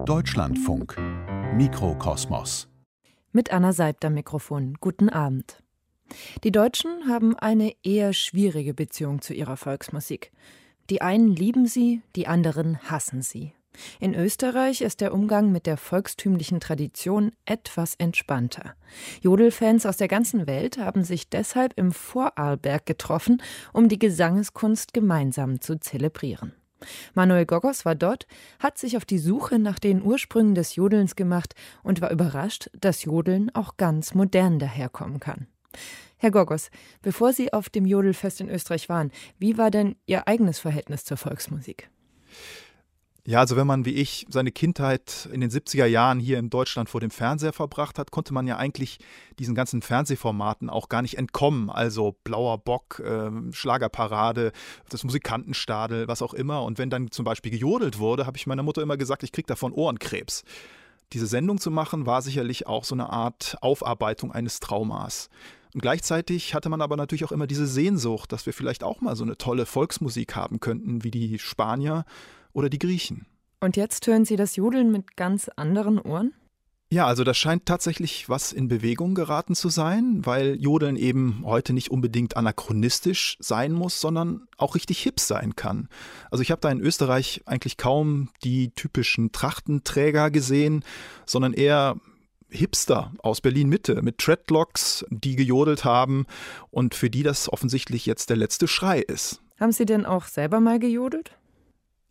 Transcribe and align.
Deutschlandfunk 0.00 0.96
Mikrokosmos 1.54 2.66
mit 3.30 3.52
Anna 3.52 3.72
Seibter 3.72 4.10
Mikrofon. 4.10 4.76
Guten 4.80 5.08
Abend. 5.08 5.62
Die 6.42 6.50
Deutschen 6.50 7.08
haben 7.08 7.38
eine 7.38 7.72
eher 7.84 8.12
schwierige 8.12 8.74
Beziehung 8.74 9.20
zu 9.20 9.32
ihrer 9.32 9.56
Volksmusik. 9.56 10.32
Die 10.90 11.02
einen 11.02 11.28
lieben 11.28 11.66
sie, 11.66 12.02
die 12.16 12.26
anderen 12.26 12.78
hassen 12.90 13.22
sie. 13.22 13.52
In 14.00 14.14
Österreich 14.14 14.80
ist 14.80 15.00
der 15.00 15.14
Umgang 15.14 15.52
mit 15.52 15.66
der 15.66 15.76
volkstümlichen 15.76 16.58
Tradition 16.58 17.30
etwas 17.44 17.94
entspannter. 17.94 18.74
Jodelfans 19.20 19.86
aus 19.86 19.98
der 19.98 20.08
ganzen 20.08 20.48
Welt 20.48 20.78
haben 20.78 21.04
sich 21.04 21.28
deshalb 21.28 21.74
im 21.76 21.92
Vorarlberg 21.92 22.86
getroffen, 22.86 23.40
um 23.72 23.88
die 23.88 24.00
Gesangeskunst 24.00 24.92
gemeinsam 24.92 25.60
zu 25.60 25.78
zelebrieren. 25.78 26.54
Manuel 27.14 27.46
Gogos 27.46 27.84
war 27.84 27.94
dort, 27.94 28.26
hat 28.58 28.78
sich 28.78 28.96
auf 28.96 29.04
die 29.04 29.18
Suche 29.18 29.58
nach 29.58 29.78
den 29.78 30.02
Ursprüngen 30.02 30.54
des 30.54 30.76
Jodelns 30.76 31.16
gemacht 31.16 31.54
und 31.82 32.00
war 32.00 32.10
überrascht, 32.10 32.70
dass 32.78 33.04
Jodeln 33.04 33.50
auch 33.54 33.76
ganz 33.76 34.14
modern 34.14 34.58
daherkommen 34.58 35.20
kann. 35.20 35.46
Herr 36.16 36.30
Gogos, 36.30 36.70
bevor 37.02 37.32
Sie 37.32 37.52
auf 37.52 37.68
dem 37.68 37.84
Jodelfest 37.84 38.40
in 38.40 38.48
Österreich 38.48 38.88
waren, 38.88 39.10
wie 39.38 39.58
war 39.58 39.70
denn 39.70 39.96
Ihr 40.06 40.28
eigenes 40.28 40.60
Verhältnis 40.60 41.04
zur 41.04 41.16
Volksmusik? 41.16 41.90
Ja, 43.24 43.38
also 43.38 43.54
wenn 43.54 43.68
man 43.68 43.84
wie 43.84 43.94
ich 43.94 44.26
seine 44.28 44.50
Kindheit 44.50 45.28
in 45.32 45.40
den 45.40 45.50
70er 45.50 45.86
Jahren 45.86 46.18
hier 46.18 46.40
in 46.40 46.50
Deutschland 46.50 46.88
vor 46.88 47.00
dem 47.00 47.12
Fernseher 47.12 47.52
verbracht 47.52 48.00
hat, 48.00 48.10
konnte 48.10 48.34
man 48.34 48.48
ja 48.48 48.56
eigentlich 48.56 48.98
diesen 49.38 49.54
ganzen 49.54 49.80
Fernsehformaten 49.80 50.68
auch 50.68 50.88
gar 50.88 51.02
nicht 51.02 51.18
entkommen. 51.18 51.70
Also 51.70 52.16
Blauer 52.24 52.58
Bock, 52.58 52.98
äh, 52.98 53.30
Schlagerparade, 53.52 54.50
das 54.88 55.04
Musikantenstadel, 55.04 56.08
was 56.08 56.20
auch 56.20 56.34
immer. 56.34 56.64
Und 56.64 56.78
wenn 56.78 56.90
dann 56.90 57.12
zum 57.12 57.24
Beispiel 57.24 57.52
gejodelt 57.52 58.00
wurde, 58.00 58.26
habe 58.26 58.36
ich 58.38 58.48
meiner 58.48 58.64
Mutter 58.64 58.82
immer 58.82 58.96
gesagt, 58.96 59.22
ich 59.22 59.30
kriege 59.30 59.46
davon 59.46 59.72
Ohrenkrebs. 59.72 60.42
Diese 61.12 61.28
Sendung 61.28 61.60
zu 61.60 61.70
machen, 61.70 62.06
war 62.06 62.22
sicherlich 62.22 62.66
auch 62.66 62.82
so 62.82 62.96
eine 62.96 63.10
Art 63.10 63.56
Aufarbeitung 63.60 64.32
eines 64.32 64.58
Traumas. 64.58 65.28
Und 65.74 65.80
gleichzeitig 65.80 66.54
hatte 66.54 66.70
man 66.70 66.82
aber 66.82 66.96
natürlich 66.96 67.24
auch 67.24 67.32
immer 67.32 67.46
diese 67.46 67.68
Sehnsucht, 67.68 68.32
dass 68.32 68.46
wir 68.46 68.52
vielleicht 68.52 68.82
auch 68.82 69.00
mal 69.00 69.14
so 69.14 69.22
eine 69.22 69.38
tolle 69.38 69.64
Volksmusik 69.64 70.34
haben 70.34 70.58
könnten 70.58 71.04
wie 71.04 71.12
die 71.12 71.38
Spanier 71.38 72.04
oder 72.52 72.68
die 72.68 72.78
Griechen. 72.78 73.26
Und 73.60 73.76
jetzt 73.76 74.06
hören 74.06 74.24
Sie 74.24 74.36
das 74.36 74.56
Jodeln 74.56 74.90
mit 74.90 75.16
ganz 75.16 75.48
anderen 75.48 75.98
Ohren? 75.98 76.32
Ja, 76.92 77.06
also 77.06 77.24
da 77.24 77.32
scheint 77.32 77.64
tatsächlich 77.64 78.28
was 78.28 78.52
in 78.52 78.68
Bewegung 78.68 79.14
geraten 79.14 79.54
zu 79.54 79.70
sein, 79.70 80.26
weil 80.26 80.56
Jodeln 80.60 80.96
eben 80.96 81.40
heute 81.42 81.72
nicht 81.72 81.90
unbedingt 81.90 82.36
anachronistisch 82.36 83.38
sein 83.40 83.72
muss, 83.72 83.98
sondern 83.98 84.46
auch 84.58 84.74
richtig 84.74 84.98
hip 84.98 85.18
sein 85.18 85.56
kann. 85.56 85.88
Also 86.30 86.42
ich 86.42 86.50
habe 86.50 86.60
da 86.60 86.70
in 86.70 86.80
Österreich 86.80 87.40
eigentlich 87.46 87.78
kaum 87.78 88.28
die 88.44 88.74
typischen 88.74 89.32
Trachtenträger 89.32 90.30
gesehen, 90.30 90.84
sondern 91.24 91.54
eher 91.54 91.96
Hipster 92.50 93.12
aus 93.22 93.40
Berlin 93.40 93.70
Mitte 93.70 94.02
mit 94.02 94.18
Treadlocks, 94.18 95.06
die 95.08 95.36
gejodelt 95.36 95.86
haben 95.86 96.26
und 96.70 96.94
für 96.94 97.08
die 97.08 97.22
das 97.22 97.50
offensichtlich 97.50 98.04
jetzt 98.04 98.28
der 98.28 98.36
letzte 98.36 98.68
Schrei 98.68 98.98
ist. 98.98 99.40
Haben 99.58 99.72
Sie 99.72 99.86
denn 99.86 100.04
auch 100.04 100.26
selber 100.26 100.60
mal 100.60 100.78
gejodelt? 100.78 101.38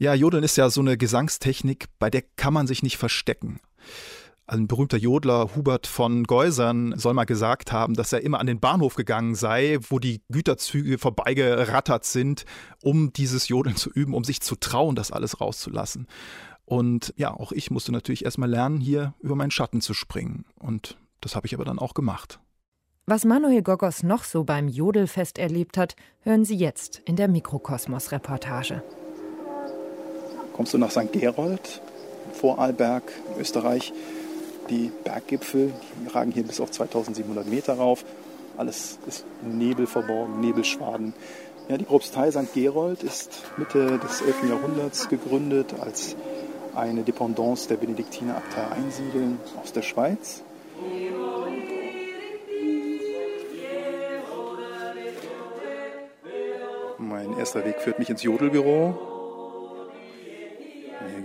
Ja, 0.02 0.16
Jodeln 0.16 0.44
ist 0.44 0.58
ja 0.58 0.68
so 0.72 0.82
eine 0.82 0.98
Gesangstechnik, 0.98 1.86
bei 2.00 2.10
der 2.10 2.24
kann 2.36 2.56
man 2.56 2.66
sich 2.66 2.82
nicht 2.82 2.98
verstecken. 2.98 3.60
Ein 4.48 4.66
berühmter 4.66 4.98
Jodler, 4.98 5.56
Hubert 5.56 5.86
von 5.86 6.24
Geusern, 6.24 6.98
soll 6.98 7.14
mal 7.14 7.26
gesagt 7.26 7.72
haben, 7.72 7.94
dass 7.94 8.12
er 8.12 8.24
immer 8.24 8.40
an 8.40 8.48
den 8.48 8.60
Bahnhof 8.60 8.96
gegangen 8.96 9.36
sei, 9.36 9.78
wo 9.90 10.00
die 10.00 10.24
Güterzüge 10.32 10.98
vorbeigerattert 10.98 12.04
sind, 12.04 12.46
um 12.82 13.14
dieses 13.14 13.48
Jodeln 13.48 13.76
zu 13.76 13.92
üben, 13.92 14.16
um 14.16 14.24
sich 14.24 14.42
zu 14.42 14.56
trauen, 14.56 14.96
das 14.96 15.12
alles 15.12 15.40
rauszulassen. 15.40 16.08
Und 16.66 17.14
ja, 17.16 17.32
auch 17.32 17.52
ich 17.52 17.70
musste 17.70 17.92
natürlich 17.92 18.26
erstmal 18.26 18.50
lernen, 18.50 18.82
hier 18.82 19.14
über 19.20 19.36
meinen 19.36 19.52
Schatten 19.52 19.82
zu 19.82 19.94
springen. 19.94 20.46
Und 20.58 20.98
das 21.22 21.36
habe 21.36 21.46
ich 21.46 21.54
aber 21.54 21.64
dann 21.64 21.78
auch 21.78 21.94
gemacht. 21.94 22.40
Was 23.06 23.24
Manuel 23.24 23.62
Gogos 23.62 24.02
noch 24.02 24.24
so 24.24 24.46
beim 24.46 24.68
Jodelfest 24.68 25.38
erlebt 25.38 25.78
hat, 25.78 25.96
hören 26.22 26.44
Sie 26.44 26.56
jetzt 26.56 27.04
in 27.06 27.18
der 27.18 27.28
Mikrokosmos-Reportage 27.28 28.81
kommst 30.53 30.73
du 30.73 30.78
nach 30.78 30.91
St. 30.91 31.12
Gerold, 31.12 31.81
Vorarlberg, 32.34 33.03
Österreich. 33.39 33.94
Die 34.69 34.91
Berggipfel 35.03 35.73
ragen 36.13 36.31
hier 36.31 36.44
bis 36.44 36.59
auf 36.59 36.72
2700 36.72 37.47
Meter 37.47 37.73
rauf. 37.73 38.06
Alles 38.57 39.00
ist 39.07 39.25
Nebel 39.41 39.88
verborgen, 39.88 40.39
Nebelschwaden. 40.39 41.13
Ja, 41.67 41.78
die 41.78 41.85
Propstei 41.85 42.31
St. 42.31 42.53
Gerold 42.53 43.03
ist 43.03 43.44
Mitte 43.57 44.00
des 44.00 44.22
11. 44.22 44.50
Jahrhunderts 44.50 45.09
gegründet 45.09 45.73
als 45.79 46.16
eine 46.75 47.03
Dependance 47.03 47.68
der 47.68 47.78
Benediktinerabtei 47.78 48.63
Einsiedeln 48.75 49.39
aus 49.62 49.73
der 49.73 49.81
Schweiz. 49.81 50.44
Mein 56.97 57.38
erster 57.38 57.66
Weg 57.66 57.79
führt 57.81 58.00
mich 58.00 58.09
ins 58.09 58.23
Jodelbüro. 58.23 59.11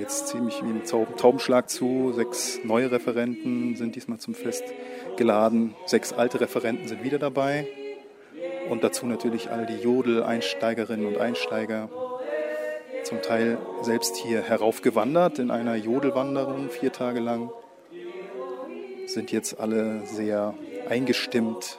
Es 0.02 0.26
ziemlich 0.26 0.62
wie 0.62 0.68
ein 0.68 0.84
Taubenschlag 0.84 1.68
zu. 1.68 2.12
Sechs 2.12 2.60
neue 2.64 2.90
Referenten 2.90 3.76
sind 3.76 3.96
diesmal 3.96 4.18
zum 4.18 4.34
Fest 4.34 4.64
geladen. 5.16 5.74
Sechs 5.86 6.12
alte 6.12 6.40
Referenten 6.40 6.88
sind 6.88 7.02
wieder 7.02 7.18
dabei. 7.18 7.66
Und 8.70 8.84
dazu 8.84 9.06
natürlich 9.06 9.50
all 9.50 9.66
die 9.66 9.76
Jodel-Einsteigerinnen 9.76 11.06
und 11.06 11.18
Einsteiger. 11.18 11.88
Zum 13.04 13.22
Teil 13.22 13.58
selbst 13.82 14.16
hier 14.16 14.42
heraufgewandert 14.42 15.38
in 15.38 15.50
einer 15.50 15.76
Jodelwanderung, 15.76 16.70
vier 16.70 16.92
Tage 16.92 17.20
lang. 17.20 17.50
Sind 19.06 19.30
jetzt 19.30 19.60
alle 19.60 20.02
sehr 20.06 20.54
eingestimmt 20.88 21.78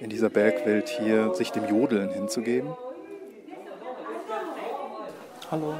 in 0.00 0.08
dieser 0.08 0.30
Bergwelt 0.30 0.88
hier, 0.88 1.34
sich 1.34 1.50
dem 1.50 1.68
Jodeln 1.68 2.10
hinzugeben. 2.10 2.70
Hallo. 5.50 5.74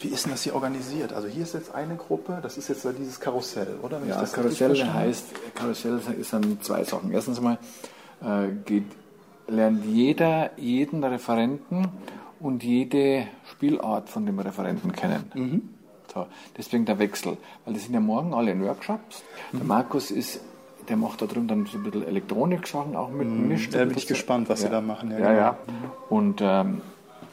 Wie 0.00 0.08
ist 0.08 0.24
denn 0.24 0.32
das 0.32 0.42
hier 0.42 0.54
organisiert? 0.54 1.12
Also 1.12 1.28
hier 1.28 1.42
ist 1.42 1.54
jetzt 1.54 1.74
eine 1.74 1.96
Gruppe, 1.96 2.38
das 2.42 2.56
ist 2.56 2.68
jetzt 2.68 2.86
dieses 2.98 3.20
Karussell, 3.20 3.76
oder? 3.82 4.00
Wenn 4.00 4.08
ja, 4.08 4.20
das 4.20 4.32
Karussell 4.32 4.76
heißt, 4.76 5.26
Karussell 5.54 6.00
ist 6.18 6.32
dann 6.32 6.60
zwei 6.62 6.84
Sachen. 6.84 7.12
Erstens 7.12 7.38
einmal 7.38 7.58
äh, 8.22 8.48
geht, 8.64 8.84
lernt 9.48 9.84
jeder 9.84 10.50
jeden 10.58 11.04
Referenten 11.04 11.88
und 12.40 12.62
jede 12.62 13.26
Spielart 13.50 14.08
von 14.08 14.26
dem 14.26 14.38
Referenten 14.38 14.92
kennen. 14.92 15.30
Mhm. 15.34 15.68
So, 16.12 16.26
deswegen 16.56 16.84
der 16.86 16.98
Wechsel, 16.98 17.36
weil 17.64 17.74
das 17.74 17.84
sind 17.84 17.94
ja 17.94 18.00
morgen 18.00 18.32
alle 18.32 18.52
in 18.52 18.62
Workshops. 18.64 19.22
Mhm. 19.52 19.58
Der 19.58 19.66
Markus 19.66 20.10
ist 20.10 20.40
der 20.88 20.96
macht 20.96 21.22
da 21.22 21.26
drin 21.26 21.48
dann 21.48 21.66
so 21.66 21.78
ein 21.78 21.84
bisschen 21.84 22.06
Elektronik-Sachen 22.06 22.96
auch 22.96 23.10
mit 23.10 23.28
mhm. 23.28 23.48
mischt. 23.48 23.74
Da 23.74 23.84
bin 23.84 23.96
ich 23.96 24.06
gespannt, 24.06 24.48
was 24.48 24.60
ja. 24.60 24.68
sie 24.68 24.72
da 24.72 24.80
machen. 24.80 25.10
Ja, 25.10 25.18
ja. 25.18 25.26
Genau. 25.26 25.38
ja. 25.38 25.56
Und 26.08 26.40
ähm, 26.42 26.80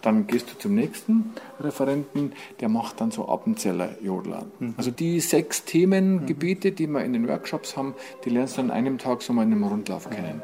dann 0.04 0.28
gehst 0.28 0.52
du 0.52 0.58
zum 0.60 0.76
nächsten 0.76 1.34
Referenten, 1.60 2.34
der 2.60 2.70
macht 2.70 3.02
dann 3.02 3.10
so 3.10 3.28
Appenzeller 3.28 3.96
Jodler. 4.02 4.46
Mhm. 4.60 4.76
Also 4.78 4.92
die 4.92 5.20
sechs 5.20 5.64
Themengebiete, 5.64 6.72
die 6.72 6.88
wir 6.88 7.04
in 7.04 7.14
den 7.14 7.28
Workshops 7.28 7.76
haben, 7.76 7.96
die 8.26 8.30
lernst 8.30 8.58
du 8.58 8.62
an 8.62 8.70
einem 8.70 8.98
Tag 8.98 9.22
so 9.22 9.34
mal 9.34 9.44
in 9.44 9.54
einem 9.54 9.64
Rundlauf 9.64 10.10
kennen. 10.10 10.44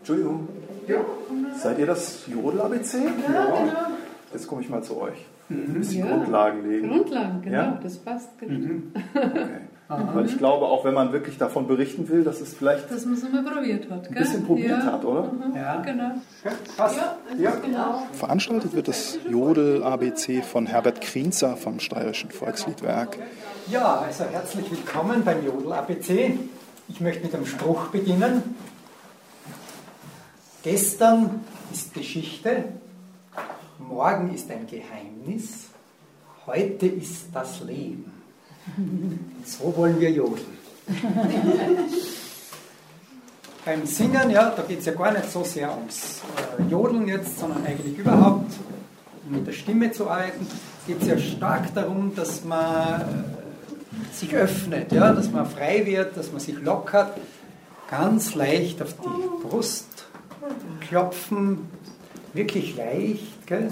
Entschuldigung. 0.00 0.48
Ja. 0.86 1.00
Seid 1.58 1.78
ihr 1.78 1.86
das 1.86 2.26
Jodel-ABC? 2.26 2.96
Ja, 2.96 3.04
ja, 3.04 3.44
genau. 3.44 3.97
Jetzt 4.32 4.46
komme 4.46 4.60
ich 4.62 4.68
mal 4.68 4.82
zu 4.82 5.00
euch. 5.00 5.18
Mhm. 5.48 5.56
Ein 5.56 5.74
bisschen 5.74 6.06
ja. 6.06 6.14
Grundlagen 6.14 6.68
legen. 6.68 6.88
Grundlagen, 6.88 7.42
genau, 7.42 7.56
ja? 7.56 7.80
das 7.82 7.96
passt. 7.96 8.38
Genau. 8.38 8.52
Mhm. 8.52 8.92
Okay. 9.14 9.48
Weil 10.14 10.26
ich 10.26 10.36
glaube, 10.36 10.66
auch 10.66 10.84
wenn 10.84 10.92
man 10.92 11.12
wirklich 11.12 11.38
davon 11.38 11.66
berichten 11.66 12.10
will, 12.10 12.22
dass 12.22 12.42
es 12.42 12.52
vielleicht 12.52 12.90
man 12.90 12.98
es 13.14 13.22
mal 13.22 13.42
probiert 13.42 13.90
hat, 13.90 14.06
ein 14.06 14.14
bisschen 14.14 14.44
probiert 14.44 14.84
ja. 14.84 14.92
hat, 14.92 15.04
oder? 15.04 15.32
Mhm. 15.32 15.56
Ja, 15.56 15.80
genau. 15.80 16.10
Passt. 16.76 17.00
Ja, 17.38 17.54
genau. 17.54 18.02
Veranstaltet 18.12 18.74
wird 18.74 18.88
das 18.88 19.18
Jodel 19.30 19.82
ABC 19.82 20.42
von 20.42 20.66
Herbert 20.66 21.00
Krienzer 21.00 21.56
vom 21.56 21.80
Steirischen 21.80 22.30
Volksliedwerk. 22.30 23.16
Ja, 23.70 24.00
also 24.06 24.24
herzlich 24.24 24.70
willkommen 24.70 25.24
beim 25.24 25.42
Jodel 25.42 25.72
ABC. 25.72 26.38
Ich 26.88 27.00
möchte 27.00 27.24
mit 27.24 27.34
einem 27.34 27.46
Spruch 27.46 27.86
beginnen. 27.86 28.42
Gestern 30.62 31.40
ist 31.72 31.94
Geschichte, 31.94 32.64
morgen 33.88 34.34
ist 34.34 34.50
ein 34.50 34.66
Geheimnis, 34.66 35.68
heute 36.46 36.86
ist 36.86 37.26
das 37.32 37.60
Leben. 37.60 38.12
Und 38.76 39.46
so 39.46 39.74
wollen 39.76 39.98
wir 39.98 40.10
jodeln. 40.10 40.58
Beim 43.64 43.86
Singen, 43.86 44.30
ja, 44.30 44.50
da 44.50 44.62
geht 44.62 44.80
es 44.80 44.86
ja 44.86 44.92
gar 44.92 45.12
nicht 45.12 45.30
so 45.30 45.42
sehr 45.42 45.74
ums 45.74 46.22
äh, 46.58 46.62
Jodeln 46.70 47.08
jetzt, 47.08 47.38
sondern 47.38 47.66
eigentlich 47.66 47.98
überhaupt, 47.98 48.52
um 49.26 49.36
mit 49.36 49.46
der 49.46 49.52
Stimme 49.52 49.90
zu 49.92 50.08
arbeiten, 50.08 50.46
geht 50.86 51.02
es 51.02 51.08
ja 51.08 51.18
stark 51.18 51.74
darum, 51.74 52.14
dass 52.14 52.44
man 52.44 53.00
äh, 53.00 53.04
sich 54.14 54.34
öffnet, 54.34 54.92
ja, 54.92 55.12
dass 55.12 55.30
man 55.30 55.44
frei 55.46 55.84
wird, 55.84 56.16
dass 56.16 56.30
man 56.32 56.40
sich 56.40 56.58
lockert. 56.60 57.18
Ganz 57.90 58.34
leicht 58.34 58.80
auf 58.82 58.94
die 58.94 59.46
Brust 59.46 60.06
klopfen, 60.80 61.68
wirklich 62.32 62.76
leicht. 62.76 63.37
Gell? 63.48 63.70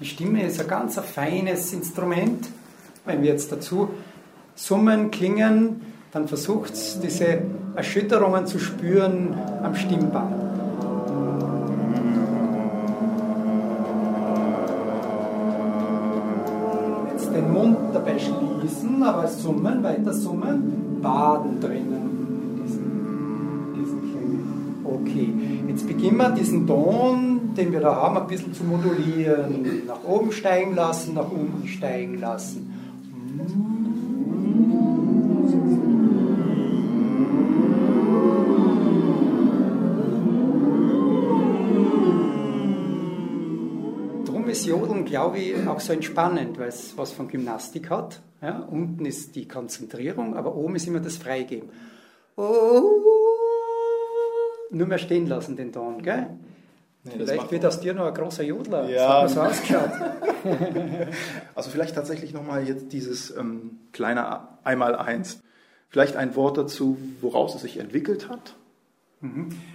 Die 0.00 0.06
Stimme 0.06 0.46
ist 0.46 0.58
ein 0.62 0.66
ganz 0.66 0.98
feines 0.98 1.74
Instrument. 1.74 2.48
Wenn 3.04 3.20
wir 3.20 3.28
jetzt 3.28 3.52
dazu 3.52 3.90
summen, 4.54 5.10
klingen, 5.10 5.82
dann 6.10 6.26
versucht 6.26 6.72
es, 6.72 6.98
diese 6.98 7.42
Erschütterungen 7.76 8.46
zu 8.46 8.58
spüren 8.58 9.34
am 9.62 9.74
Stimmband. 9.74 10.34
Jetzt 17.12 17.30
den 17.34 17.52
Mund 17.52 17.76
dabei 17.92 18.18
schließen, 18.18 19.02
aber 19.02 19.28
summen, 19.28 19.82
weiter 19.82 20.14
summen, 20.14 20.98
baden 21.02 21.60
drinnen. 21.60 22.62
Diesen, 22.64 23.74
diesen 23.76 24.00
Klängen. 24.00 24.80
Okay, 24.82 25.34
jetzt 25.68 25.86
beginnen 25.86 26.16
wir 26.16 26.30
diesen 26.30 26.66
Ton, 26.66 27.37
den 27.58 27.72
wir 27.72 27.80
da 27.80 27.96
haben, 27.96 28.16
ein 28.16 28.26
bisschen 28.28 28.54
zu 28.54 28.62
modulieren. 28.64 29.86
Nach 29.86 30.04
oben 30.04 30.30
steigen 30.32 30.74
lassen, 30.74 31.14
nach 31.14 31.30
unten 31.30 31.66
steigen 31.66 32.18
lassen. 32.20 32.72
Darum 44.24 44.48
ist 44.48 44.64
Jodeln, 44.64 45.04
glaube 45.04 45.38
ich, 45.38 45.66
auch 45.66 45.80
so 45.80 45.92
entspannend, 45.92 46.58
weil 46.58 46.68
es 46.68 46.96
was 46.96 47.10
von 47.12 47.26
Gymnastik 47.28 47.90
hat. 47.90 48.22
Ja, 48.40 48.60
unten 48.70 49.04
ist 49.04 49.34
die 49.34 49.48
Konzentrierung, 49.48 50.36
aber 50.36 50.54
oben 50.54 50.76
ist 50.76 50.86
immer 50.86 51.00
das 51.00 51.16
Freigeben. 51.16 51.70
Nur 54.70 54.86
mehr 54.86 54.98
stehen 54.98 55.26
lassen 55.26 55.56
den 55.56 55.72
Ton, 55.72 56.02
gell? 56.02 56.28
Nee, 57.04 57.12
Vielleicht 57.16 57.50
wird 57.50 57.64
aus 57.64 57.80
dir 57.80 57.94
noch 57.94 58.06
ein 58.06 58.14
großer 58.14 58.42
Jodler. 58.42 58.88
Ja. 58.88 59.22
Das 59.22 59.36
hat 59.36 59.54
so 59.54 59.62
ausgeschaut. 59.62 59.90
Also 61.54 61.70
vielleicht 61.70 61.96
tatsächlich 61.96 62.32
nochmal 62.32 62.66
jetzt 62.68 62.92
dieses 62.92 63.36
ähm, 63.36 63.80
kleine 63.92 64.46
Einmaleins. 64.62 65.40
Vielleicht 65.88 66.16
ein 66.16 66.36
Wort 66.36 66.56
dazu, 66.58 66.96
woraus 67.20 67.54
es 67.56 67.62
sich 67.62 67.78
entwickelt 67.78 68.28
hat. 68.28 68.54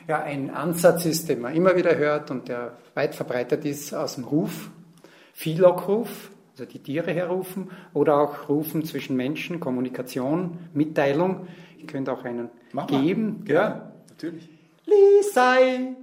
Ja, 0.08 0.24
ein 0.24 0.50
Ansatz 0.52 1.06
ist, 1.06 1.28
den 1.28 1.42
man 1.42 1.54
immer 1.54 1.76
wieder 1.76 1.98
hört 1.98 2.32
und 2.32 2.48
der 2.48 2.78
weit 2.94 3.14
verbreitet 3.14 3.66
ist 3.66 3.94
aus 3.94 4.16
dem 4.16 4.24
Ruf, 4.24 4.70
Vielockruf, 5.34 6.32
also 6.54 6.64
die 6.66 6.80
Tiere 6.80 7.12
herrufen, 7.12 7.70
oder 7.94 8.18
auch 8.22 8.48
Rufen 8.48 8.86
zwischen 8.86 9.18
Menschen, 9.18 9.60
Kommunikation, 9.60 10.60
Mitteilung. 10.74 11.48
Ich 11.78 11.88
könnte 11.88 12.14
auch 12.14 12.24
einen 12.24 12.50
Mach 12.72 12.90
mal. 12.90 13.02
geben. 13.02 13.44
Ja, 13.46 13.92
natürlich. 14.10 14.48
Lisei, 14.86 15.94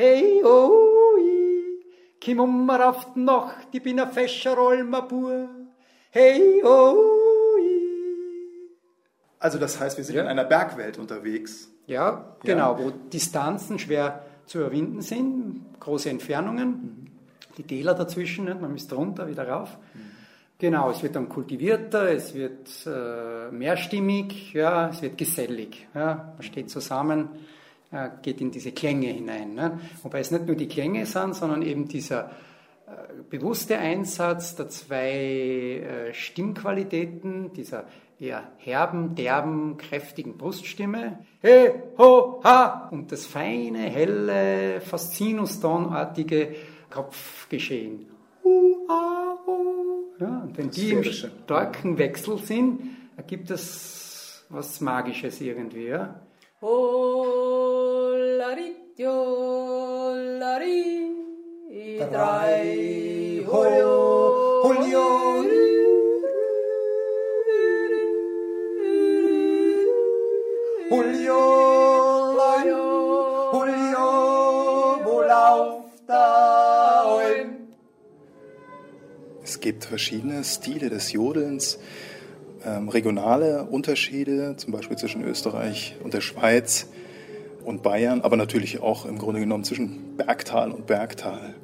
hey 0.00 0.42
oi, 0.42 1.82
kim 2.20 2.40
ummer 2.40 2.88
auf 2.88 3.12
die 3.14 3.20
Nacht, 3.20 3.68
ich 3.72 3.82
bin 3.82 4.00
ein 4.00 4.10
fescher 4.10 4.56
Olmer. 4.58 5.06
Hey 6.10 6.62
oi. 6.64 7.66
Also 9.38 9.58
das 9.58 9.78
heißt, 9.78 9.98
wir 9.98 10.04
sind 10.04 10.16
Ja. 10.16 10.22
in 10.22 10.28
einer 10.28 10.44
Bergwelt 10.44 10.98
unterwegs. 10.98 11.70
Ja, 11.86 12.36
genau, 12.44 12.78
wo 12.78 12.90
Distanzen 13.12 13.78
schwer 13.78 14.22
zu 14.46 14.58
überwinden 14.60 15.02
sind, 15.02 15.66
große 15.80 16.08
Entfernungen, 16.08 17.10
die 17.58 17.62
Täler 17.64 17.94
dazwischen, 17.94 18.46
nicht? 18.46 18.60
man 18.60 18.74
ist 18.74 18.90
drunter, 18.90 19.28
wieder 19.28 19.46
rauf. 19.48 19.78
Genau, 20.58 20.90
es 20.90 21.02
wird 21.02 21.14
dann 21.16 21.28
kultivierter, 21.28 22.10
es 22.12 22.34
wird 22.34 22.68
äh, 22.86 23.50
mehrstimmig, 23.50 24.52
ja, 24.54 24.88
es 24.88 25.02
wird 25.02 25.16
gesellig. 25.18 25.88
Ja, 25.94 26.32
man 26.36 26.42
steht 26.42 26.70
zusammen, 26.70 27.28
geht 28.22 28.40
in 28.40 28.50
diese 28.50 28.72
Klänge 28.72 29.08
hinein. 29.08 29.54
Ne? 29.54 29.80
Wobei 30.02 30.20
es 30.20 30.30
nicht 30.30 30.46
nur 30.46 30.56
die 30.56 30.68
Klänge 30.68 31.06
sind, 31.06 31.34
sondern 31.34 31.62
eben 31.62 31.88
dieser 31.88 32.30
äh, 32.86 33.22
bewusste 33.28 33.78
Einsatz 33.78 34.54
der 34.54 34.68
zwei 34.68 35.10
äh, 35.10 36.14
Stimmqualitäten, 36.14 37.52
dieser 37.52 37.86
eher 38.20 38.52
herben, 38.58 39.14
derben, 39.14 39.76
kräftigen 39.76 40.36
Bruststimme, 40.36 41.20
he, 41.40 41.70
ho, 41.98 42.40
ha, 42.44 42.88
und 42.92 43.10
das 43.10 43.26
feine, 43.26 43.78
helle, 43.78 44.80
fast 44.82 45.14
sinustonartige 45.14 46.54
Kopfgeschehen. 46.90 48.06
Hu, 48.44 48.86
ha, 48.88 49.38
hu. 49.46 50.04
Ja, 50.20 50.42
und 50.42 50.58
wenn 50.58 50.70
die 50.70 50.90
im 50.90 51.02
starken 51.02 51.96
Wechsel 51.96 52.38
sind, 52.38 52.82
ergibt 53.16 53.50
es 53.50 54.44
was 54.50 54.80
Magisches 54.80 55.40
irgendwie. 55.40 55.86
Ja? 55.86 56.20
Drei, 62.10 63.42
Julio, 63.46 64.62
Julio. 64.64 65.04
Julio, 70.90 71.38
Julio, 73.52 75.00
wo 75.02 75.22
lauft 75.22 76.02
da? 76.06 77.04
Es 79.42 79.60
gibt 79.60 79.86
verschiedene 79.86 80.44
Stile 80.44 80.90
des 80.90 81.12
Jodelns, 81.12 81.78
ähm, 82.64 82.88
regionale 82.88 83.64
Unterschiede, 83.64 84.54
zum 84.56 84.72
Beispiel 84.72 84.96
zwischen 84.96 85.24
Österreich 85.24 85.96
und 86.02 86.14
der 86.14 86.20
Schweiz 86.20 86.88
und 87.64 87.82
Bayern, 87.82 88.22
aber 88.22 88.36
natürlich 88.36 88.80
auch 88.80 89.06
im 89.06 89.18
Grunde 89.18 89.40
genommen 89.40 89.64
zwischen 89.64 90.16
Bergtal 90.16 90.70
und 90.70 90.86
Bergtal. 90.86 91.54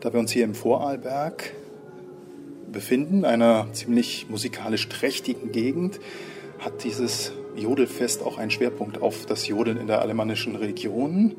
Da 0.00 0.12
wir 0.12 0.20
uns 0.20 0.30
hier 0.30 0.44
im 0.44 0.54
Vorarlberg 0.54 1.52
befinden, 2.70 3.24
einer 3.24 3.68
ziemlich 3.72 4.28
musikalisch 4.28 4.88
trächtigen 4.88 5.52
Gegend, 5.52 6.00
hat 6.58 6.84
dieses 6.84 7.32
Jodelfest 7.54 8.22
auch 8.22 8.38
einen 8.38 8.50
Schwerpunkt 8.50 9.00
auf 9.00 9.26
das 9.26 9.46
Jodeln 9.46 9.78
in 9.78 9.86
der 9.86 10.00
alemannischen 10.00 10.56
Religion 10.56 11.36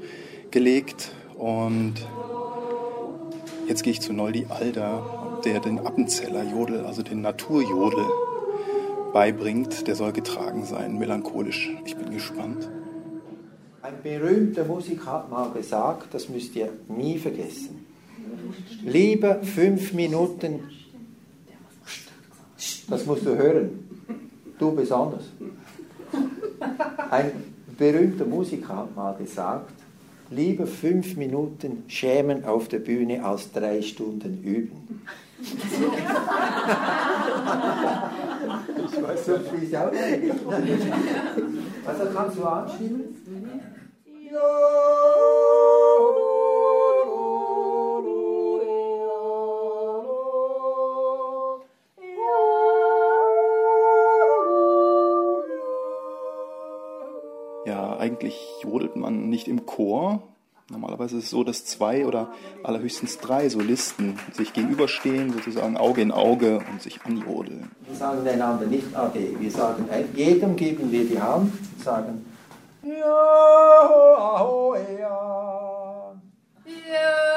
gelegt 0.51 1.11
und 1.37 1.95
Jetzt 3.67 3.83
gehe 3.83 3.91
ich 3.91 3.99
zu 3.99 4.13
Noldi 4.13 4.45
Alder, 4.47 5.41
der 5.43 5.59
den 5.59 5.79
Appenzeller 5.79 6.43
Jodel, 6.43 6.85
also 6.85 7.01
den 7.01 7.19
Naturjodel, 7.19 8.05
beibringt. 9.13 9.87
Der 9.87 9.95
soll 9.95 10.11
getragen 10.11 10.65
sein, 10.65 10.97
melancholisch. 10.97 11.71
Ich 11.85 11.95
bin 11.95 12.11
gespannt. 12.11 12.69
Ein 13.81 13.93
berühmter 14.03 14.65
Musiker 14.65 15.05
hat 15.13 15.29
mal 15.29 15.51
gesagt, 15.51 16.13
das 16.13 16.29
müsst 16.29 16.55
ihr 16.55 16.69
nie 16.87 17.17
vergessen. 17.17 17.85
Lieber 18.83 19.41
fünf 19.43 19.93
Minuten, 19.93 20.59
das 22.89 23.05
musst 23.05 23.25
du 23.25 23.35
hören, 23.35 23.87
du 24.59 24.75
besonders. 24.75 25.23
Ein 27.09 27.31
berühmter 27.77 28.25
Musiker 28.25 28.75
hat 28.75 28.95
mal 28.95 29.13
gesagt, 29.15 29.73
lieber 30.29 30.67
fünf 30.67 31.15
Minuten 31.15 31.83
schämen 31.87 32.43
auf 32.43 32.67
der 32.67 32.79
Bühne 32.79 33.23
als 33.23 33.51
drei 33.51 33.81
Stunden 33.81 34.43
üben. 34.43 35.01
Ich 35.39 35.51
weiß 39.03 39.29
auch 39.77 39.91
nicht. 39.91 40.93
Also 41.85 42.05
kannst 42.13 42.37
du 42.37 42.43
anstimmen? 42.43 43.15
Ja, 57.65 57.97
eigentlich 57.97 58.39
jodelt 58.63 58.95
man 58.95 59.29
nicht 59.29 59.47
im 59.47 59.65
Chor. 59.65 60.23
Normalerweise 60.69 61.17
ist 61.17 61.25
es 61.25 61.29
so, 61.29 61.45
dass 61.45 61.63
zwei 61.63 62.05
oder 62.05 62.33
allerhöchstens 62.61 63.19
drei 63.19 63.47
Solisten 63.47 64.19
sich 64.33 64.51
gegenüberstehen, 64.51 65.31
sozusagen 65.31 65.77
Auge 65.77 66.01
in 66.01 66.11
Auge 66.11 66.61
und 66.69 66.81
sich 66.81 66.99
anjodeln. 67.05 67.71
Wir 67.87 67.95
sagen 67.95 68.27
einander 68.27 68.65
nicht 68.65 68.93
Ade. 68.93 69.39
Wir 69.39 69.51
sagen, 69.51 69.85
jedem 70.13 70.57
geben 70.57 70.91
wir 70.91 71.05
die 71.05 71.21
Hand 71.21 71.53
und 71.53 71.83
sagen, 71.83 72.25
ja, 72.83 73.05
aho, 74.19 74.75
ja. 74.99 76.13
Ja, 76.65 77.36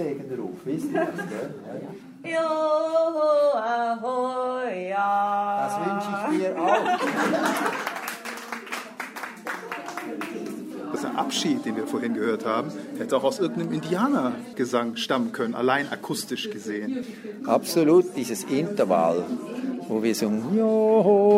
der 0.00 0.08
Alpsegenruf, 0.08 0.56
wisst 0.64 0.92
ihr 0.92 1.00
das, 1.00 1.28
gell? 1.28 1.54
Ja. 2.32 2.48
Das 4.96 5.74
wünsche 5.86 6.08
ich 6.12 6.38
dir 6.38 6.60
auch. 6.60 6.84
Das 10.92 11.04
ist 11.04 11.16
Abschied, 11.16 11.64
den 11.64 11.76
wir 11.76 11.86
vorhin 11.86 12.14
gehört 12.14 12.44
haben, 12.44 12.72
hätte 12.98 13.16
auch 13.16 13.24
aus 13.24 13.38
irgendeinem 13.38 13.72
Indianergesang 13.72 14.96
stammen 14.96 15.32
können, 15.32 15.54
allein 15.54 15.90
akustisch 15.90 16.50
gesehen. 16.50 17.04
Absolut, 17.46 18.16
dieses 18.16 18.44
Intervall, 18.44 19.24
wo 19.88 20.02
wir 20.02 20.14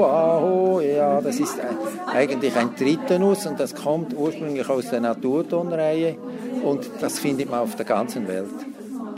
Aho, 0.05 0.81
ja, 0.81 1.21
das 1.21 1.39
ist 1.39 1.61
eigentlich 2.07 2.57
ein 2.57 2.75
Tritonus 2.75 3.47
und 3.47 3.61
das 3.61 3.75
kommt 3.75 4.17
ursprünglich 4.17 4.69
aus 4.69 4.89
der 4.91 5.01
Naturtonreihe 5.01 6.17
und 6.63 6.91
das 7.01 7.19
findet 7.19 7.51
man 7.51 7.61
auf 7.61 7.77
der 7.77 7.85
ganzen 7.85 8.29
Welt. 8.29 8.51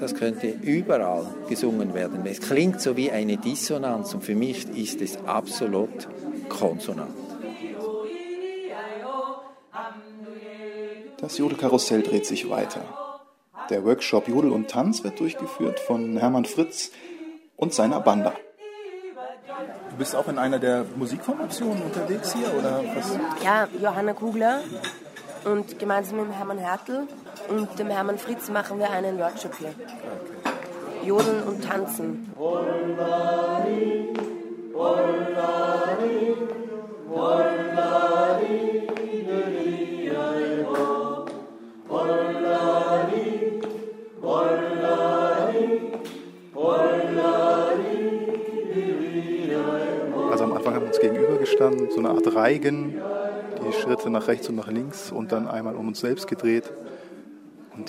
Das 0.00 0.14
könnte 0.14 0.48
überall 0.48 1.26
gesungen 1.48 1.94
werden. 1.94 2.26
Es 2.26 2.40
klingt 2.40 2.80
so 2.80 2.96
wie 2.96 3.10
eine 3.10 3.36
Dissonanz 3.36 4.14
und 4.14 4.24
für 4.24 4.34
mich 4.34 4.68
ist 4.76 5.00
es 5.00 5.18
absolut 5.24 6.08
konsonant. 6.48 7.14
Das 11.18 11.38
Jodelkarussell 11.38 12.02
dreht 12.02 12.26
sich 12.26 12.50
weiter. 12.50 12.82
Der 13.70 13.84
Workshop 13.84 14.28
Jodel 14.28 14.52
und 14.52 14.68
Tanz 14.68 15.04
wird 15.04 15.20
durchgeführt 15.20 15.80
von 15.80 16.18
Hermann 16.18 16.44
Fritz 16.44 16.90
und 17.56 17.72
seiner 17.72 18.00
Banda. 18.00 18.34
Du 19.90 19.96
bist 19.96 20.16
auch 20.16 20.28
in 20.28 20.38
einer 20.38 20.58
der 20.58 20.84
Musikformationen 20.96 21.82
unterwegs 21.82 22.34
hier, 22.34 22.52
oder 22.58 22.82
was? 22.94 23.16
Ja, 23.42 23.68
Johanna 23.80 24.12
Kugler 24.12 24.60
und 25.44 25.78
gemeinsam 25.78 26.18
mit 26.18 26.32
Hermann 26.36 26.58
Hertel 26.58 27.06
und 27.48 27.78
dem 27.78 27.88
Hermann 27.88 28.18
Fritz 28.18 28.48
machen 28.48 28.78
wir 28.78 28.90
einen 28.90 29.18
Workshop 29.18 29.56
hier. 29.58 29.74
Jodeln 31.04 31.42
und 31.42 31.64
Tanzen. 31.64 32.32
Also 50.30 50.44
am 50.44 50.52
Anfang 50.52 50.74
haben 50.74 50.82
wir 50.82 50.88
uns 50.88 50.98
gegenübergestanden, 50.98 51.90
so 51.90 51.98
eine 51.98 52.10
Art 52.10 52.34
Reigen, 52.34 53.00
die 53.64 53.72
Schritte 53.72 54.10
nach 54.10 54.26
rechts 54.26 54.48
und 54.48 54.56
nach 54.56 54.68
links 54.68 55.12
und 55.12 55.30
dann 55.30 55.46
einmal 55.46 55.76
um 55.76 55.88
uns 55.88 56.00
selbst 56.00 56.26
gedreht. 56.26 56.72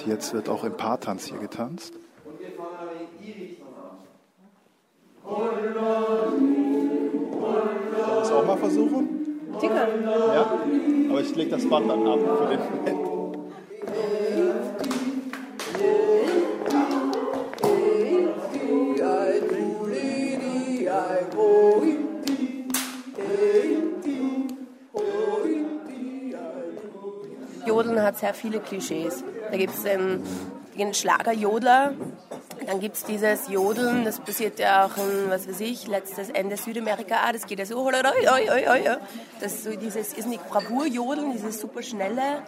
Und 0.05 0.11
jetzt 0.11 0.33
wird 0.35 0.49
auch 0.49 0.63
im 0.63 0.77
Paartanz 0.77 1.25
hier 1.25 1.39
getanzt. 1.39 1.95
Sollen 5.23 5.63
wir 7.91 8.19
das 8.19 8.31
auch 8.31 8.45
mal 8.45 8.57
versuchen? 8.57 9.09
Sicher. 9.59 9.87
Ja? 10.05 10.59
Aber 11.09 11.21
ich 11.21 11.35
lege 11.35 11.49
das 11.49 11.67
Band 11.67 11.89
dann 11.89 12.05
ab 12.05 12.19
für 12.19 12.47
den 12.49 12.59
Moment. 12.59 12.99
Jodeln 27.65 28.03
hat 28.03 28.19
sehr 28.19 28.35
viele 28.35 28.59
Klischees. 28.59 29.23
Da 29.51 29.57
gibt 29.57 29.73
es 29.75 29.83
den, 29.83 30.23
den 30.77 30.93
Schlagerjodler, 30.93 31.93
dann 32.65 32.79
gibt 32.79 32.95
es 32.95 33.03
dieses 33.03 33.47
Jodeln, 33.47 34.05
das 34.05 34.19
passiert 34.19 34.59
ja 34.59 34.85
auch 34.85 34.97
in, 34.97 35.29
was 35.29 35.47
weiß 35.47 35.59
ich, 35.59 35.87
letztes 35.87 36.29
Ende 36.29 36.57
Südamerika, 36.57 37.17
ah, 37.23 37.31
das 37.31 37.45
geht 37.45 37.59
ja 37.59 37.65
so, 37.65 37.89
das 39.39 39.53
ist 39.53 39.63
so 39.63 39.69
dieses 39.71 40.13
ist 40.13 40.27
nicht 40.27 40.47
Bravour-Jodeln, 40.49 41.31
dieses 41.33 41.59
super 41.59 41.83
schnelle, 41.83 42.41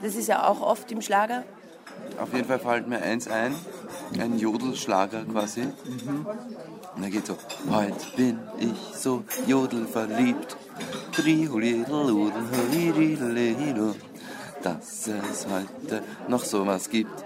das 0.00 0.14
ist 0.14 0.28
ja 0.28 0.48
auch 0.48 0.60
oft 0.60 0.90
im 0.92 1.02
Schlager. 1.02 1.44
Auf 2.20 2.32
jeden 2.34 2.46
Fall 2.46 2.58
fällt 2.58 2.88
mir 2.88 3.00
eins 3.00 3.28
ein, 3.28 3.54
ein 4.18 4.38
Jodelschlager 4.38 5.24
quasi. 5.24 5.62
Und 6.94 7.02
da 7.02 7.08
geht 7.08 7.26
so, 7.26 7.36
heute 7.70 7.94
bin 8.16 8.38
ich 8.58 8.96
so 8.96 9.24
jodelverliebt. 9.46 10.56
Dass 14.62 15.08
es 15.08 15.46
heute 15.46 16.02
noch 16.28 16.44
sowas 16.44 16.88
gibt. 16.88 17.24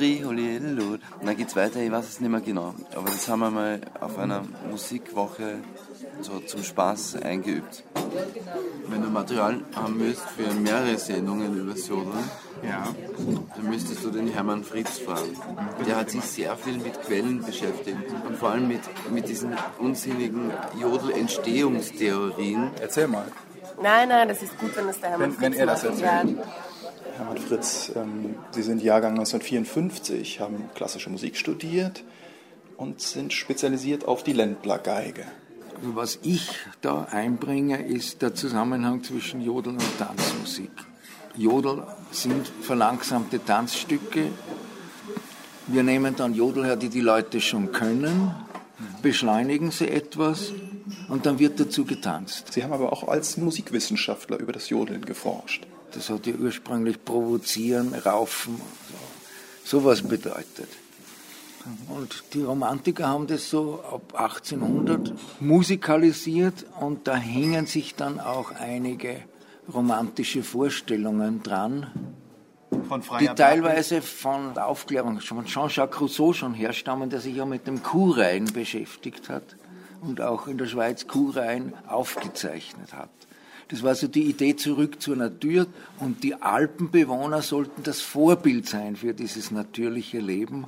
Und 0.00 1.00
dann 1.24 1.36
geht's 1.36 1.54
weiter, 1.56 1.80
ich 1.80 1.90
weiß 1.90 2.08
es 2.08 2.20
nicht 2.20 2.30
mehr 2.30 2.40
genau. 2.40 2.74
Aber 2.94 3.06
das 3.06 3.28
haben 3.28 3.40
wir 3.40 3.50
mal 3.50 3.80
auf 4.00 4.18
einer 4.18 4.42
Musikwoche 4.70 5.56
so 6.20 6.40
zum 6.40 6.64
Spaß 6.64 7.16
eingeübt. 7.22 7.84
Wenn 8.88 9.02
du 9.02 9.08
Material 9.08 9.60
haben 9.74 10.00
willst 10.00 10.24
für 10.36 10.52
mehrere 10.54 10.98
Sendungen 10.98 11.56
über 11.60 11.74
Jodeln, 11.74 12.24
Ja. 12.62 12.88
dann 13.54 13.70
müsstest 13.70 14.02
du 14.04 14.10
den 14.10 14.26
Hermann 14.28 14.64
Fritz 14.64 14.98
fragen. 14.98 15.36
Der 15.86 15.96
hat 15.96 16.10
sich 16.10 16.22
sehr 16.24 16.56
viel 16.56 16.78
mit 16.78 17.00
Quellen 17.02 17.40
beschäftigt 17.44 17.98
und 18.26 18.36
vor 18.36 18.50
allem 18.50 18.66
mit, 18.66 18.80
mit 19.12 19.28
diesen 19.28 19.54
unsinnigen 19.78 20.50
Jodel-Entstehungstheorien. 20.80 22.72
Erzähl 22.80 23.06
mal. 23.06 23.26
Nein, 23.82 24.08
nein, 24.08 24.28
das 24.28 24.42
ist 24.42 24.58
gut, 24.58 24.76
wenn 24.76 24.88
es 24.88 25.00
der 25.00 25.10
Hermann 25.10 25.32
Wenn, 25.40 25.40
wenn 25.40 25.52
Fritz 25.52 25.60
er 25.60 25.66
das 25.66 25.82
macht. 25.84 26.02
erzählt. 26.02 26.38
Ja. 26.38 26.44
Hermann 27.16 27.38
Fritz, 27.38 27.92
ähm, 27.96 28.34
Sie 28.52 28.62
sind 28.62 28.82
Jahrgang 28.82 29.12
1954, 29.12 30.40
haben 30.40 30.68
klassische 30.74 31.10
Musik 31.10 31.36
studiert 31.36 32.04
und 32.76 33.00
sind 33.00 33.32
spezialisiert 33.32 34.06
auf 34.06 34.22
die 34.22 34.32
Ländlergeige. 34.32 35.24
Was 35.82 36.18
ich 36.22 36.50
da 36.80 37.04
einbringe, 37.10 37.86
ist 37.86 38.20
der 38.22 38.34
Zusammenhang 38.34 39.04
zwischen 39.04 39.40
Jodel 39.40 39.74
und 39.74 39.98
Tanzmusik. 39.98 40.70
Jodel 41.36 41.84
sind 42.10 42.48
verlangsamte 42.62 43.44
Tanzstücke. 43.44 44.26
Wir 45.68 45.82
nehmen 45.84 46.16
dann 46.16 46.34
Jodel 46.34 46.64
her, 46.64 46.76
die 46.76 46.88
die 46.88 47.00
Leute 47.00 47.40
schon 47.40 47.70
können, 47.70 48.34
beschleunigen 49.02 49.70
sie 49.70 49.88
etwas 49.88 50.52
und 51.08 51.26
dann 51.26 51.38
wird 51.38 51.58
dazu 51.60 51.84
getanzt. 51.84 52.52
Sie 52.52 52.62
haben 52.62 52.72
aber 52.72 52.92
auch 52.92 53.08
als 53.08 53.36
Musikwissenschaftler 53.36 54.38
über 54.38 54.52
das 54.52 54.68
Jodeln 54.68 55.04
geforscht. 55.04 55.66
Das 55.92 56.10
hat 56.10 56.26
ja 56.26 56.34
ursprünglich 56.34 57.02
provozieren, 57.04 57.94
raufen, 57.94 58.60
so, 59.64 59.80
sowas 59.80 60.02
bedeutet. 60.02 60.68
Und 61.88 62.24
die 62.32 62.42
Romantiker 62.42 63.08
haben 63.08 63.26
das 63.26 63.50
so 63.50 63.82
ab 63.82 64.14
1800 64.14 65.12
musikalisiert 65.40 66.64
und 66.80 67.06
da 67.06 67.16
hängen 67.16 67.66
sich 67.66 67.94
dann 67.94 68.20
auch 68.20 68.52
einige 68.52 69.22
romantische 69.72 70.42
Vorstellungen 70.42 71.42
dran, 71.42 71.88
Von 72.88 73.02
die 73.20 73.26
teilweise 73.26 74.00
von 74.00 74.54
der 74.54 74.66
Aufklärung 74.66 75.20
von 75.20 75.44
Jean-Jacques 75.44 76.00
Rousseau 76.00 76.32
schon 76.32 76.54
herstammen, 76.54 77.10
der 77.10 77.20
sich 77.20 77.36
ja 77.36 77.44
mit 77.44 77.66
dem 77.66 77.82
Kuhreihen 77.82 78.46
beschäftigt 78.46 79.28
hat 79.28 79.56
und 80.00 80.20
auch 80.20 80.46
in 80.46 80.58
der 80.58 80.66
Schweiz 80.66 81.06
Kuhreihen 81.06 81.74
aufgezeichnet 81.86 82.92
hat. 82.92 83.10
Das 83.68 83.82
war 83.82 83.94
so 83.94 84.08
die 84.08 84.24
Idee 84.24 84.56
zurück 84.56 85.02
zur 85.02 85.16
Natur 85.16 85.66
und 86.00 86.24
die 86.24 86.34
Alpenbewohner 86.34 87.42
sollten 87.42 87.82
das 87.82 88.00
Vorbild 88.00 88.66
sein 88.66 88.96
für 88.96 89.12
dieses 89.12 89.50
natürliche 89.50 90.20
Leben 90.20 90.64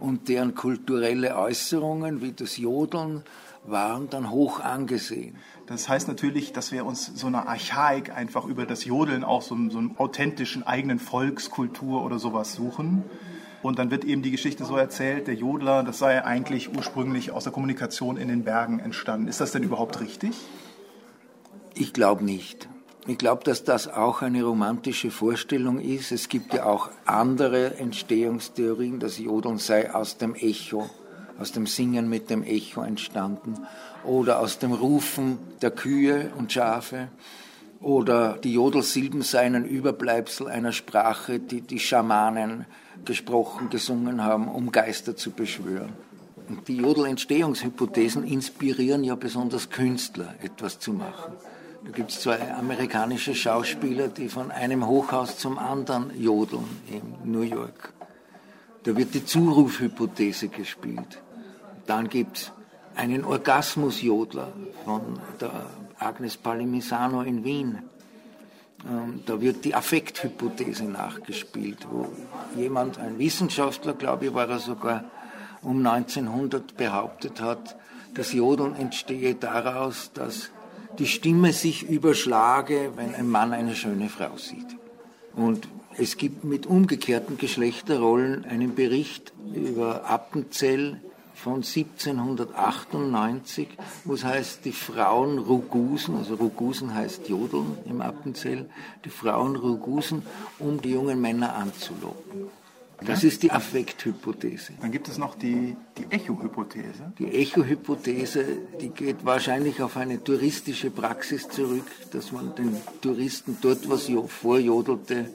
und 0.00 0.28
deren 0.28 0.56
kulturelle 0.56 1.36
Äußerungen 1.36 2.22
wie 2.22 2.32
das 2.32 2.56
Jodeln 2.56 3.22
waren 3.64 4.10
dann 4.10 4.30
hoch 4.30 4.58
angesehen. 4.58 5.36
Das 5.66 5.88
heißt 5.88 6.08
natürlich, 6.08 6.52
dass 6.52 6.72
wir 6.72 6.84
uns 6.84 7.06
so 7.14 7.28
eine 7.28 7.46
Archaik 7.46 8.10
einfach 8.10 8.44
über 8.46 8.66
das 8.66 8.84
Jodeln 8.84 9.22
auch 9.22 9.42
so, 9.42 9.56
so 9.70 9.78
einen 9.78 9.96
authentischen 9.98 10.64
eigenen 10.64 10.98
Volkskultur 10.98 12.04
oder 12.04 12.18
sowas 12.18 12.54
suchen. 12.54 13.04
Und 13.62 13.78
dann 13.78 13.90
wird 13.90 14.04
eben 14.04 14.22
die 14.22 14.30
Geschichte 14.30 14.64
so 14.64 14.76
erzählt, 14.76 15.26
der 15.26 15.34
Jodler, 15.34 15.82
das 15.82 15.98
sei 15.98 16.24
eigentlich 16.24 16.74
ursprünglich 16.74 17.30
aus 17.30 17.44
der 17.44 17.52
Kommunikation 17.52 18.16
in 18.16 18.28
den 18.28 18.44
Bergen 18.44 18.78
entstanden. 18.78 19.28
Ist 19.28 19.40
das 19.40 19.52
denn 19.52 19.62
überhaupt 19.62 20.00
richtig? 20.00 20.32
Ich 21.74 21.92
glaube 21.92 22.24
nicht. 22.24 22.68
Ich 23.06 23.18
glaube, 23.18 23.44
dass 23.44 23.64
das 23.64 23.88
auch 23.88 24.22
eine 24.22 24.42
romantische 24.44 25.10
Vorstellung 25.10 25.80
ist. 25.80 26.12
Es 26.12 26.28
gibt 26.28 26.54
ja 26.54 26.64
auch 26.64 26.90
andere 27.06 27.76
Entstehungstheorien. 27.76 29.00
Das 29.00 29.18
Jodeln 29.18 29.58
sei 29.58 29.92
aus 29.94 30.16
dem 30.16 30.34
Echo, 30.34 30.88
aus 31.38 31.52
dem 31.52 31.66
Singen 31.66 32.08
mit 32.08 32.30
dem 32.30 32.42
Echo 32.42 32.82
entstanden 32.82 33.66
oder 34.04 34.40
aus 34.40 34.58
dem 34.58 34.72
Rufen 34.72 35.38
der 35.60 35.70
Kühe 35.70 36.30
und 36.36 36.52
Schafe. 36.52 37.08
Oder 37.80 38.36
die 38.36 38.52
Jodelsilben 38.52 39.22
seien 39.22 39.54
ein 39.54 39.64
Überbleibsel 39.64 40.48
einer 40.48 40.72
Sprache, 40.72 41.40
die 41.40 41.62
die 41.62 41.80
Schamanen 41.80 42.66
gesprochen, 43.04 43.70
gesungen 43.70 44.22
haben, 44.24 44.48
um 44.48 44.72
Geister 44.72 45.16
zu 45.16 45.30
beschwören. 45.30 45.92
Und 46.48 46.66
die 46.66 46.76
Jodel-Entstehungshypothesen 46.76 48.24
inspirieren 48.24 49.04
ja 49.04 49.14
besonders 49.14 49.70
Künstler, 49.70 50.34
etwas 50.42 50.80
zu 50.80 50.92
machen. 50.92 51.34
Da 51.84 51.90
gibt 51.92 52.10
es 52.10 52.20
zwei 52.20 52.52
amerikanische 52.52 53.34
Schauspieler, 53.34 54.08
die 54.08 54.28
von 54.28 54.50
einem 54.50 54.86
Hochhaus 54.86 55.38
zum 55.38 55.58
anderen 55.58 56.10
jodeln 56.20 56.64
in 56.90 57.30
New 57.30 57.42
York. 57.42 57.92
Da 58.82 58.96
wird 58.96 59.14
die 59.14 59.24
Zurufhypothese 59.24 60.48
gespielt. 60.48 61.22
Dann 61.86 62.08
gibt 62.08 62.36
es 62.38 62.52
einen 62.96 63.24
Orgasmusjodler 63.24 64.52
von 64.84 65.20
der 65.40 65.66
Agnes 65.98 66.36
Palimisano 66.36 67.22
in 67.22 67.44
Wien. 67.44 67.78
Ähm, 68.88 69.20
da 69.26 69.40
wird 69.40 69.64
die 69.64 69.74
Affekthypothese 69.74 70.84
nachgespielt, 70.84 71.86
wo 71.90 72.08
jemand, 72.56 72.98
ein 72.98 73.18
Wissenschaftler, 73.18 73.94
glaube 73.94 74.26
ich, 74.26 74.34
war 74.34 74.48
er 74.48 74.58
sogar, 74.58 75.04
um 75.62 75.84
1900 75.84 76.76
behauptet 76.76 77.40
hat, 77.40 77.76
das 78.14 78.32
Jodeln 78.32 78.74
entstehe 78.74 79.34
daraus, 79.34 80.10
dass 80.14 80.50
die 80.98 81.06
Stimme 81.06 81.52
sich 81.52 81.88
überschlage, 81.88 82.92
wenn 82.96 83.14
ein 83.14 83.28
Mann 83.28 83.52
eine 83.52 83.74
schöne 83.74 84.08
Frau 84.08 84.36
sieht. 84.36 84.76
Und 85.36 85.68
es 85.96 86.16
gibt 86.16 86.44
mit 86.44 86.66
umgekehrten 86.66 87.36
Geschlechterrollen 87.36 88.44
einen 88.44 88.74
Bericht 88.74 89.32
über 89.54 90.08
Appenzell 90.08 91.00
von 91.42 91.62
1798, 91.62 93.68
wo 94.04 94.14
es 94.14 94.24
heißt, 94.24 94.64
die 94.64 94.72
Frauen 94.72 95.38
Rugusen, 95.38 96.16
also 96.16 96.34
Rugusen 96.34 96.92
heißt 96.94 97.28
Jodeln 97.28 97.78
im 97.86 98.00
Appenzell, 98.02 98.68
die 99.04 99.10
Frauen 99.10 99.54
Rugusen, 99.56 100.22
um 100.58 100.82
die 100.82 100.90
jungen 100.90 101.20
Männer 101.20 101.54
anzulocken. 101.54 102.48
Das 103.02 103.24
ist 103.24 103.42
die 103.42 103.50
Affekthypothese. 103.50 104.74
Dann 104.82 104.92
gibt 104.92 105.08
es 105.08 105.16
noch 105.16 105.34
die, 105.34 105.74
die 105.96 106.04
Echo-Hypothese. 106.10 107.14
Die 107.18 107.28
Echo-Hypothese, 107.28 108.44
die 108.78 108.90
geht 108.90 109.24
wahrscheinlich 109.24 109.80
auf 109.80 109.96
eine 109.96 110.22
touristische 110.22 110.90
Praxis 110.90 111.48
zurück, 111.48 111.86
dass 112.12 112.30
man 112.32 112.54
den 112.54 112.76
Touristen 113.00 113.56
dort 113.62 113.88
was 113.88 114.10
vorjodelte, 114.26 115.30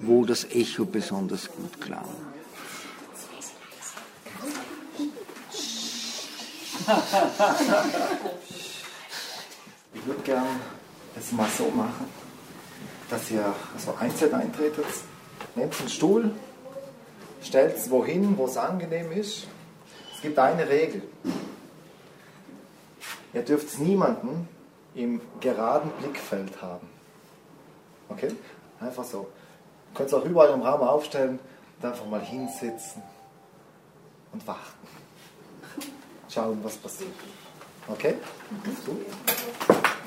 wo 0.00 0.24
das 0.24 0.50
Echo 0.50 0.86
besonders 0.86 1.48
gut 1.52 1.80
klang. 1.80 2.08
Ich 9.92 10.06
würde 10.06 10.22
gern 10.22 10.46
es 11.16 11.32
mal 11.32 11.48
so 11.56 11.68
machen, 11.70 12.06
dass 13.10 13.30
ihr 13.30 13.54
also 13.74 13.94
einzeln 14.00 14.32
eintretet, 14.34 14.86
nehmt 15.54 15.78
einen 15.78 15.88
Stuhl, 15.90 16.30
stellt 17.42 17.76
es 17.76 17.90
wohin, 17.90 18.38
wo 18.38 18.46
es 18.46 18.56
angenehm 18.56 19.12
ist. 19.12 19.46
Es 20.14 20.22
gibt 20.22 20.38
eine 20.38 20.66
Regel. 20.68 21.02
Ihr 23.34 23.42
dürft 23.42 23.78
niemanden 23.78 24.48
im 24.94 25.20
geraden 25.40 25.90
Blickfeld 25.98 26.62
haben. 26.62 26.88
Okay? 28.08 28.34
Einfach 28.80 29.04
so. 29.04 29.28
Ihr 29.90 29.96
könnt 29.96 30.08
es 30.08 30.14
auch 30.14 30.24
überall 30.24 30.54
im 30.54 30.62
Raum 30.62 30.80
aufstellen 30.80 31.38
und 31.78 31.84
einfach 31.88 32.06
mal 32.06 32.22
hinsitzen 32.22 33.02
und 34.32 34.46
warten. 34.46 34.97
Schauen, 36.38 36.62
was 36.62 36.76
passiert. 36.76 37.10
Okay? 37.88 38.14
Gut. 38.62 39.97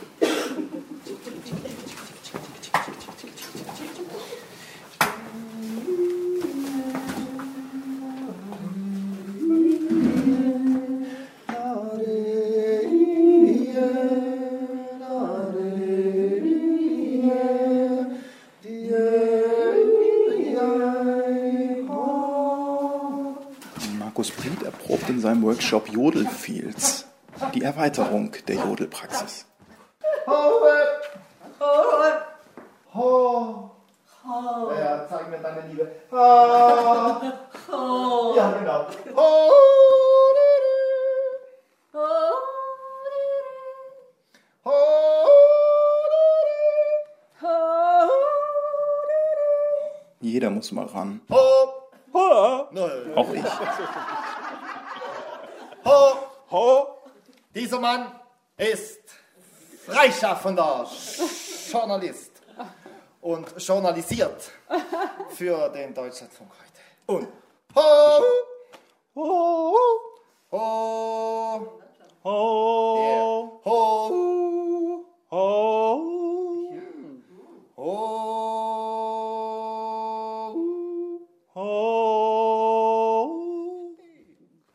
Workshop 25.62 25.90
Jodelfields, 25.90 27.06
die 27.54 27.62
Erweiterung 27.62 28.32
der 28.48 28.56
Jodelpraxis. 28.56 29.46
Ja, 34.76 35.08
zeig 35.08 35.30
mir 35.30 35.38
deine 35.38 35.62
Liebe. 35.70 35.92
Ja, 36.12 37.22
genau. 38.60 38.88
Jeder 50.22 50.50
muss 50.50 50.72
mal 50.72 50.88
ran. 50.88 51.22
Auch 53.16 53.34
ich. 53.34 53.46
Ho, 55.84 56.16
ho, 56.52 56.88
dieser 57.56 57.80
Mann 57.80 58.12
ist 58.58 59.00
freischaffender 60.22 60.88
Journalist 61.72 62.32
und 63.22 63.48
journalisiert 63.58 64.52
für 65.30 65.70
den 65.70 65.94
Deutschlandfunk 65.96 66.52
heute. 66.52 66.71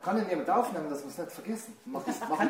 Kann 0.06 0.18
ihn 0.18 0.28
jemand 0.30 0.48
aufnehmen, 0.48 0.88
dass 0.88 1.02
wir 1.02 1.08
es 1.10 1.18
nicht 1.18 1.32
vergessen? 1.32 1.76
Mach 1.84 2.00
das, 2.04 2.14
mach 2.30 2.40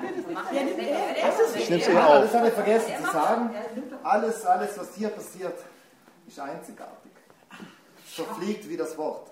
Ich 1.56 1.70
nehm's 1.70 1.88
ihr 1.88 1.94
Ja, 1.94 2.04
auf. 2.04 2.12
alles 2.12 2.34
habe 2.34 2.48
ich 2.48 2.52
vergessen 2.52 2.92
zu 3.02 3.10
sagen. 3.10 3.50
Alles, 4.02 4.44
alles, 4.44 4.78
was 4.78 4.94
hier 4.94 5.08
passiert, 5.08 5.54
ist 6.28 6.38
einzigartig. 6.38 7.12
So 8.14 8.24
fliegt 8.24 8.68
wie 8.68 8.76
das 8.76 8.98
Wort. 8.98 9.30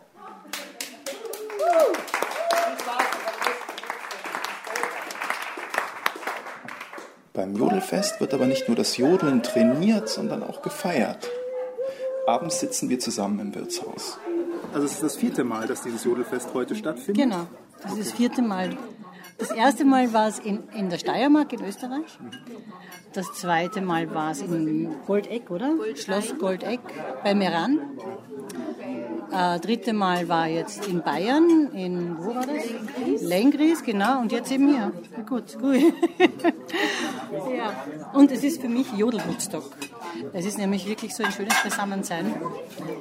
Beim 7.35 7.55
Jodelfest 7.57 8.21
wird 8.21 8.33
aber 8.33 8.47
nicht 8.47 8.69
nur 8.69 8.77
das 8.79 8.97
Jodeln 8.97 9.43
trainiert, 9.43 10.09
sondern 10.09 10.43
auch 10.43 10.63
gefeiert. 10.63 11.29
Abends 12.27 12.59
sitzen 12.59 12.89
wir 12.89 12.99
zusammen 13.01 13.39
im 13.41 13.55
Wirtshaus. 13.55 14.19
Also 14.73 14.87
es 14.87 14.93
ist 14.95 15.03
das 15.03 15.17
vierte 15.17 15.45
Mal, 15.45 15.67
dass 15.67 15.83
dieses 15.83 16.05
Jodelfest 16.05 16.55
heute 16.55 16.75
stattfindet. 16.75 17.17
Genau, 17.23 17.47
das 17.83 17.93
ist 17.93 18.01
das 18.01 18.13
vierte 18.13 18.43
Mal. 18.43 18.77
Das 19.39 19.51
erste 19.51 19.85
Mal 19.85 20.13
war 20.13 20.29
es 20.29 20.39
in, 20.39 20.69
in 20.71 20.91
der 20.91 20.99
Steiermark 20.99 21.53
in 21.53 21.65
Österreich. 21.65 22.19
Das 23.13 23.33
zweite 23.35 23.81
Mal 23.81 24.13
war 24.15 24.31
es 24.31 24.43
in 24.43 24.95
Goldeck, 25.07 25.51
oder? 25.51 25.75
Schloss 25.97 26.39
Goldeck 26.39 26.81
bei 27.23 27.35
Meran. 27.35 27.81
Äh, 29.33 29.59
dritte 29.59 29.93
Mal 29.93 30.29
war 30.29 30.47
jetzt 30.47 30.87
in 30.87 31.03
Bayern, 31.03 31.71
in, 31.75 32.17
wo 32.19 32.35
war 32.35 32.47
das? 32.47 33.21
Lengries, 33.21 33.83
genau, 33.83 34.21
und 34.21 34.31
jetzt 34.31 34.53
eben 34.53 34.69
hier. 34.69 34.93
Gut, 35.29 35.59
gut. 35.59 35.77
ja. 37.57 37.85
Und 38.13 38.31
es 38.31 38.45
ist 38.45 38.61
für 38.61 38.69
mich 38.69 38.93
Jodelwoodstock. 38.93 39.65
Es 40.33 40.45
ist 40.47 40.59
nämlich 40.59 40.87
wirklich 40.89 41.15
so 41.15 41.23
ein 41.25 41.33
schönes 41.33 41.55
Beisammensein. 41.63 42.35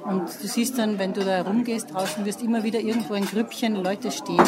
Und 0.06 0.24
du 0.42 0.48
siehst 0.48 0.78
dann, 0.78 1.00
wenn 1.00 1.14
du 1.14 1.24
da 1.24 1.42
rumgehst 1.42 1.94
draußen, 1.94 2.26
wirst 2.26 2.42
immer 2.42 2.64
wieder 2.64 2.80
irgendwo 2.80 3.14
ein 3.14 3.26
Grüppchen 3.26 3.76
Leute 3.76 4.12
stehen 4.12 4.44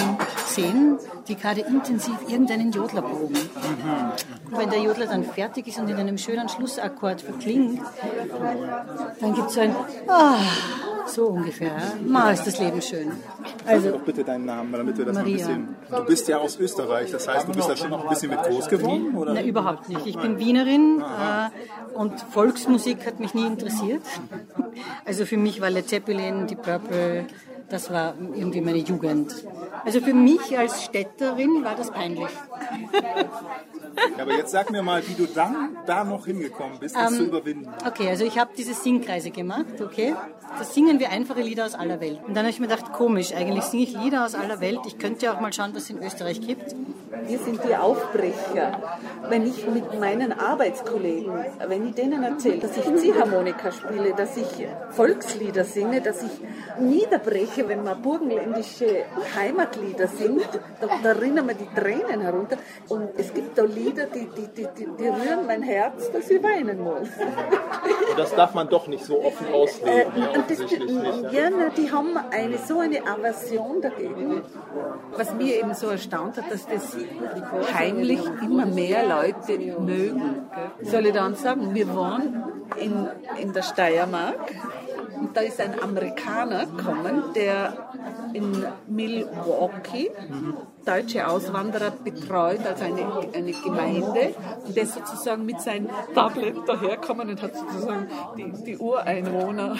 sehen, 0.47 0.97
die 1.27 1.35
gerade 1.35 1.61
intensiv 1.61 2.15
irgendeinen 2.27 2.71
Jodler 2.71 3.01
proben. 3.01 3.35
Und 3.35 4.57
wenn 4.57 4.69
der 4.69 4.81
Jodler 4.81 5.07
dann 5.07 5.23
fertig 5.23 5.67
ist 5.67 5.79
und 5.79 5.89
in 5.89 5.97
einem 5.97 6.17
schönen 6.17 6.47
Schlussakkord 6.49 7.21
verklingt, 7.21 7.81
dann 9.19 9.33
gibt 9.33 9.47
es 9.49 9.53
so 9.55 9.61
ein 9.61 9.75
Ah, 10.07 10.37
so 11.07 11.27
ungefähr. 11.27 11.71
Ma, 12.05 12.31
ist 12.31 12.45
das 12.47 12.59
Leben 12.59 12.81
schön. 12.81 13.11
Also 13.65 13.87
Also, 13.87 13.97
doch 13.97 14.05
bitte 14.05 14.23
deinen 14.23 14.45
Namen, 14.45 14.71
damit 14.71 14.97
wir 14.97 15.05
das 15.05 15.15
Maria. 15.15 15.45
mal 15.47 15.53
ein 15.53 15.65
bisschen. 15.67 15.75
Du 15.97 16.05
bist 16.05 16.27
ja 16.27 16.37
aus 16.37 16.57
Österreich, 16.57 17.11
das 17.11 17.27
heißt, 17.27 17.47
du 17.47 17.51
bist 17.53 17.69
da 17.69 17.75
schon 17.75 17.89
noch 17.89 18.03
ein 18.03 18.09
bisschen 18.09 18.29
mit 18.29 18.41
groß 18.41 18.67
geworden, 18.69 19.15
oder? 19.15 19.33
Na, 19.33 19.41
überhaupt 19.43 19.89
nicht. 19.89 20.05
Ich 20.05 20.17
bin 20.17 20.39
Wienerin 20.39 21.01
äh, 21.01 21.95
und 21.97 22.19
Volksmusik 22.55 23.05
hat 23.05 23.19
mich 23.19 23.33
nie 23.33 23.45
interessiert. 23.45 24.01
Also 25.03 25.25
für 25.25 25.35
mich 25.35 25.59
war 25.59 25.69
Led 25.69 25.89
Zeppelin, 25.89 26.47
die 26.47 26.55
Purple, 26.55 27.25
das 27.67 27.91
war 27.91 28.15
irgendwie 28.33 28.61
meine 28.61 28.77
Jugend. 28.77 29.35
Also 29.83 29.99
für 29.99 30.13
mich 30.13 30.57
als 30.57 30.85
Städterin 30.85 31.65
war 31.65 31.75
das 31.75 31.91
peinlich. 31.91 32.29
Ja, 34.17 34.23
aber 34.23 34.33
jetzt 34.33 34.51
sag 34.51 34.69
mir 34.71 34.81
mal, 34.81 35.01
wie 35.07 35.13
du 35.13 35.25
dann 35.25 35.77
da 35.85 36.03
noch 36.03 36.25
hingekommen 36.25 36.79
bist, 36.79 36.95
das 36.95 37.11
Ähm, 37.11 37.17
zu 37.17 37.23
überwinden. 37.25 37.69
Okay, 37.85 38.09
also 38.09 38.25
ich 38.25 38.37
habe 38.37 38.51
diese 38.57 38.73
Singkreise 38.73 39.31
gemacht, 39.31 39.81
okay? 39.81 40.15
Da 40.57 40.63
singen 40.63 40.99
wir 40.99 41.09
einfache 41.09 41.41
Lieder 41.41 41.65
aus 41.65 41.75
aller 41.75 41.99
Welt. 41.99 42.19
Und 42.25 42.35
dann 42.35 42.43
habe 42.43 42.49
ich 42.49 42.59
mir 42.59 42.67
gedacht, 42.67 42.93
komisch, 42.93 43.33
eigentlich 43.33 43.65
singe 43.65 43.83
ich 43.83 43.93
Lieder 43.97 44.25
aus 44.25 44.35
aller 44.35 44.59
Welt. 44.61 44.79
Ich 44.85 44.97
könnte 44.97 45.25
ja 45.25 45.35
auch 45.35 45.41
mal 45.41 45.51
schauen, 45.51 45.71
was 45.73 45.83
es 45.83 45.89
in 45.89 46.03
Österreich 46.03 46.41
gibt. 46.41 46.75
Wir 47.27 47.39
sind 47.39 47.59
die 47.67 47.75
Aufbrecher. 47.75 48.97
Wenn 49.29 49.47
ich 49.47 49.65
mit 49.67 49.99
meinen 49.99 50.31
Arbeitskollegen, 50.33 51.33
wenn 51.67 51.87
ich 51.89 51.95
denen 51.95 52.23
erzähle, 52.23 52.59
dass 52.59 52.77
ich 52.77 52.95
Ziehharmonika 52.95 53.71
spiele, 53.71 54.13
dass 54.15 54.37
ich 54.37 54.67
Volkslieder 54.91 55.63
singe, 55.63 56.01
dass 56.01 56.21
ich 56.23 56.31
niederbreche, 56.79 57.67
wenn 57.67 57.83
man 57.83 58.01
burgenländische 58.01 59.05
Heimatlieder 59.35 60.07
singt, 60.07 60.49
da, 60.81 60.87
da 61.01 61.11
rinnen 61.13 61.45
mir 61.45 61.55
die 61.55 61.67
Tränen 61.73 62.21
herunter. 62.21 62.57
Und 62.89 63.09
es 63.17 63.33
gibt 63.33 63.57
da 63.57 63.63
Lieder, 63.63 63.84
Lieder, 63.85 64.05
die, 64.07 64.27
die, 64.35 64.47
die, 64.47 64.67
die, 64.97 65.07
rühren 65.07 65.45
mein 65.45 65.61
Herz, 65.61 66.11
dass 66.11 66.29
ich 66.29 66.41
weinen 66.41 66.83
muss. 66.83 67.09
Und 68.09 68.17
das 68.17 68.33
darf 68.35 68.53
man 68.53 68.67
doch 68.69 68.87
nicht 68.87 69.05
so 69.05 69.23
offen 69.23 69.47
ausleben. 69.53 70.13
Äh, 70.15 70.19
ja, 70.19 70.29
und 70.29 70.49
das, 70.49 70.59
nicht, 70.59 71.33
ja. 71.33 71.49
na, 71.49 71.69
die 71.69 71.91
haben 71.91 72.17
eine, 72.31 72.57
so 72.57 72.79
eine 72.79 73.05
Aversion 73.05 73.81
dagegen. 73.81 74.41
Was 75.15 75.33
mir 75.33 75.59
eben 75.59 75.73
so 75.73 75.87
erstaunt 75.87 76.37
hat, 76.37 76.51
dass 76.51 76.65
das 76.67 76.97
heimlich 77.73 78.21
immer 78.41 78.65
mehr 78.65 79.07
Leute 79.07 79.57
mögen. 79.79 80.47
Soll 80.81 81.05
ich 81.07 81.13
dann 81.13 81.35
sagen, 81.35 81.73
wir 81.73 81.95
waren 81.95 82.43
in, 82.77 83.07
in 83.41 83.53
der 83.53 83.61
Steiermark 83.61 84.51
und 85.19 85.35
da 85.35 85.41
ist 85.41 85.59
ein 85.61 85.81
Amerikaner 85.81 86.65
gekommen, 86.65 87.23
der 87.35 87.73
in 88.33 88.65
Milwaukee 88.87 90.11
deutsche 90.85 91.27
Auswanderer 91.27 91.91
betreut, 91.91 92.59
also 92.65 92.83
eine, 92.83 93.05
eine 93.33 93.51
Gemeinde, 93.51 94.35
und 94.65 94.75
der 94.75 94.83
ist 94.83 94.93
sozusagen 94.93 95.45
mit 95.45 95.59
seinem 95.61 95.89
Tablet 96.13 96.55
daherkommen 96.67 97.29
und 97.29 97.41
hat 97.41 97.55
sozusagen 97.55 98.07
die, 98.37 98.51
die 98.63 98.77
Ureinwohner, 98.77 99.75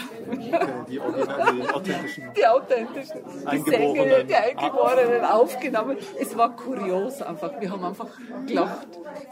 Die, 0.90 1.00
Original, 1.00 1.54
die 1.54 1.70
authentischen. 1.70 2.24
die 2.38 2.48
authentischen 2.48 3.22
Eingeborenen. 3.46 4.28
der 4.28 4.44
Eingeborenen 4.44 5.26
aufgenommen. 5.26 5.98
Es 6.20 6.38
war 6.38 6.56
kurios 6.56 7.22
einfach. 7.22 7.52
Wir 7.60 7.72
haben 7.72 7.84
einfach 7.84 8.08
gelacht. 8.48 8.88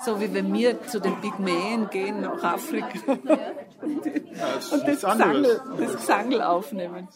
So 0.06 0.20
wie 0.20 0.34
wenn 0.34 0.54
wir 0.54 0.82
zu 0.84 1.00
den 1.00 1.16
Pygmäen 1.22 1.90
gehen 1.90 2.22
nach 2.22 2.44
Afrika 2.44 2.88
und, 3.82 4.06
die, 4.06 4.24
das 4.36 4.72
und 4.72 4.82
das. 4.82 5.02
Gesangel, 5.02 5.62
das 5.80 5.96
Gesangel 5.96 6.42
aufnehmen. 6.42 7.08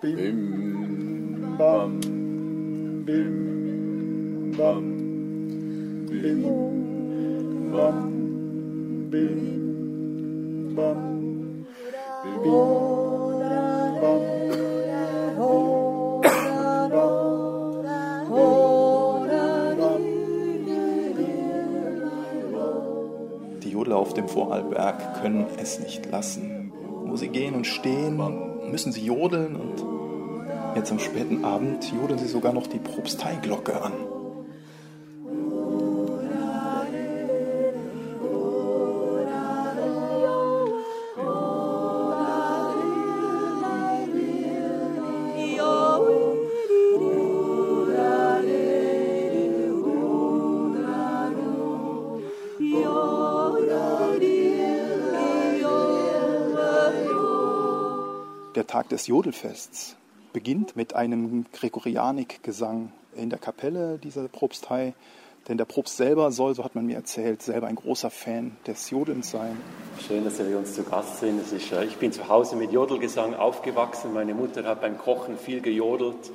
Bim, 0.00 1.54
bam, 1.58 2.00
bim, 3.04 3.61
bam, 4.56 6.06
bim, 6.08 6.42
bam, 7.72 9.10
bim, 9.10 10.74
bam, 10.76 11.66
Die 23.62 23.70
Jodler 23.70 23.96
auf 23.96 24.12
dem 24.14 24.28
Vorarlberg 24.28 25.22
können 25.22 25.46
es 25.58 25.80
nicht 25.80 26.10
lassen. 26.10 26.72
Wo 27.06 27.16
sie 27.16 27.28
gehen 27.28 27.54
und 27.54 27.66
stehen, 27.66 28.20
müssen 28.70 28.92
sie 28.92 29.06
jodeln 29.06 29.56
und 29.56 29.84
jetzt 30.76 30.92
am 30.92 30.98
späten 30.98 31.44
Abend 31.44 31.92
jodeln 31.92 32.18
sie 32.18 32.28
sogar 32.28 32.52
noch 32.52 32.66
die 32.66 32.78
Propsteiglocke 32.78 33.80
an. 33.80 33.92
Des 58.92 59.06
Jodelfests 59.06 59.96
beginnt 60.34 60.76
mit 60.76 60.94
einem 60.94 61.46
Gregorianikgesang 61.52 62.92
in 63.16 63.30
der 63.30 63.38
Kapelle 63.38 63.98
dieser 63.98 64.28
Propstei. 64.28 64.94
Denn 65.48 65.58
der 65.58 65.64
Propst 65.64 65.96
selber 65.96 66.30
soll, 66.30 66.54
so 66.54 66.62
hat 66.62 66.74
man 66.76 66.86
mir 66.86 66.96
erzählt, 66.96 67.42
selber 67.42 67.66
ein 67.66 67.74
großer 67.74 68.10
Fan 68.10 68.56
des 68.66 68.90
Jodelns 68.90 69.30
sein. 69.30 69.56
Schön, 70.06 70.24
dass 70.24 70.36
Sie 70.36 70.44
bei 70.44 70.56
uns 70.56 70.74
zu 70.74 70.84
Gast 70.84 71.18
sind. 71.18 71.40
Ist, 71.40 71.72
äh, 71.72 71.84
ich 71.84 71.96
bin 71.96 72.12
zu 72.12 72.28
Hause 72.28 72.54
mit 72.54 72.70
Jodelgesang 72.70 73.34
aufgewachsen. 73.34 74.12
Meine 74.12 74.34
Mutter 74.34 74.62
hat 74.64 74.82
beim 74.82 74.98
Kochen 74.98 75.36
viel 75.36 75.60
gejodelt. 75.60 76.30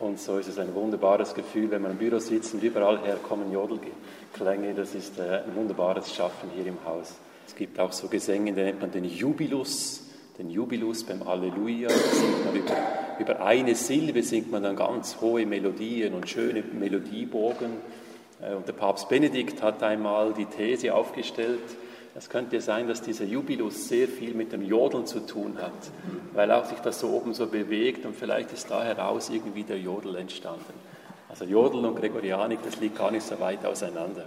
Und 0.00 0.18
so 0.18 0.38
ist 0.38 0.48
es 0.48 0.58
ein 0.58 0.74
wunderbares 0.74 1.34
Gefühl, 1.34 1.70
wenn 1.70 1.82
man 1.82 1.92
im 1.92 1.98
Büro 1.98 2.18
sitzt 2.18 2.54
und 2.54 2.62
überall 2.62 2.98
her 3.04 3.18
kommen 3.22 3.52
Jodelklänge. 3.52 4.74
Das 4.74 4.94
ist 4.94 5.18
äh, 5.18 5.42
ein 5.46 5.54
wunderbares 5.54 6.12
Schaffen 6.12 6.50
hier 6.56 6.66
im 6.66 6.78
Haus. 6.84 7.14
Es 7.46 7.54
gibt 7.54 7.78
auch 7.78 7.92
so 7.92 8.08
Gesänge, 8.08 8.52
die 8.52 8.62
nennt 8.62 8.80
man 8.80 8.90
den 8.90 9.04
Jubilus. 9.04 10.03
Den 10.38 10.50
Jubilus 10.50 11.04
beim 11.04 11.22
Alleluja. 11.22 11.88
Singt 11.90 12.44
man 12.44 12.54
über, 12.56 12.74
über 13.20 13.44
eine 13.44 13.74
Silbe 13.74 14.22
singt 14.22 14.50
man 14.50 14.62
dann 14.62 14.76
ganz 14.76 15.20
hohe 15.20 15.46
Melodien 15.46 16.14
und 16.14 16.28
schöne 16.28 16.62
Melodiebogen. 16.62 17.70
Äh, 18.42 18.54
Und 18.54 18.66
der 18.66 18.72
Papst 18.72 19.08
Benedikt 19.08 19.62
hat 19.62 19.82
einmal 19.82 20.32
die 20.34 20.46
These 20.46 20.94
aufgestellt, 20.94 21.60
es 22.16 22.28
könnte 22.30 22.60
sein, 22.60 22.86
dass 22.86 23.02
dieser 23.02 23.24
Jubilus 23.24 23.88
sehr 23.88 24.06
viel 24.06 24.34
mit 24.34 24.52
dem 24.52 24.62
Jodeln 24.62 25.04
zu 25.04 25.26
tun 25.26 25.58
hat, 25.60 25.72
weil 26.32 26.52
auch 26.52 26.64
sich 26.64 26.78
das 26.78 27.00
so 27.00 27.08
oben 27.08 27.34
so 27.34 27.48
bewegt 27.48 28.06
und 28.06 28.14
vielleicht 28.14 28.52
ist 28.52 28.70
da 28.70 28.84
heraus 28.84 29.30
irgendwie 29.30 29.64
der 29.64 29.80
Jodel 29.80 30.14
entstanden. 30.14 30.74
Also 31.28 31.44
Jodel 31.44 31.84
und 31.84 31.96
Gregorianik, 31.96 32.60
das 32.62 32.78
liegt 32.78 32.96
gar 32.96 33.10
nicht 33.10 33.26
so 33.26 33.40
weit 33.40 33.66
auseinander. 33.66 34.26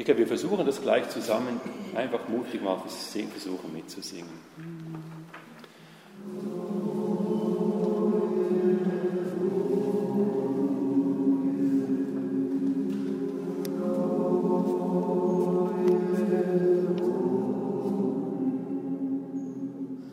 Ich 0.00 0.06
glaube, 0.06 0.20
wir 0.20 0.28
versuchen 0.28 0.64
das 0.64 0.80
gleich 0.80 1.10
zusammen, 1.10 1.60
einfach 1.94 2.26
mutig 2.26 2.62
mal 2.62 2.78
versuchen 3.28 3.70
mitzusingen. 3.70 4.30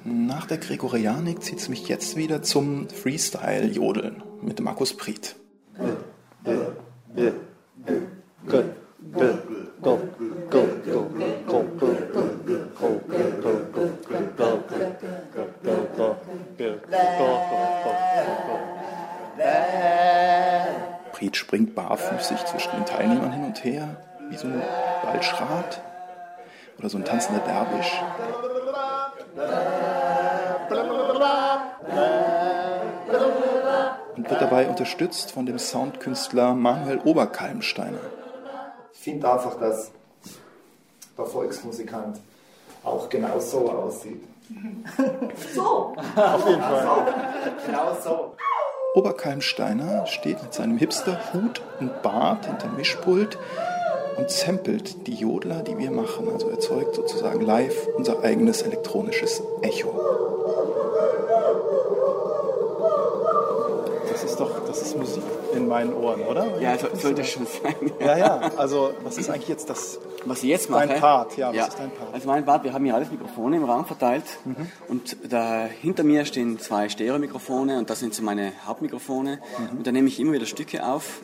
Nach 0.04 0.46
der 0.48 0.58
Gregorianik 0.58 1.42
zieht 1.42 1.60
es 1.60 1.70
mich 1.70 1.88
jetzt 1.88 2.18
wieder 2.18 2.42
zum 2.42 2.90
Freestyle-Jodeln 2.90 4.22
mit 4.42 4.60
Markus 4.60 4.98
Priet. 4.98 5.38
Priet 21.12 21.36
springt 21.36 21.76
barfüßig 21.76 22.46
zwischen 22.46 22.72
den 22.72 22.86
Teilnehmern 22.86 23.32
hin 23.32 23.46
und 23.46 23.64
her, 23.64 23.88
wie 24.30 24.38
so 24.38 24.48
ein 24.48 24.62
Waldschrat 25.04 25.82
oder 26.78 26.90
so 26.90 26.98
ein 26.98 27.06
tanzender 27.06 27.42
Derwisch. 27.42 28.02
Und 34.16 34.30
wird 34.30 34.42
dabei 34.42 34.68
unterstützt 34.68 35.32
von 35.32 35.46
dem 35.46 35.60
Soundkünstler 35.60 36.54
Manuel 36.54 37.00
Oberkalmsteiner. 37.00 38.00
Ich 38.94 39.00
finde 39.00 39.32
einfach, 39.32 39.60
dass 39.60 39.92
der 41.18 41.26
Volksmusikant 41.26 42.20
auch 42.84 43.10
genau 43.10 43.40
so 43.40 43.72
aussieht. 43.72 44.24
So! 45.54 45.96
Auf 46.16 46.48
jeden 46.48 46.62
Fall. 46.62 46.84
So. 46.84 47.66
Genau 47.66 47.98
so. 48.04 48.36
Oberkalmsteiner 48.96 50.08
steht 50.08 50.42
mit 50.42 50.54
seinem 50.54 50.78
Hipster-Hut 50.78 51.62
und 51.80 52.02
Bart 52.02 52.46
hinterm 52.46 52.76
Mischpult 52.76 53.38
und 54.18 54.30
samplet 54.32 55.06
die 55.06 55.14
Jodler, 55.14 55.62
die 55.62 55.78
wir 55.78 55.92
machen. 55.92 56.30
Also 56.34 56.50
erzeugt 56.50 56.96
sozusagen 56.96 57.42
live 57.42 57.88
unser 57.96 58.24
eigenes 58.24 58.64
elektronisches 58.64 59.44
Echo. 59.62 59.94
In 65.68 65.70
meinen 65.70 65.94
Ohren, 65.94 66.22
oder? 66.22 66.60
Ja, 66.62 66.78
so- 66.78 66.88
sollte 66.96 67.24
schon 67.26 67.46
sein. 67.46 67.76
Ja, 68.00 68.18
ja. 68.18 68.52
Also 68.56 68.94
was 69.04 69.18
ist 69.18 69.30
eigentlich 69.30 69.50
jetzt 69.50 69.70
das? 69.70 70.00
Was 70.26 70.40
ich 70.44 70.50
jetzt 70.50 70.70
mache? 70.70 70.88
Dein 70.88 71.00
Part, 71.00 71.38
ja. 71.38 71.54
Was 71.54 71.68
ist 71.70 71.80
dein 71.80 71.92
Part? 71.92 72.14
Also 72.14 72.28
mein 72.28 72.46
Part, 72.46 72.64
wir 72.64 72.74
haben 72.74 72.86
hier 72.86 72.96
alles 72.96 73.12
Mikrofone 73.12 73.58
im 73.58 73.64
Raum 73.66 73.86
verteilt 73.86 74.24
und 74.88 75.18
da 75.30 75.66
hinter 75.66 76.04
mir 76.04 76.26
stehen 76.26 76.58
zwei 76.60 76.90
Stereo-Mikrofone 76.90 77.78
und 77.78 77.90
das 77.90 78.00
sind 78.00 78.14
so 78.14 78.24
meine 78.24 78.54
Hauptmikrofone 78.66 79.40
und 79.72 79.86
da 79.86 79.92
nehme 79.92 80.08
ich 80.08 80.20
immer 80.20 80.34
wieder 80.34 80.46
Stücke 80.46 80.86
auf, 80.86 81.22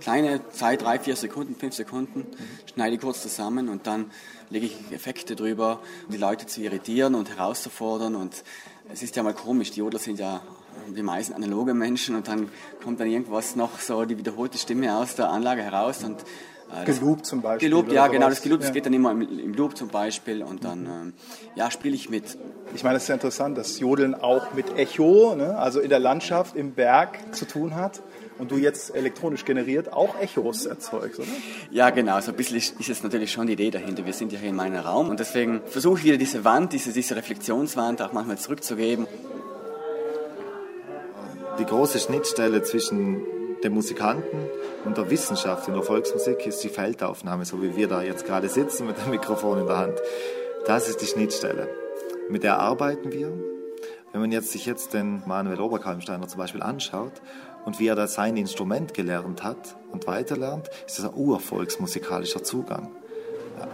kleine, 0.00 0.40
zwei, 0.50 0.76
drei, 0.76 0.98
vier 0.98 1.16
Sekunden, 1.16 1.54
fünf 1.54 1.74
Sekunden, 1.74 2.26
schneide 2.74 2.98
kurz 2.98 3.22
zusammen 3.22 3.68
und 3.68 3.86
dann 3.86 4.10
lege 4.50 4.66
ich 4.66 4.76
Effekte 4.92 5.36
drüber, 5.36 5.80
um 6.06 6.12
die 6.12 6.18
Leute 6.18 6.46
zu 6.46 6.60
irritieren 6.60 7.14
und 7.14 7.30
herauszufordern 7.30 8.14
und 8.16 8.42
es 8.92 9.02
ist 9.02 9.16
ja 9.16 9.22
mal 9.22 9.34
komisch, 9.34 9.70
die 9.70 9.80
Jodler 9.80 9.98
sind 10.00 10.18
ja 10.18 10.40
die 10.96 11.02
meisten 11.02 11.32
analoge 11.34 11.74
Menschen 11.74 12.14
und 12.16 12.28
dann 12.28 12.48
kommt 12.82 13.00
dann 13.00 13.08
irgendwas 13.08 13.56
noch 13.56 13.78
so 13.80 14.04
die 14.04 14.18
wiederholte 14.18 14.58
Stimme 14.58 14.96
aus 14.96 15.14
der 15.14 15.30
Anlage 15.30 15.62
heraus 15.62 16.04
und 16.04 16.16
Äh, 16.74 16.86
Geloop 16.86 17.26
zum 17.26 17.42
Beispiel. 17.42 17.68
Geloop, 17.68 17.92
ja, 17.92 18.06
genau. 18.06 18.30
Das 18.30 18.40
Geloop, 18.40 18.60
das 18.60 18.68
Ja. 18.70 18.72
geht 18.72 18.86
dann 18.86 18.94
immer 18.94 19.10
im, 19.10 19.20
im 19.20 19.52
Loop 19.52 19.76
zum 19.76 19.88
Beispiel 19.88 20.42
und 20.42 20.64
dann 20.64 20.86
ähm, 20.86 21.12
ja, 21.54 21.70
spiele 21.70 21.94
ich 21.94 22.08
mit. 22.08 22.38
Ich 22.74 22.82
meine, 22.82 22.96
es 22.96 23.02
ist 23.02 23.08
ja 23.10 23.14
interessant, 23.14 23.58
dass 23.58 23.78
Jodeln 23.78 24.14
auch 24.14 24.54
mit 24.54 24.78
Echo, 24.78 25.34
ne, 25.34 25.58
also 25.58 25.80
in 25.80 25.90
der 25.90 25.98
Landschaft, 25.98 26.56
im 26.56 26.72
Berg 26.72 27.18
zu 27.36 27.44
tun 27.44 27.74
hat. 27.74 28.00
Und 28.38 28.50
du 28.52 28.56
jetzt 28.56 28.94
elektronisch 28.96 29.44
generiert 29.44 29.92
auch 29.92 30.18
Echos 30.18 30.64
erzeugst, 30.64 31.18
oder? 31.20 31.28
Ja, 31.70 31.90
genau. 31.90 32.18
So 32.22 32.30
ein 32.30 32.38
bisschen 32.38 32.56
ist, 32.56 32.80
ist 32.80 32.88
jetzt 32.88 33.04
natürlich 33.04 33.30
schon 33.30 33.46
die 33.48 33.52
Idee 33.52 33.70
dahinter. 33.70 34.06
Wir 34.06 34.14
sind 34.14 34.32
ja 34.32 34.38
hier 34.38 34.48
in 34.48 34.56
meinem 34.56 34.80
Raum 34.80 35.10
und 35.10 35.20
deswegen 35.20 35.60
versuche 35.66 35.98
ich 35.98 36.04
wieder 36.06 36.16
diese 36.16 36.42
Wand, 36.42 36.72
diese, 36.72 36.90
diese 36.94 37.14
Reflexionswand 37.16 38.00
auch 38.00 38.14
manchmal 38.14 38.38
zurückzugeben. 38.38 39.06
Die 41.62 41.68
große 41.68 42.00
Schnittstelle 42.00 42.64
zwischen 42.64 43.24
dem 43.62 43.72
Musikanten 43.74 44.48
und 44.84 44.96
der 44.96 45.08
Wissenschaft 45.10 45.68
in 45.68 45.74
der 45.74 45.84
Volksmusik 45.84 46.44
ist 46.44 46.58
die 46.64 46.68
Feldaufnahme, 46.68 47.44
so 47.44 47.62
wie 47.62 47.76
wir 47.76 47.86
da 47.86 48.02
jetzt 48.02 48.26
gerade 48.26 48.48
sitzen 48.48 48.88
mit 48.88 48.96
dem 48.98 49.10
Mikrofon 49.10 49.60
in 49.60 49.68
der 49.68 49.78
Hand. 49.78 49.94
Das 50.66 50.88
ist 50.88 51.00
die 51.00 51.06
Schnittstelle. 51.06 51.68
Mit 52.28 52.42
der 52.42 52.58
arbeiten 52.58 53.12
wir. 53.12 53.32
Wenn 54.10 54.20
man 54.20 54.32
jetzt 54.32 54.50
sich 54.50 54.66
jetzt 54.66 54.92
den 54.92 55.22
Manuel 55.24 55.60
Oberkalmsteiner 55.60 56.26
zum 56.26 56.38
Beispiel 56.38 56.64
anschaut 56.64 57.22
und 57.64 57.78
wie 57.78 57.86
er 57.86 57.94
da 57.94 58.08
sein 58.08 58.36
Instrument 58.36 58.92
gelernt 58.92 59.44
hat 59.44 59.76
und 59.92 60.08
weiterlernt, 60.08 60.68
ist 60.84 60.98
das 60.98 61.04
ein 61.04 61.14
urvolksmusikalischer 61.14 62.42
Zugang. 62.42 62.90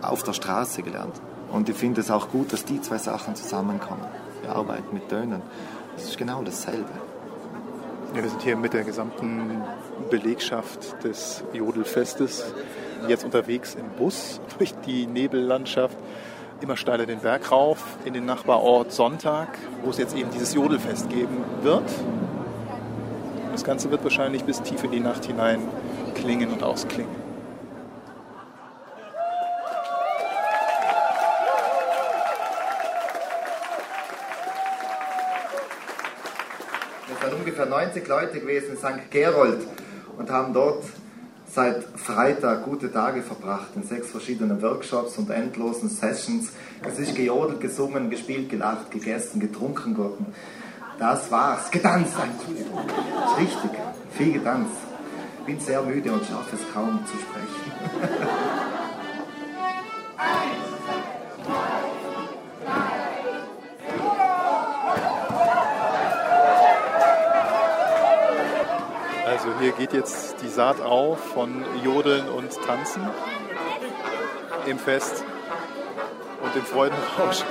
Auf 0.03 0.23
der 0.25 0.35
Straße 0.35 0.83
gelernt. 0.83 1.23
Und 1.51 1.71
ich 1.71 1.77
finde 1.77 2.03
es 2.03 2.11
auch 2.11 2.29
gut, 2.29 2.53
dass 2.53 2.67
die 2.67 2.83
zwei 2.83 2.99
Sachen 2.99 3.35
zusammenkommen. 3.35 4.05
Wir 4.43 4.55
arbeiten 4.55 4.93
mit 4.93 5.09
Tönen. 5.09 5.41
Das 5.97 6.05
ist 6.05 6.19
genau 6.19 6.43
dasselbe. 6.43 7.08
Ja, 8.15 8.23
wir 8.23 8.31
sind 8.31 8.43
hier 8.43 8.57
mit 8.57 8.73
der 8.73 8.85
gesamten 8.85 9.63
Belegschaft 10.11 11.05
des 11.05 11.45
Jodelfestes 11.53 12.55
jetzt 13.07 13.23
unterwegs 13.23 13.75
im 13.75 13.91
Bus 13.99 14.41
durch 14.59 14.75
die 14.87 15.07
Nebellandschaft. 15.07 15.97
Immer 16.61 16.77
steiler 16.77 17.05
den 17.05 17.21
Berg 17.21 17.53
rauf 17.53 17.85
in 18.07 18.15
den 18.15 18.25
Nachbarort 18.25 18.93
Sonntag, 18.93 19.59
wo 19.85 19.91
es 19.91 19.99
jetzt 19.99 20.17
eben 20.17 20.31
dieses 20.31 20.55
Jodelfest 20.55 21.11
geben 21.11 21.45
wird. 21.63 21.85
Das 23.53 23.63
Ganze 23.63 23.91
wird 23.91 24.03
wahrscheinlich 24.03 24.43
bis 24.45 24.63
tief 24.63 24.83
in 24.85 24.91
die 24.91 25.01
Nacht 25.01 25.27
hinein 25.27 25.61
klingen 26.15 26.51
und 26.51 26.63
ausklingen. 26.63 27.28
Wir 37.09 37.17
sind 37.27 37.39
ungefähr 37.39 37.65
90 37.65 38.07
Leute 38.07 38.39
gewesen 38.39 38.73
in 38.73 38.77
St. 38.77 39.11
Gerold 39.11 39.67
und 40.19 40.31
haben 40.31 40.53
dort 40.53 40.85
seit 41.51 41.83
Freitag 41.99 42.65
gute 42.65 42.93
Tage 42.93 43.23
verbracht 43.23 43.69
in 43.77 43.83
sechs 43.83 44.11
verschiedenen 44.11 44.61
Workshops 44.61 45.17
und 45.17 45.31
endlosen 45.31 45.89
Sessions. 45.89 46.53
Es 46.87 46.99
ist 46.99 47.15
gejodelt, 47.15 47.63
gesungen, 47.63 48.11
gespielt, 48.11 48.51
gelacht, 48.51 48.91
gegessen, 48.91 49.41
getrunken 49.41 49.97
worden. 49.97 50.27
Das 50.99 51.31
war's. 51.31 51.71
Getanzt, 51.71 52.13
Entschuldigung. 52.23 52.79
Richtig. 53.39 53.71
Viel 54.11 54.33
getanzt. 54.35 54.77
Bin 55.47 55.59
sehr 55.61 55.81
müde 55.81 56.13
und 56.13 56.27
schaffe 56.27 56.57
es 56.57 56.75
kaum 56.75 57.01
zu 57.07 57.17
sprechen. 57.17 58.59
hier 69.61 69.73
geht 69.73 69.93
jetzt 69.93 70.41
die 70.43 70.49
Saat 70.49 70.81
auf 70.81 71.19
von 71.33 71.65
Jodeln 71.83 72.29
und 72.29 72.51
Tanzen 72.63 73.03
im 74.67 74.79
Fest 74.79 75.25
und 76.43 76.55
im 76.55 76.65
Freudenrausch. 76.65 77.45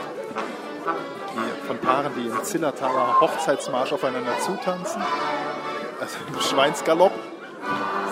Die, 1.34 1.68
von 1.68 1.78
Paaren, 1.80 2.12
die 2.16 2.28
im 2.28 2.44
Zillertaler 2.44 3.20
Hochzeitsmarsch 3.22 3.94
aufeinander 3.94 4.40
zutanzen, 4.40 5.02
also 6.00 6.18
im 6.28 6.40
Schweinsgalopp, 6.42 7.12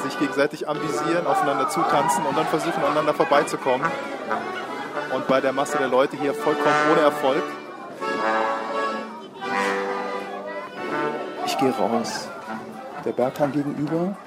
sich 0.03 0.19
gegenseitig 0.19 0.67
ambisieren, 0.67 1.25
aufeinander 1.25 1.69
zutanzen 1.69 2.25
und 2.25 2.37
dann 2.37 2.45
versuchen, 2.45 2.83
aneinander 2.83 3.13
vorbeizukommen. 3.13 3.87
Und 5.13 5.27
bei 5.27 5.41
der 5.41 5.53
Masse 5.53 5.77
der 5.77 5.87
Leute 5.87 6.17
hier 6.17 6.33
vollkommen 6.33 6.75
ohne 6.91 7.01
Erfolg. 7.01 7.43
Ich 11.45 11.57
gehe 11.57 11.71
raus. 11.71 12.27
Der 13.05 13.11
Berghang 13.11 13.51
gegenüber 13.51 14.17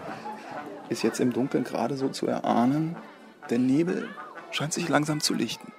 ist 0.88 1.02
jetzt 1.02 1.18
im 1.18 1.32
Dunkeln 1.32 1.64
gerade 1.64 1.96
so 1.96 2.08
zu 2.08 2.28
erahnen. 2.28 2.96
Der 3.50 3.58
Nebel 3.58 4.08
scheint 4.52 4.72
sich 4.72 4.88
langsam 4.88 5.20
zu 5.20 5.34
lichten. 5.34 5.72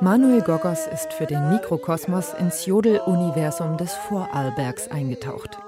Manuel 0.00 0.40
Gogos 0.40 0.86
ist 0.86 1.12
für 1.12 1.26
den 1.26 1.50
Mikrokosmos 1.50 2.32
ins 2.34 2.64
Jodel-Universum 2.64 3.76
des 3.76 3.94
Vorarlbergs 3.94 4.88
eingetaucht. 4.88 5.58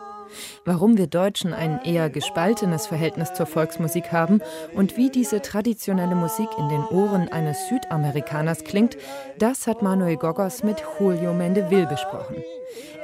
Warum 0.65 0.97
wir 0.97 1.07
Deutschen 1.07 1.53
ein 1.53 1.81
eher 1.85 2.11
gespaltenes 2.11 2.87
Verhältnis 2.87 3.33
zur 3.35 3.47
Volksmusik 3.47 4.13
haben 4.13 4.41
und 4.75 4.97
wie 4.97 5.11
diese 5.11 5.43
traditionelle 5.43 6.15
Musik 6.15 6.49
in 6.59 6.69
den 6.69 6.85
Ohren 6.85 7.29
eines 7.29 7.69
Südamerikaners 7.69 8.65
klingt, 8.65 8.97
das 9.39 9.67
hat 9.67 9.83
Manuel 9.83 10.17
Gogos 10.17 10.63
mit 10.63 10.83
Julio 10.99 11.33
Mendeville 11.35 11.87
besprochen. 11.87 12.37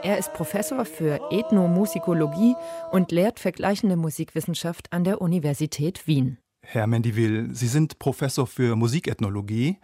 Er 0.03 0.19
ist 0.19 0.33
Professor 0.33 0.85
für 0.85 1.21
Ethnomusikologie 1.31 2.55
und 2.93 3.11
lehrt 3.11 3.41
vergleichende 3.41 3.97
Musikwissenschaft 3.97 4.93
an 4.93 5.05
der 5.05 5.21
Universität 5.21 6.07
Wien. 6.07 6.39
Herr 6.63 6.87
Mendivil, 6.87 7.49
Sie 7.53 7.67
sind 7.67 7.99
Professor 7.99 8.47
für 8.47 8.77
Musikethnologie, 8.77 9.79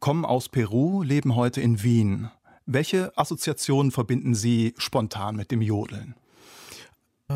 kommen 0.00 0.24
aus 0.24 0.48
Peru, 0.48 1.02
leben 1.02 1.34
heute 1.34 1.60
in 1.60 1.82
Wien. 1.82 2.30
Welche 2.66 3.16
Assoziationen 3.16 3.90
verbinden 3.90 4.34
Sie 4.34 4.74
spontan 4.78 5.36
mit 5.36 5.50
dem 5.50 5.62
Jodeln? 5.62 6.14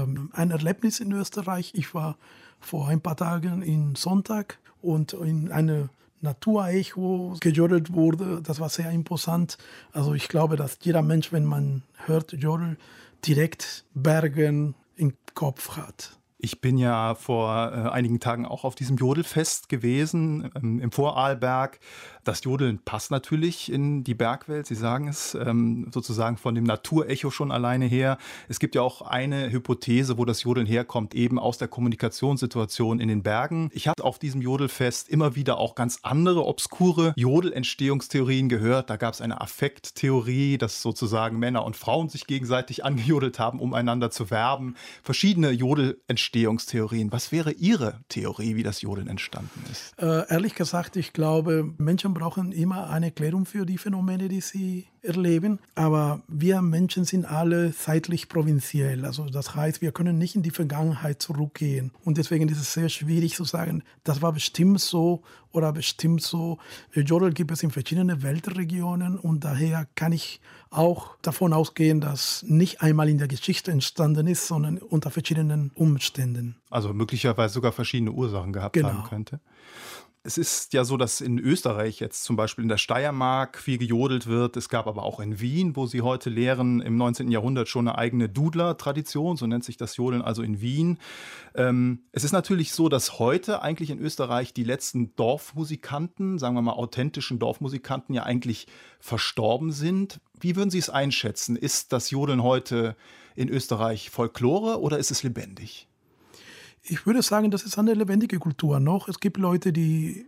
Ähm, 0.02 0.30
ein 0.32 0.50
Erlebnis 0.50 1.00
in 1.00 1.12
Österreich. 1.12 1.72
Ich 1.74 1.94
war 1.94 2.16
vor 2.61 2.88
ein 2.88 3.00
paar 3.00 3.16
Tagen 3.16 3.62
in 3.62 3.94
Sonntag 3.94 4.58
und 4.82 5.12
in 5.12 5.52
eine 5.52 5.90
Naturecho 6.20 7.37
gejodelt 7.40 7.92
wurde. 7.92 8.40
Das 8.42 8.61
war 8.61 8.68
sehr 8.68 8.90
imposant. 8.90 9.58
Also 9.92 10.14
ich 10.14 10.28
glaube, 10.28 10.56
dass 10.56 10.78
jeder 10.82 11.02
Mensch, 11.02 11.32
wenn 11.32 11.44
man 11.44 11.82
hört 12.06 12.32
Jodel, 12.32 12.76
direkt 13.24 13.84
Bergen 13.94 14.74
im 14.96 15.14
Kopf 15.34 15.76
hat. 15.76 16.18
Ich 16.40 16.61
bin 16.61 16.78
ja 16.78 17.16
vor 17.16 17.72
äh, 17.72 17.90
einigen 17.90 18.20
Tagen 18.20 18.46
auch 18.46 18.62
auf 18.62 18.76
diesem 18.76 18.96
Jodelfest 18.96 19.68
gewesen 19.68 20.50
ähm, 20.54 20.78
im 20.78 20.92
Vorarlberg. 20.92 21.80
Das 22.28 22.44
Jodeln 22.44 22.78
passt 22.84 23.10
natürlich 23.10 23.72
in 23.72 24.04
die 24.04 24.12
Bergwelt. 24.12 24.66
Sie 24.66 24.74
sagen 24.74 25.08
es 25.08 25.34
ähm, 25.34 25.86
sozusagen 25.90 26.36
von 26.36 26.54
dem 26.54 26.64
Naturecho 26.64 27.30
schon 27.30 27.50
alleine 27.50 27.86
her. 27.86 28.18
Es 28.48 28.58
gibt 28.58 28.74
ja 28.74 28.82
auch 28.82 29.00
eine 29.00 29.50
Hypothese, 29.50 30.18
wo 30.18 30.26
das 30.26 30.42
Jodeln 30.42 30.66
herkommt, 30.66 31.14
eben 31.14 31.38
aus 31.38 31.56
der 31.56 31.68
Kommunikationssituation 31.68 33.00
in 33.00 33.08
den 33.08 33.22
Bergen. 33.22 33.70
Ich 33.72 33.88
habe 33.88 34.04
auf 34.04 34.18
diesem 34.18 34.42
Jodelfest 34.42 35.08
immer 35.08 35.36
wieder 35.36 35.56
auch 35.56 35.74
ganz 35.74 36.00
andere 36.02 36.44
obskure 36.44 37.14
Jodelentstehungstheorien 37.16 38.50
gehört. 38.50 38.90
Da 38.90 38.96
gab 38.98 39.14
es 39.14 39.22
eine 39.22 39.40
Affekttheorie, 39.40 40.58
dass 40.58 40.82
sozusagen 40.82 41.38
Männer 41.38 41.64
und 41.64 41.76
Frauen 41.76 42.10
sich 42.10 42.26
gegenseitig 42.26 42.84
angejodelt 42.84 43.38
haben, 43.38 43.58
um 43.58 43.72
einander 43.72 44.10
zu 44.10 44.30
werben. 44.30 44.76
Verschiedene 45.02 45.50
Jodelentstehungstheorien. 45.50 47.10
Was 47.10 47.32
wäre 47.32 47.52
Ihre 47.52 48.00
Theorie, 48.10 48.54
wie 48.54 48.64
das 48.64 48.82
Jodeln 48.82 49.08
entstanden 49.08 49.64
ist? 49.72 49.94
Äh, 49.98 50.30
ehrlich 50.30 50.54
gesagt, 50.54 50.96
ich 50.96 51.14
glaube, 51.14 51.72
Menschen 51.78 52.17
brauchen 52.18 52.50
immer 52.52 52.90
eine 52.90 53.07
Erklärung 53.07 53.46
für 53.46 53.64
die 53.64 53.78
Phänomene, 53.78 54.28
die 54.28 54.40
sie 54.40 54.87
erleben. 55.02 55.61
Aber 55.76 56.22
wir 56.26 56.61
Menschen 56.62 57.04
sind 57.04 57.24
alle 57.24 57.72
zeitlich 57.72 58.28
provinziell. 58.28 59.04
Also 59.04 59.26
das 59.26 59.54
heißt, 59.54 59.81
wir 59.81 59.92
können 59.92 60.18
nicht 60.18 60.35
in 60.35 60.42
die 60.42 60.50
Vergangenheit 60.50 61.22
zurückgehen. 61.22 61.92
Und 62.04 62.18
deswegen 62.18 62.48
ist 62.48 62.61
es 62.61 62.72
sehr 62.72 62.88
schwierig 62.88 63.35
zu 63.37 63.44
sagen, 63.44 63.83
das 64.02 64.20
war 64.20 64.33
bestimmt 64.33 64.81
so 64.81 65.22
oder 65.52 65.72
bestimmt 65.72 66.22
so. 66.22 66.59
Jodel 66.92 67.33
gibt 67.33 67.52
es 67.52 67.62
in 67.62 67.70
verschiedenen 67.70 68.22
Weltregionen 68.22 69.16
und 69.16 69.44
daher 69.44 69.87
kann 69.94 70.12
ich 70.12 70.40
auch 70.70 71.16
davon 71.22 71.52
ausgehen, 71.52 72.00
dass 72.00 72.44
nicht 72.46 72.83
einmal 72.83 73.09
in 73.09 73.18
der 73.18 73.28
Geschichte 73.28 73.70
entstanden 73.70 74.26
ist, 74.26 74.46
sondern 74.46 74.78
unter 74.78 75.11
verschiedenen 75.11 75.70
Umständen. 75.74 76.57
Also 76.68 76.92
möglicherweise 76.92 77.54
sogar 77.54 77.72
verschiedene 77.72 78.11
Ursachen 78.12 78.52
gehabt 78.52 78.74
Genau. 78.74 78.88
haben 78.88 79.09
könnte. 79.09 79.40
Es 80.24 80.37
ist 80.37 80.72
ja 80.72 80.85
so, 80.85 80.96
dass 80.96 81.20
in 81.20 81.38
Österreich 81.38 82.00
jetzt 82.00 82.24
zum 82.24 82.35
Beispiel 82.35 82.62
in 82.62 82.68
der 82.68 82.76
Steiermark 82.76 83.57
viel 83.59 83.78
gejodelt 83.78 84.26
wird. 84.26 84.57
Es 84.57 84.68
gab 84.68 84.87
aber 84.87 85.04
auch 85.04 85.20
in 85.20 85.40
Wien, 85.40 85.76
wo 85.76 85.87
Sie 85.87 86.02
heute 86.02 86.28
lehren, 86.28 86.81
im 86.81 86.96
19. 86.96 87.31
Jahrhundert 87.31 87.68
schon 87.68 87.87
eine 87.87 87.96
eigene 87.96 88.28
Dudler-Tradition, 88.28 89.37
so 89.37 89.46
nennt 89.46 89.64
sich 89.64 89.76
das 89.76 89.96
Jodeln 89.96 90.20
also 90.20 90.42
in 90.42 90.61
Wien. 90.61 90.98
Ähm, 91.54 92.00
es 92.12 92.24
ist 92.24 92.33
natürlich 92.33 92.72
so, 92.72 92.88
dass 92.88 93.18
heute 93.18 93.62
eigentlich 93.62 93.90
in 93.90 94.00
Österreich 94.00 94.52
die 94.52 94.64
letzten 94.64 95.14
Dorfmusikanten, 95.14 96.38
sagen 96.38 96.57
wir 96.57 96.62
mal 96.62 96.72
authentischen 96.72 97.38
Dorfmusikanten, 97.38 98.14
ja 98.14 98.24
eigentlich 98.24 98.66
verstorben 99.00 99.70
sind. 99.70 100.20
Wie 100.38 100.57
würden 100.57 100.70
Sie 100.70 100.78
es 100.78 100.90
einschätzen? 100.90 101.57
Ist 101.57 101.92
das 101.92 102.11
Jodeln 102.11 102.42
heute 102.42 102.96
in 103.37 103.48
Österreich 103.48 104.11
Folklore 104.11 104.81
oder 104.81 104.98
ist 104.98 105.12
es 105.12 105.22
lebendig? 105.22 105.88
Ich 106.90 107.07
würde 107.07 107.22
sagen, 107.22 107.51
das 107.51 107.64
ist 107.64 107.79
eine 107.79 107.94
lebendige 107.94 108.38
Kultur 108.38 108.81
noch. 108.81 109.09
Es 109.09 109.20
gibt 109.20 109.37
Leute, 109.37 109.72
die 109.72 110.27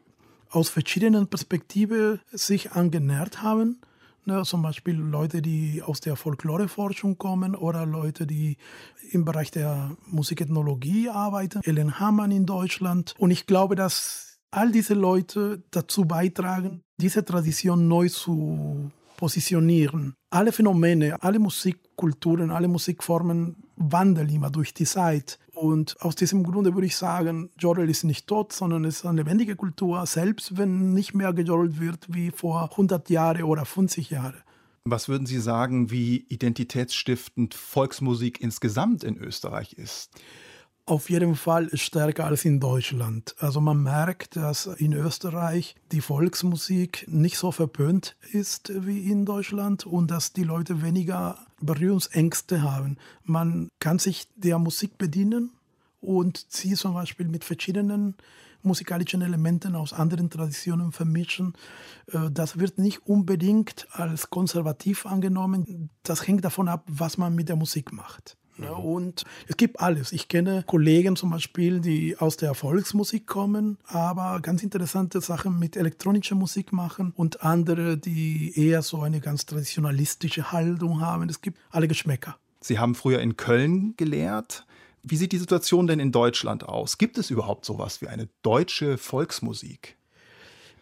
aus 0.51 0.68
verschiedenen 0.68 1.27
Perspektiven 1.27 2.20
sich 2.33 2.73
angenähert 2.73 3.42
haben. 3.42 3.81
Ne, 4.27 4.42
zum 4.44 4.61
Beispiel 4.61 4.96
Leute, 4.96 5.40
die 5.40 5.83
aus 5.83 6.01
der 6.01 6.14
Folkloreforschung 6.14 7.16
kommen 7.16 7.55
oder 7.55 7.87
Leute, 7.87 8.27
die 8.27 8.59
im 9.11 9.25
Bereich 9.25 9.51
der 9.51 9.96
Musikethnologie 10.07 11.09
arbeiten. 11.09 11.62
Ellen 11.64 11.99
Hamann 11.99 12.31
in 12.31 12.44
Deutschland. 12.44 13.14
Und 13.16 13.31
ich 13.31 13.46
glaube, 13.46 13.77
dass 13.77 14.38
all 14.51 14.70
diese 14.70 14.92
Leute 14.92 15.62
dazu 15.70 16.05
beitragen, 16.05 16.83
diese 16.99 17.25
Tradition 17.25 17.88
neu 17.88 18.11
zu 18.11 18.90
positionieren. 19.16 20.14
Alle 20.31 20.53
Phänomene, 20.53 21.23
alle 21.23 21.38
Musikkulturen, 21.38 22.51
alle 22.51 22.68
Musikformen 22.68 23.57
wandeln 23.77 24.29
immer 24.29 24.51
durch 24.51 24.75
die 24.75 24.85
Zeit. 24.87 25.38
Und 25.61 26.01
aus 26.01 26.14
diesem 26.14 26.42
Grunde 26.42 26.73
würde 26.73 26.87
ich 26.87 26.96
sagen, 26.96 27.51
Jodel 27.59 27.90
ist 27.90 28.03
nicht 28.03 28.27
tot, 28.27 28.51
sondern 28.51 28.87
es 28.87 29.01
ist 29.01 29.05
eine 29.05 29.18
lebendige 29.18 29.57
Kultur, 29.57 30.07
selbst 30.07 30.57
wenn 30.57 30.94
nicht 30.94 31.12
mehr 31.12 31.35
gejodelt 31.35 31.79
wird 31.79 32.07
wie 32.09 32.31
vor 32.31 32.70
100 32.70 33.11
Jahren 33.11 33.42
oder 33.42 33.66
50 33.66 34.09
Jahren. 34.09 34.42
Was 34.85 35.11
würden 35.11 35.27
Sie 35.27 35.38
sagen, 35.38 35.90
wie 35.90 36.25
identitätsstiftend 36.31 37.53
Volksmusik 37.53 38.40
insgesamt 38.40 39.05
in 39.05 39.18
Österreich 39.18 39.75
ist? 39.75 40.11
Auf 40.87 41.11
jeden 41.11 41.37
Fall 41.37 41.68
stärker 41.77 42.25
als 42.25 42.46
in 42.46 42.59
Deutschland. 42.59 43.35
Also 43.38 43.61
man 43.61 43.83
merkt, 43.83 44.37
dass 44.37 44.64
in 44.64 44.94
Österreich 44.94 45.77
die 45.92 46.01
Volksmusik 46.01 47.05
nicht 47.07 47.37
so 47.37 47.53
verpönt 47.53 48.16
ist 48.33 48.73
wie 48.75 49.11
in 49.11 49.27
Deutschland 49.27 49.85
und 49.85 50.11
dass 50.11 50.33
die 50.33 50.42
Leute 50.42 50.81
weniger 50.81 51.38
Berührungsängste 51.61 52.62
haben. 52.62 52.96
Man 53.25 53.68
kann 53.79 53.99
sich 53.99 54.29
der 54.37 54.59
Musik 54.59 54.99
bedienen 54.99 55.51
und 56.01 56.44
sie 56.49 56.75
zum 56.75 56.94
Beispiel 56.94 57.29
mit 57.29 57.44
verschiedenen 57.44 58.14
musikalischen 58.62 59.23
Elementen 59.23 59.75
aus 59.75 59.92
anderen 59.92 60.31
Traditionen 60.31 60.92
vermischen. 60.92 61.55
Äh, 62.12 62.31
das 62.31 62.59
wird 62.59 62.79
nicht 62.79 63.07
unbedingt 63.07 63.87
als 63.92 64.31
konservativ 64.31 65.07
angenommen. 65.07 65.90
Das 66.03 66.27
hängt 66.27 66.44
davon 66.44 66.68
ab, 66.68 66.85
was 66.87 67.18
man 67.18 67.35
mit 67.35 67.49
der 67.49 67.57
Musik 67.57 67.92
macht. 67.92 68.37
Ja, 68.62 68.73
und 68.73 69.25
es 69.46 69.57
gibt 69.57 69.81
alles. 69.81 70.12
Ich 70.12 70.29
kenne 70.29 70.64
Kollegen 70.66 71.16
zum 71.16 71.31
Beispiel, 71.31 71.81
die 71.81 72.16
aus 72.18 72.37
der 72.37 72.55
Volksmusik 72.55 73.27
kommen, 73.27 73.79
aber 73.87 74.40
ganz 74.40 74.62
interessante 74.62 75.20
Sachen 75.20 75.59
mit 75.59 75.77
elektronischer 75.77 76.35
Musik 76.35 76.73
machen 76.73 77.12
und 77.16 77.42
andere, 77.42 77.96
die 77.96 78.53
eher 78.55 78.83
so 78.83 79.01
eine 79.03 79.20
ganz 79.20 79.46
traditionalistische 79.46 80.53
Haltung 80.53 81.01
haben. 81.01 81.29
Es 81.29 81.40
gibt 81.40 81.59
alle 81.70 81.88
Geschmäcker. 81.88 82.37
Sie 82.61 82.79
haben 82.79 82.94
früher 82.94 83.20
in 83.20 83.37
Köln 83.37 83.94
gelehrt. 83.96 84.66
Wie 85.03 85.16
sieht 85.16 85.33
die 85.33 85.38
Situation 85.38 85.87
denn 85.87 85.99
in 85.99 86.12
Deutschland 86.12 86.64
aus? 86.64 86.99
Gibt 86.99 87.16
es 87.16 87.31
überhaupt 87.31 87.64
sowas 87.64 88.03
wie 88.03 88.09
eine 88.09 88.29
deutsche 88.42 88.99
Volksmusik? 88.99 89.96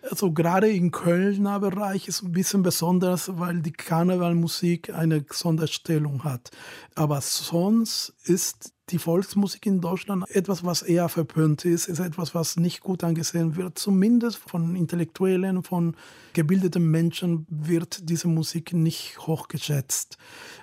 Also 0.02 0.32
gerade 0.32 0.70
im 0.70 0.90
Kölner 0.90 1.58
Bereich 1.60 2.08
ist 2.08 2.22
ein 2.22 2.32
bisschen 2.32 2.62
besonders, 2.62 3.38
weil 3.38 3.60
die 3.62 3.72
Karnevalmusik 3.72 4.94
eine 4.94 5.24
Sonderstellung 5.30 6.24
hat. 6.24 6.50
Aber 6.94 7.20
sonst 7.20 8.14
ist 8.24 8.72
die 8.90 8.98
Volksmusik 8.98 9.66
in 9.66 9.80
Deutschland 9.80 10.24
etwas, 10.30 10.64
was 10.64 10.82
eher 10.82 11.08
verpönt 11.08 11.64
ist, 11.64 11.88
ist 11.88 11.98
etwas, 11.98 12.34
was 12.34 12.56
nicht 12.56 12.80
gut 12.80 13.04
angesehen 13.04 13.56
wird. 13.56 13.78
Zumindest 13.78 14.38
von 14.38 14.76
Intellektuellen, 14.76 15.62
von 15.62 15.94
gebildeten 16.32 16.90
Menschen 16.90 17.46
wird 17.50 18.08
diese 18.08 18.28
Musik 18.28 18.72
nicht 18.72 19.18
hochgeschätzt. 19.26 20.16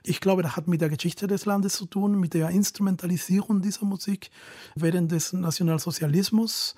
Ich 0.04 0.22
glaube, 0.22 0.42
das 0.42 0.56
hat 0.56 0.68
mit 0.68 0.82
der 0.82 0.90
Geschichte 0.90 1.28
des 1.28 1.46
Landes 1.46 1.74
zu 1.74 1.86
tun, 1.86 2.20
mit 2.20 2.34
der 2.34 2.50
Instrumentalisierung 2.50 3.62
dieser 3.62 3.86
Musik 3.86 4.32
während 4.76 5.12
des 5.12 5.34
Nationalsozialismus. 5.34 6.76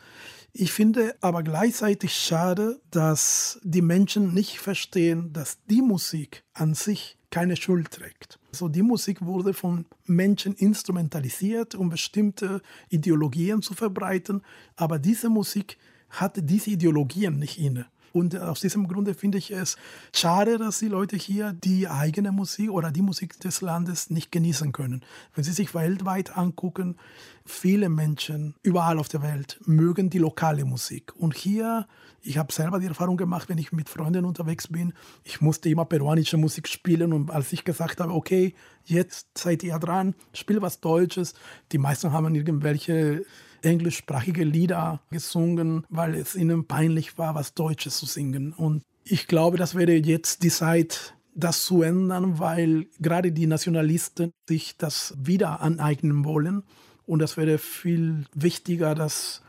Ich 0.54 0.72
finde 0.72 1.16
aber 1.22 1.44
gleichzeitig 1.44 2.14
schade, 2.16 2.82
dass 2.90 3.60
die 3.64 3.82
Menschen 3.82 4.34
nicht 4.34 4.60
verstehen, 4.60 5.32
dass 5.34 5.60
die 5.70 5.82
Musik 5.82 6.44
an 6.54 6.74
sich 6.74 7.18
keine 7.30 7.56
Schuld 7.56 7.92
trägt. 7.92 8.40
Also 8.52 8.70
die 8.70 8.82
Musik 8.82 9.22
wurde 9.22 9.54
von 9.54 9.86
Menschen 10.06 10.54
instrumentalisiert, 10.56 11.76
um 11.76 11.90
bestimmte 11.90 12.62
Ideologien 12.90 13.62
zu 13.62 13.74
verbreiten, 13.74 14.42
aber 14.76 14.98
diese 14.98 15.30
Musik 15.30 15.78
hat 16.10 16.38
diese 16.42 16.72
Ideologien 16.72 17.38
nicht 17.38 17.60
inne. 17.60 17.88
Und 18.14 18.38
aus 18.38 18.62
diesem 18.62 18.88
Grunde 18.88 19.14
finde 19.14 19.38
ich 19.38 19.52
es 19.52 19.78
schade, 20.14 20.58
dass 20.58 20.80
die 20.80 20.88
Leute 20.88 21.16
hier 21.16 21.54
die 21.54 21.88
eigene 21.88 22.32
Musik 22.32 22.72
oder 22.72 22.92
die 22.92 23.02
Musik 23.02 23.40
des 23.40 23.62
Landes 23.62 24.10
nicht 24.10 24.32
genießen 24.32 24.72
können. 24.72 25.04
Wenn 25.36 25.44
sie 25.44 25.52
sich 25.52 25.74
weltweit 25.74 26.38
angucken, 26.38 26.98
viele 27.46 27.90
Menschen 27.90 28.56
überall 28.64 29.00
auf 29.00 29.08
der 29.08 29.22
Welt 29.22 29.60
mögen 29.66 30.10
die 30.10 30.20
lokale 30.20 30.66
Musik. 30.66 31.14
Und 31.16 31.36
hier, 31.36 31.88
ich 32.22 32.38
habe 32.38 32.52
selber 32.52 32.80
die 32.80 32.88
Erfahrung 32.88 33.18
gemacht, 33.18 33.50
wenn 33.50 33.58
ich 33.58 33.72
mit 33.72 33.90
Freunden 33.90 34.26
unterwegs 34.26 34.68
bin, 34.68 34.94
ich 35.24 35.42
musste 35.42 35.70
immer 35.70 35.86
peruanische 35.86 36.38
Musik 36.38 36.68
spielen. 36.68 37.14
Und 37.14 37.32
als 37.32 37.54
ich 37.54 37.64
gesagt 37.64 38.00
habe, 38.00 38.14
okay, 38.14 38.54
jetzt 38.84 39.38
seid 39.38 39.64
ihr 39.64 39.80
dran, 39.80 40.16
spiel 40.34 40.62
was 40.62 40.80
Deutsches, 40.82 41.34
die 41.72 41.78
meisten 41.78 42.12
haben 42.12 42.36
irgendwelche 42.36 43.26
englischsprachige 43.62 44.44
Lieder 44.44 45.02
gesungen, 45.10 45.86
weil 45.90 46.16
es 46.16 46.36
ihnen 46.36 46.66
peinlich 46.66 47.18
war, 47.18 47.36
was 47.36 47.54
Deutsches 47.54 47.98
zu 47.98 48.06
singen. 48.06 48.54
Und 48.54 48.84
ich 49.04 49.28
glaube, 49.28 49.58
das 49.58 49.76
wäre 49.76 49.94
jetzt 49.94 50.44
die 50.44 50.50
Zeit, 50.50 51.16
das 51.34 51.66
zu 51.66 51.84
ändern, 51.84 52.40
weil 52.40 52.88
gerade 53.00 53.32
die 53.32 53.48
Nationalisten 53.48 54.32
sich 54.48 54.78
das 54.78 55.14
wieder 55.18 55.62
aneignen 55.62 56.26
wollen. 56.26 56.64
Und 57.06 57.20
das 57.20 57.38
wäre 57.38 57.58
viel 57.58 58.26
wichtiger, 58.34 58.96
dass 58.96 59.42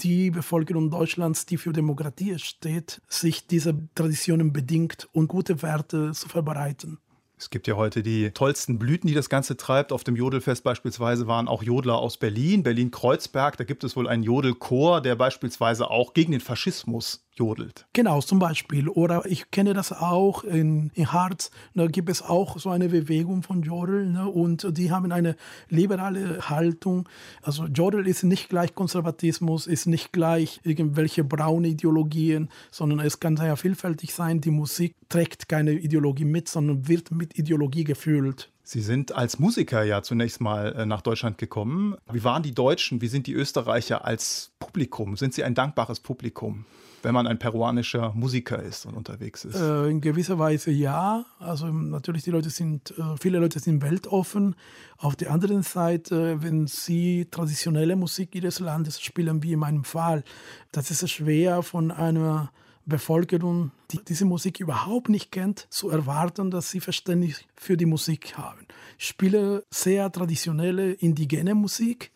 die 0.00 0.30
Bevölkerung 0.30 0.90
Deutschlands, 0.90 1.46
die 1.46 1.56
für 1.56 1.72
Demokratie 1.72 2.38
steht, 2.38 3.00
sich 3.08 3.46
diese 3.46 3.88
Traditionen 3.94 4.52
bedingt 4.52 5.08
und 5.12 5.28
gute 5.28 5.62
Werte 5.62 6.12
zu 6.12 6.28
verbreiten. 6.28 6.98
Es 7.38 7.50
gibt 7.50 7.66
ja 7.66 7.76
heute 7.76 8.02
die 8.02 8.30
tollsten 8.30 8.78
Blüten, 8.78 9.08
die 9.08 9.14
das 9.14 9.28
Ganze 9.28 9.58
treibt. 9.58 9.92
Auf 9.92 10.04
dem 10.04 10.16
Jodelfest 10.16 10.64
beispielsweise 10.64 11.26
waren 11.26 11.48
auch 11.48 11.62
Jodler 11.62 11.98
aus 11.98 12.16
Berlin, 12.16 12.62
Berlin-Kreuzberg. 12.62 13.58
Da 13.58 13.64
gibt 13.64 13.84
es 13.84 13.94
wohl 13.94 14.08
einen 14.08 14.22
Jodelchor, 14.22 15.02
der 15.02 15.16
beispielsweise 15.16 15.90
auch 15.90 16.14
gegen 16.14 16.32
den 16.32 16.40
Faschismus 16.40 17.25
jodelt. 17.36 17.86
Genau, 17.92 18.20
zum 18.20 18.38
Beispiel. 18.38 18.88
Oder 18.88 19.24
ich 19.26 19.50
kenne 19.50 19.74
das 19.74 19.92
auch 19.92 20.42
in, 20.44 20.90
in 20.94 21.12
Harz. 21.12 21.50
Da 21.74 21.86
gibt 21.86 22.08
es 22.08 22.22
auch 22.22 22.58
so 22.58 22.70
eine 22.70 22.88
Bewegung 22.88 23.42
von 23.42 23.62
Jodel. 23.62 24.06
Ne, 24.06 24.28
und 24.28 24.76
die 24.76 24.90
haben 24.90 25.12
eine 25.12 25.36
liberale 25.68 26.48
Haltung. 26.48 27.08
Also 27.42 27.66
Jodel 27.66 28.06
ist 28.06 28.24
nicht 28.24 28.48
gleich 28.48 28.74
Konservatismus, 28.74 29.66
ist 29.66 29.86
nicht 29.86 30.12
gleich 30.12 30.60
irgendwelche 30.64 31.24
braune 31.24 31.68
Ideologien, 31.68 32.48
sondern 32.70 33.00
es 33.00 33.20
kann 33.20 33.36
sehr 33.36 33.56
vielfältig 33.56 34.14
sein. 34.14 34.40
Die 34.40 34.50
Musik 34.50 34.94
trägt 35.08 35.48
keine 35.48 35.72
Ideologie 35.72 36.24
mit, 36.24 36.48
sondern 36.48 36.88
wird 36.88 37.10
mit 37.10 37.38
Ideologie 37.38 37.84
gefühlt. 37.84 38.50
Sie 38.68 38.80
sind 38.80 39.12
als 39.12 39.38
Musiker 39.38 39.84
ja 39.84 40.02
zunächst 40.02 40.40
mal 40.40 40.74
äh, 40.74 40.86
nach 40.86 41.00
Deutschland 41.00 41.38
gekommen. 41.38 41.94
Wie 42.10 42.24
waren 42.24 42.42
die 42.42 42.52
Deutschen, 42.52 43.00
wie 43.00 43.06
sind 43.06 43.28
die 43.28 43.32
Österreicher 43.32 44.04
als 44.04 44.50
Publikum? 44.58 45.16
Sind 45.16 45.34
sie 45.34 45.44
ein 45.44 45.54
dankbares 45.54 46.00
Publikum? 46.00 46.64
Wenn 47.06 47.14
man 47.14 47.28
ein 47.28 47.38
peruanischer 47.38 48.12
Musiker 48.16 48.60
ist 48.60 48.84
und 48.84 48.94
unterwegs 48.96 49.44
ist? 49.44 49.54
Äh, 49.54 49.88
in 49.88 50.00
gewisser 50.00 50.40
Weise 50.40 50.72
ja. 50.72 51.24
Also 51.38 51.68
natürlich, 51.68 52.24
die 52.24 52.32
Leute 52.32 52.50
sind, 52.50 52.90
äh, 52.98 53.16
viele 53.20 53.38
Leute 53.38 53.60
sind 53.60 53.80
weltoffen. 53.80 54.56
Auf 54.98 55.14
der 55.14 55.30
anderen 55.30 55.62
Seite, 55.62 56.42
wenn 56.42 56.66
sie 56.66 57.28
traditionelle 57.30 57.94
Musik 57.94 58.34
ihres 58.34 58.58
Landes 58.58 59.00
spielen, 59.00 59.44
wie 59.44 59.52
in 59.52 59.60
meinem 59.60 59.84
Fall, 59.84 60.24
das 60.72 60.90
ist 60.90 61.08
schwer 61.08 61.62
von 61.62 61.92
einer 61.92 62.50
Bevölkerung, 62.86 63.70
die 63.92 64.04
diese 64.04 64.24
Musik 64.24 64.58
überhaupt 64.58 65.08
nicht 65.08 65.30
kennt, 65.30 65.68
zu 65.70 65.90
erwarten, 65.90 66.50
dass 66.50 66.72
sie 66.72 66.80
Verständnis 66.80 67.44
für 67.54 67.76
die 67.76 67.86
Musik 67.86 68.36
haben. 68.36 68.66
Ich 68.98 69.06
spiele 69.06 69.62
sehr 69.70 70.10
traditionelle 70.10 70.92
indigene 70.94 71.54
Musik 71.54 72.10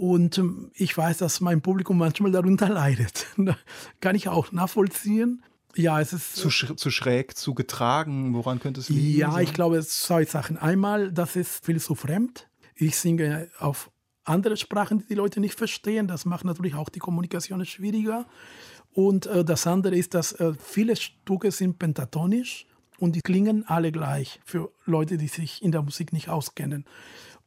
und 0.00 0.38
ähm, 0.38 0.70
ich 0.72 0.96
weiß, 0.96 1.18
dass 1.18 1.42
mein 1.42 1.60
Publikum 1.60 1.98
manchmal 1.98 2.32
darunter 2.32 2.70
leidet. 2.70 3.26
Kann 4.00 4.16
ich 4.16 4.28
auch 4.28 4.50
nachvollziehen. 4.50 5.42
Ja, 5.76 6.00
es 6.00 6.14
ist. 6.14 6.36
Zu, 6.36 6.48
sch 6.48 6.74
zu 6.74 6.90
schräg, 6.90 7.36
zu 7.36 7.52
getragen, 7.52 8.32
woran 8.32 8.60
könnte 8.60 8.80
es 8.80 8.88
liegen? 8.88 9.18
Ja, 9.18 9.38
ich 9.40 9.52
glaube, 9.52 9.76
es 9.76 10.00
zwei 10.00 10.24
Sachen. 10.24 10.56
Einmal, 10.56 11.12
das 11.12 11.36
ist 11.36 11.66
viel 11.66 11.78
zu 11.82 11.94
fremd. 11.94 12.48
Ich 12.74 12.96
singe 12.96 13.50
auf 13.58 13.90
andere 14.24 14.56
Sprachen, 14.56 15.00
die 15.00 15.06
die 15.08 15.14
Leute 15.16 15.38
nicht 15.38 15.58
verstehen. 15.58 16.08
Das 16.08 16.24
macht 16.24 16.46
natürlich 16.46 16.76
auch 16.76 16.88
die 16.88 16.98
Kommunikation 16.98 17.62
schwieriger. 17.66 18.24
Und 18.94 19.26
äh, 19.26 19.44
das 19.44 19.66
andere 19.66 19.96
ist, 19.96 20.14
dass 20.14 20.32
äh, 20.32 20.54
viele 20.58 20.96
Stücke 20.96 21.50
sind 21.50 21.78
pentatonisch 21.78 22.66
und 22.98 23.16
die 23.16 23.20
klingen 23.20 23.66
alle 23.66 23.92
gleich 23.92 24.40
für 24.46 24.72
Leute, 24.86 25.18
die 25.18 25.28
sich 25.28 25.62
in 25.62 25.72
der 25.72 25.82
Musik 25.82 26.14
nicht 26.14 26.30
auskennen. 26.30 26.86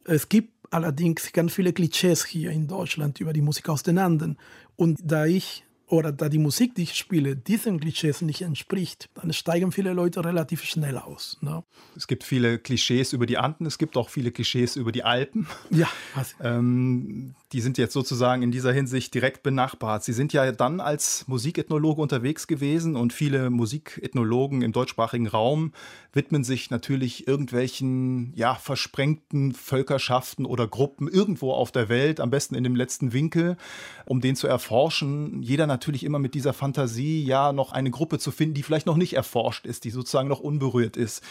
Es 0.05 0.29
gibt 0.29 0.52
allerdings 0.73 1.31
ganz 1.31 1.53
viele 1.53 1.73
Klischees 1.73 2.25
hier 2.25 2.51
in 2.51 2.67
Deutschland 2.67 3.19
über 3.19 3.33
die 3.33 3.41
Musik 3.41 3.69
aus 3.69 3.83
den 3.83 3.97
Anden. 3.97 4.37
Und 4.75 4.99
da 5.03 5.25
ich 5.25 5.63
oder 5.93 6.11
da 6.11 6.27
die 6.27 6.39
Musik, 6.39 6.73
die 6.73 6.83
ich 6.83 6.95
spiele, 6.95 7.35
diesen 7.35 7.79
Klischees 7.79 8.21
nicht 8.21 8.41
entspricht, 8.41 9.09
dann 9.13 9.31
steigen 9.31 9.71
viele 9.71 9.93
Leute 9.93 10.25
relativ 10.25 10.63
schnell 10.63 10.97
aus. 10.97 11.37
Ne? 11.41 11.63
Es 11.95 12.07
gibt 12.07 12.23
viele 12.23 12.57
Klischees 12.57 13.13
über 13.13 13.27
die 13.27 13.37
Anden, 13.37 13.67
es 13.67 13.77
gibt 13.77 13.95
auch 13.95 14.09
viele 14.09 14.31
Klischees 14.31 14.75
über 14.75 14.91
die 14.91 15.03
Alpen. 15.03 15.47
Ja. 15.69 15.87
ähm, 16.41 17.35
die 17.53 17.61
sind 17.61 17.77
jetzt 17.77 17.93
sozusagen 17.93 18.41
in 18.41 18.51
dieser 18.51 18.73
Hinsicht 18.73 19.13
direkt 19.13 19.43
benachbart. 19.43 20.03
Sie 20.03 20.13
sind 20.13 20.33
ja 20.33 20.51
dann 20.51 20.79
als 20.79 21.27
Musikethnologe 21.27 22.01
unterwegs 22.01 22.47
gewesen 22.47 22.95
und 22.95 23.13
viele 23.13 23.51
Musikethnologen 23.51 24.63
im 24.63 24.71
deutschsprachigen 24.71 25.27
Raum 25.27 25.73
widmen 26.13 26.43
sich 26.43 26.71
natürlich 26.71 27.27
irgendwelchen 27.27 28.33
ja, 28.35 28.55
versprengten 28.55 29.53
Völkerschaften 29.53 30.45
oder 30.45 30.67
Gruppen 30.67 31.07
irgendwo 31.07 31.51
auf 31.51 31.71
der 31.71 31.89
Welt, 31.89 32.19
am 32.19 32.31
besten 32.31 32.55
in 32.55 32.63
dem 32.63 32.75
letzten 32.75 33.13
Winkel, 33.13 33.57
um 34.05 34.19
den 34.19 34.35
zu 34.35 34.47
erforschen. 34.47 35.43
Jeder 35.43 35.67
natürlich 35.67 35.82
immer 35.91 36.19
mit 36.19 36.33
dieser 36.33 36.53
Fantasie, 36.53 37.23
ja, 37.23 37.53
noch 37.53 37.71
eine 37.71 37.91
Gruppe 37.91 38.19
zu 38.19 38.31
finden, 38.31 38.55
die 38.55 38.63
vielleicht 38.63 38.85
noch 38.85 38.97
nicht 38.97 39.13
erforscht 39.13 39.65
ist, 39.65 39.83
die 39.83 39.89
sozusagen 39.89 40.29
noch 40.29 40.39
unberührt 40.39 40.97
ist. 40.97 41.23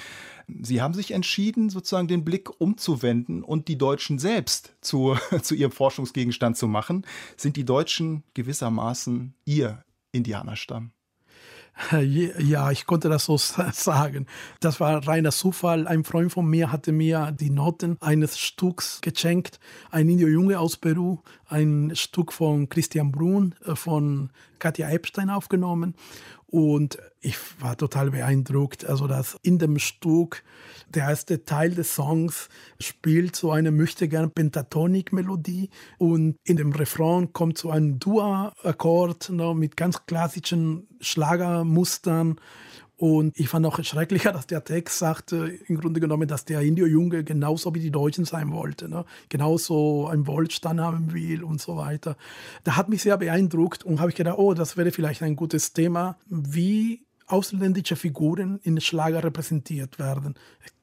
Sie 0.63 0.83
haben 0.83 0.95
sich 0.95 1.13
entschieden, 1.13 1.71
sozusagen 1.71 2.09
den 2.09 2.25
Blick 2.25 2.51
umzuwenden 2.61 3.43
und 3.43 3.69
die 3.69 3.79
Deutschen 3.79 4.19
selbst 4.19 4.75
zu, 4.81 5.17
zu 5.43 5.55
ihrem 5.55 5.73
Forschungsgegenstand 5.73 6.57
zu 6.57 6.69
machen. 6.69 7.07
Sind 7.37 7.57
die 7.57 7.65
Deutschen 7.65 8.25
gewissermaßen 8.35 9.35
ihr 9.45 9.85
Indianerstamm? 10.13 10.93
Ja, 12.39 12.71
ich 12.71 12.87
konnte 12.87 13.09
das 13.09 13.25
so 13.25 13.37
sagen. 13.73 14.27
Das 14.61 14.81
war 14.81 15.07
reiner 15.07 15.31
Zufall. 15.31 15.87
Ein 15.87 16.05
Freund 16.05 16.33
von 16.33 16.47
mir 16.47 16.73
hatte 16.73 16.93
mir 16.93 17.33
die 17.33 17.51
Noten 17.51 17.97
eines 18.01 18.39
Stücks 18.39 19.01
geschenkt. 19.01 19.61
Ein 19.91 20.09
Indio-Junge 20.09 20.59
aus 20.59 20.77
Peru, 20.77 21.19
ein 21.47 21.93
Stück 21.95 22.33
von 22.33 22.69
Christian 22.69 23.13
Brun, 23.13 23.55
äh, 23.65 23.75
von 23.75 24.31
Katja 24.59 24.89
Epstein 24.91 25.31
aufgenommen. 25.31 25.95
Und 26.53 26.99
ich 27.23 27.37
war 27.61 27.79
total 27.79 28.11
beeindruckt. 28.11 28.85
Also, 28.85 29.07
dass 29.07 29.39
in 29.43 29.59
dem 29.59 29.79
Stück 29.79 30.45
der 30.91 31.05
erste 31.05 31.47
Teil 31.47 31.71
des 31.71 31.95
Songs 31.95 32.51
spielt 32.79 33.35
so 33.35 33.53
eine 33.53 33.71
möchte 33.71 34.07
gern 34.07 34.31
Pentatonik-Melodie 34.31 35.71
und 35.97 36.37
in 36.45 36.59
dem 36.59 36.73
Refrain 36.73 37.33
kommt 37.33 37.57
so 37.57 37.71
ein 37.71 37.99
Dua-Akkord 37.99 39.31
ne, 39.31 39.55
mit 39.55 39.79
ganz 39.79 40.05
klassischen 40.05 40.87
Schlagermustern. 41.01 42.39
Und 43.03 43.37
ich 43.37 43.49
fand 43.49 43.67
auch 43.67 43.83
schrecklicher, 43.83 44.31
dass 44.31 44.47
der 44.47 44.63
Text 44.63 45.01
sagte, 45.01 45.59
im 45.67 45.81
Grunde 45.81 45.99
genommen, 45.99 46.29
dass 46.29 46.45
der 46.45 46.61
Indio-Junge 46.61 47.25
genauso 47.25 47.75
wie 47.75 47.81
die 47.81 47.91
Deutschen 47.91 48.25
sein 48.25 48.53
wollte. 48.53 48.89
Ne? 48.89 49.05
Genauso 49.29 50.07
einen 50.07 50.29
Wohlstand 50.29 50.79
haben 50.79 51.13
will 51.13 51.43
und 51.43 51.61
so 51.61 51.77
weiter. 51.77 52.17
Da 52.63 52.77
hat 52.77 52.89
mich 52.89 53.03
sehr 53.03 53.17
beeindruckt 53.17 53.83
und 53.83 53.99
habe 53.99 54.11
ich 54.11 54.15
gedacht, 54.15 54.39
oh, 54.39 54.55
das 54.55 54.77
wäre 54.77 54.93
vielleicht 54.93 55.21
ein 55.25 55.35
gutes 55.35 55.73
Thema. 55.73 56.17
Wie 56.29 57.03
ausländische 57.33 57.97
Figuren 57.97 58.61
in 58.63 58.81
Schlager 58.81 59.25
repräsentiert 59.25 59.99
werden. 59.99 60.35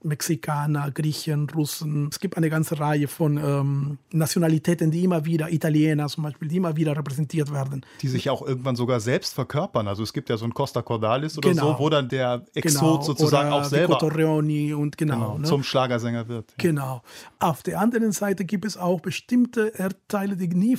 Mexikaner, 0.01 0.91
Griechen, 0.91 1.49
Russen. 1.49 2.07
Es 2.09 2.19
gibt 2.19 2.37
eine 2.37 2.49
ganze 2.49 2.79
Reihe 2.79 3.07
von 3.07 3.37
ähm, 3.37 3.97
Nationalitäten, 4.11 4.91
die 4.91 5.03
immer 5.03 5.25
wieder, 5.25 5.51
Italiener 5.51 6.07
zum 6.07 6.23
Beispiel, 6.23 6.47
die 6.47 6.57
immer 6.57 6.75
wieder 6.75 6.95
repräsentiert 6.97 7.51
werden. 7.53 7.85
Die 8.01 8.07
sich 8.07 8.29
auch 8.29 8.41
irgendwann 8.41 8.75
sogar 8.75 8.99
selbst 8.99 9.35
verkörpern. 9.35 9.87
Also 9.87 10.01
es 10.01 10.13
gibt 10.13 10.29
ja 10.29 10.37
so 10.37 10.45
ein 10.45 10.53
Costa 10.53 10.81
Cordalis 10.81 11.37
oder 11.37 11.49
genau. 11.49 11.73
so, 11.73 11.79
wo 11.79 11.89
dann 11.89 12.07
der 12.07 12.45
Exot 12.55 12.81
genau. 12.81 13.01
sozusagen 13.01 13.49
oder 13.49 13.57
auch 13.57 13.65
selber 13.65 13.99
Torreoni 13.99 14.73
und 14.73 14.97
genau, 14.97 15.15
genau 15.15 15.37
ne? 15.39 15.43
zum 15.43 15.63
Schlagersänger 15.63 16.27
wird. 16.27 16.51
Ja. 16.51 16.55
Genau. 16.57 17.03
Auf 17.39 17.61
der 17.61 17.79
anderen 17.79 18.11
Seite 18.11 18.45
gibt 18.45 18.65
es 18.65 18.77
auch 18.77 19.01
bestimmte 19.01 19.67
Erdteile, 19.67 20.35
die 20.37 20.47
nie 20.47 20.77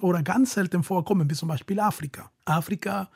oder 0.00 0.22
ganz 0.22 0.54
selten 0.54 0.82
vorkommen, 0.82 1.30
wie 1.30 1.34
zum 1.34 1.48
Beispiel 1.48 1.78
Afrika. 1.78 2.30
Afrika 2.46 3.10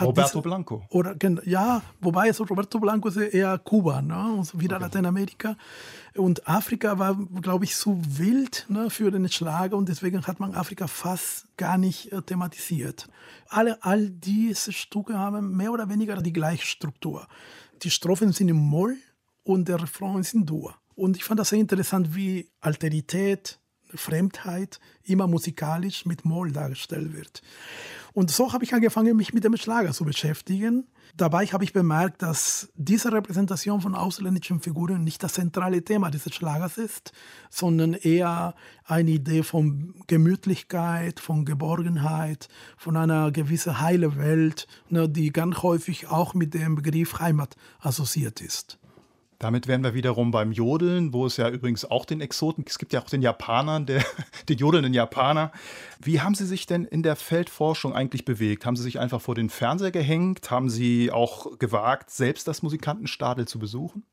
Roberto 0.00 0.38
diese, 0.38 0.42
Blanco. 0.42 0.86
Oder, 0.90 1.16
ja, 1.44 1.82
wobei 2.00 2.28
also 2.28 2.44
Roberto 2.44 2.80
Blanco 2.80 3.08
ist 3.08 3.16
eher 3.16 3.58
Kuba, 3.58 4.02
ne? 4.02 4.34
und 4.34 4.58
wieder 4.58 4.76
okay. 4.76 4.84
Lateinamerika. 4.84 5.56
Und 6.16 6.46
Afrika 6.48 6.98
war, 6.98 7.16
glaube 7.40 7.64
ich, 7.64 7.74
zu 7.74 8.00
wild 8.04 8.66
ne, 8.68 8.90
für 8.90 9.10
den 9.10 9.28
Schlager 9.28 9.76
und 9.76 9.88
deswegen 9.88 10.26
hat 10.26 10.40
man 10.40 10.54
Afrika 10.54 10.86
fast 10.86 11.46
gar 11.56 11.78
nicht 11.78 12.12
äh, 12.12 12.22
thematisiert. 12.22 13.08
Alle, 13.48 13.82
all 13.82 14.10
diese 14.10 14.72
Stücke 14.72 15.18
haben 15.18 15.56
mehr 15.56 15.72
oder 15.72 15.88
weniger 15.88 16.20
die 16.22 16.32
gleiche 16.32 16.66
Struktur. 16.66 17.26
Die 17.82 17.90
Strophen 17.90 18.32
sind 18.32 18.48
im 18.48 18.56
Moll 18.56 18.96
und 19.42 19.68
der 19.68 19.80
Refrain 19.80 20.20
ist 20.20 20.34
in 20.34 20.46
Dur. 20.46 20.74
Und 20.94 21.16
ich 21.16 21.24
fand 21.24 21.40
das 21.40 21.48
sehr 21.50 21.58
interessant, 21.58 22.14
wie 22.14 22.50
Alterität, 22.60 23.60
Fremdheit 23.94 24.80
immer 25.04 25.26
musikalisch 25.26 26.06
mit 26.06 26.24
Moll 26.24 26.52
dargestellt 26.52 27.12
wird. 27.14 27.42
Und 28.14 28.30
so 28.30 28.52
habe 28.52 28.62
ich 28.62 28.72
angefangen, 28.72 29.16
mich 29.16 29.34
mit 29.34 29.42
dem 29.42 29.56
Schlager 29.56 29.92
zu 29.92 30.04
beschäftigen. 30.04 30.86
Dabei 31.16 31.46
habe 31.46 31.64
ich 31.64 31.72
bemerkt, 31.72 32.22
dass 32.22 32.68
diese 32.76 33.12
Repräsentation 33.12 33.80
von 33.80 33.96
ausländischen 33.96 34.60
Figuren 34.60 35.02
nicht 35.02 35.22
das 35.22 35.34
zentrale 35.34 35.82
Thema 35.82 36.10
dieses 36.10 36.32
Schlagers 36.32 36.78
ist, 36.78 37.12
sondern 37.50 37.94
eher 37.94 38.54
eine 38.84 39.10
Idee 39.10 39.42
von 39.42 39.94
Gemütlichkeit, 40.06 41.18
von 41.18 41.44
Geborgenheit, 41.44 42.48
von 42.76 42.96
einer 42.96 43.32
gewissen 43.32 43.80
heile 43.80 44.16
Welt, 44.16 44.68
ne, 44.88 45.08
die 45.08 45.32
ganz 45.32 45.62
häufig 45.62 46.06
auch 46.08 46.34
mit 46.34 46.54
dem 46.54 46.76
Begriff 46.76 47.18
Heimat 47.18 47.56
assoziiert 47.80 48.40
ist. 48.40 48.78
Damit 49.44 49.68
wären 49.68 49.84
wir 49.84 49.92
wiederum 49.92 50.30
beim 50.30 50.52
Jodeln, 50.52 51.12
wo 51.12 51.26
es 51.26 51.36
ja 51.36 51.50
übrigens 51.50 51.84
auch 51.84 52.06
den 52.06 52.22
Exoten, 52.22 52.64
es 52.66 52.78
gibt 52.78 52.94
ja 52.94 53.02
auch 53.02 53.10
den 53.10 53.20
Japanern, 53.20 53.84
der, 53.84 54.02
den 54.48 54.56
jodelnden 54.56 54.94
Japaner. 54.94 55.52
Wie 56.00 56.22
haben 56.22 56.34
Sie 56.34 56.46
sich 56.46 56.64
denn 56.64 56.86
in 56.86 57.02
der 57.02 57.14
Feldforschung 57.14 57.92
eigentlich 57.92 58.24
bewegt? 58.24 58.64
Haben 58.64 58.74
Sie 58.74 58.82
sich 58.82 58.98
einfach 58.98 59.20
vor 59.20 59.34
den 59.34 59.50
Fernseher 59.50 59.90
gehängt? 59.90 60.50
Haben 60.50 60.70
Sie 60.70 61.12
auch 61.12 61.58
gewagt, 61.58 62.08
selbst 62.08 62.48
das 62.48 62.62
Musikantenstadel 62.62 63.46
zu 63.46 63.58
besuchen? 63.58 64.04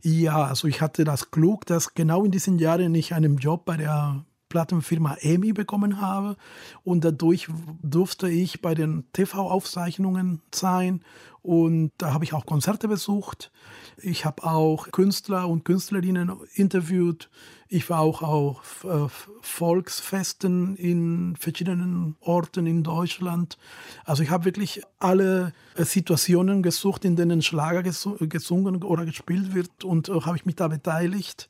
Ja, 0.00 0.44
also 0.44 0.66
ich 0.66 0.80
hatte 0.80 1.04
das 1.04 1.30
Glück, 1.30 1.66
dass 1.66 1.92
genau 1.92 2.24
in 2.24 2.30
diesen 2.30 2.58
Jahren 2.58 2.94
ich 2.94 3.12
einen 3.12 3.36
Job 3.36 3.66
bei 3.66 3.76
der 3.76 4.24
Plattenfirma 4.50 5.16
EMI 5.20 5.54
bekommen 5.54 6.02
habe 6.02 6.36
und 6.84 7.04
dadurch 7.04 7.48
durfte 7.82 8.28
ich 8.28 8.60
bei 8.60 8.74
den 8.74 9.04
TV-Aufzeichnungen 9.14 10.42
sein 10.52 11.02
und 11.42 11.92
da 11.96 12.12
habe 12.12 12.24
ich 12.24 12.34
auch 12.34 12.44
Konzerte 12.44 12.86
besucht. 12.86 13.50
Ich 13.96 14.26
habe 14.26 14.44
auch 14.44 14.90
Künstler 14.90 15.48
und 15.48 15.64
Künstlerinnen 15.64 16.32
interviewt. 16.54 17.30
Ich 17.68 17.88
war 17.88 18.00
auch 18.00 18.22
auf 18.22 18.84
äh, 18.84 19.08
Volksfesten 19.40 20.76
in 20.76 21.36
verschiedenen 21.36 22.16
Orten 22.20 22.66
in 22.66 22.82
Deutschland. 22.82 23.56
Also 24.04 24.22
ich 24.22 24.30
habe 24.30 24.44
wirklich 24.44 24.82
alle 24.98 25.52
äh, 25.76 25.84
Situationen 25.84 26.62
gesucht, 26.62 27.04
in 27.06 27.16
denen 27.16 27.40
Schlager 27.40 27.82
gesungen 27.82 28.82
oder 28.82 29.06
gespielt 29.06 29.54
wird 29.54 29.84
und 29.84 30.08
äh, 30.08 30.20
habe 30.20 30.36
ich 30.36 30.44
mich 30.44 30.56
da 30.56 30.68
beteiligt. 30.68 31.48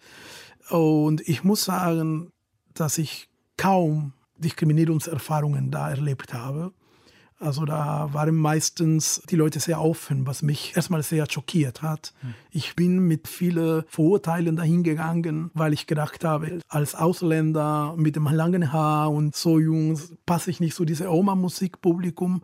Und 0.68 1.26
ich 1.28 1.42
muss 1.42 1.64
sagen, 1.64 2.30
dass 2.74 2.98
ich 2.98 3.28
kaum 3.56 4.12
Diskriminierungserfahrungen 4.38 5.70
da 5.70 5.90
erlebt 5.90 6.34
habe. 6.34 6.72
Also 7.40 7.64
da 7.64 8.10
waren 8.12 8.36
meistens 8.36 9.22
die 9.30 9.36
Leute 9.36 9.60
sehr 9.60 9.80
offen, 9.80 10.26
was 10.26 10.42
mich 10.42 10.76
erstmal 10.76 11.02
sehr 11.02 11.26
schockiert 11.28 11.80
hat. 11.80 12.12
Hm. 12.20 12.34
Ich 12.50 12.76
bin 12.76 12.98
mit 13.00 13.28
vielen 13.28 13.84
Vorurteilen 13.88 14.56
dahingegangen, 14.56 15.50
weil 15.54 15.72
ich 15.72 15.86
gedacht 15.86 16.22
habe, 16.22 16.60
als 16.68 16.94
Ausländer 16.94 17.94
mit 17.96 18.14
dem 18.14 18.26
langen 18.26 18.74
Haar 18.74 19.10
und 19.10 19.34
so 19.34 19.58
jung 19.58 19.98
passe 20.26 20.50
ich 20.50 20.60
nicht 20.60 20.76
zu 20.76 20.84
diesem 20.84 21.08
Oma-Musikpublikum. 21.08 22.42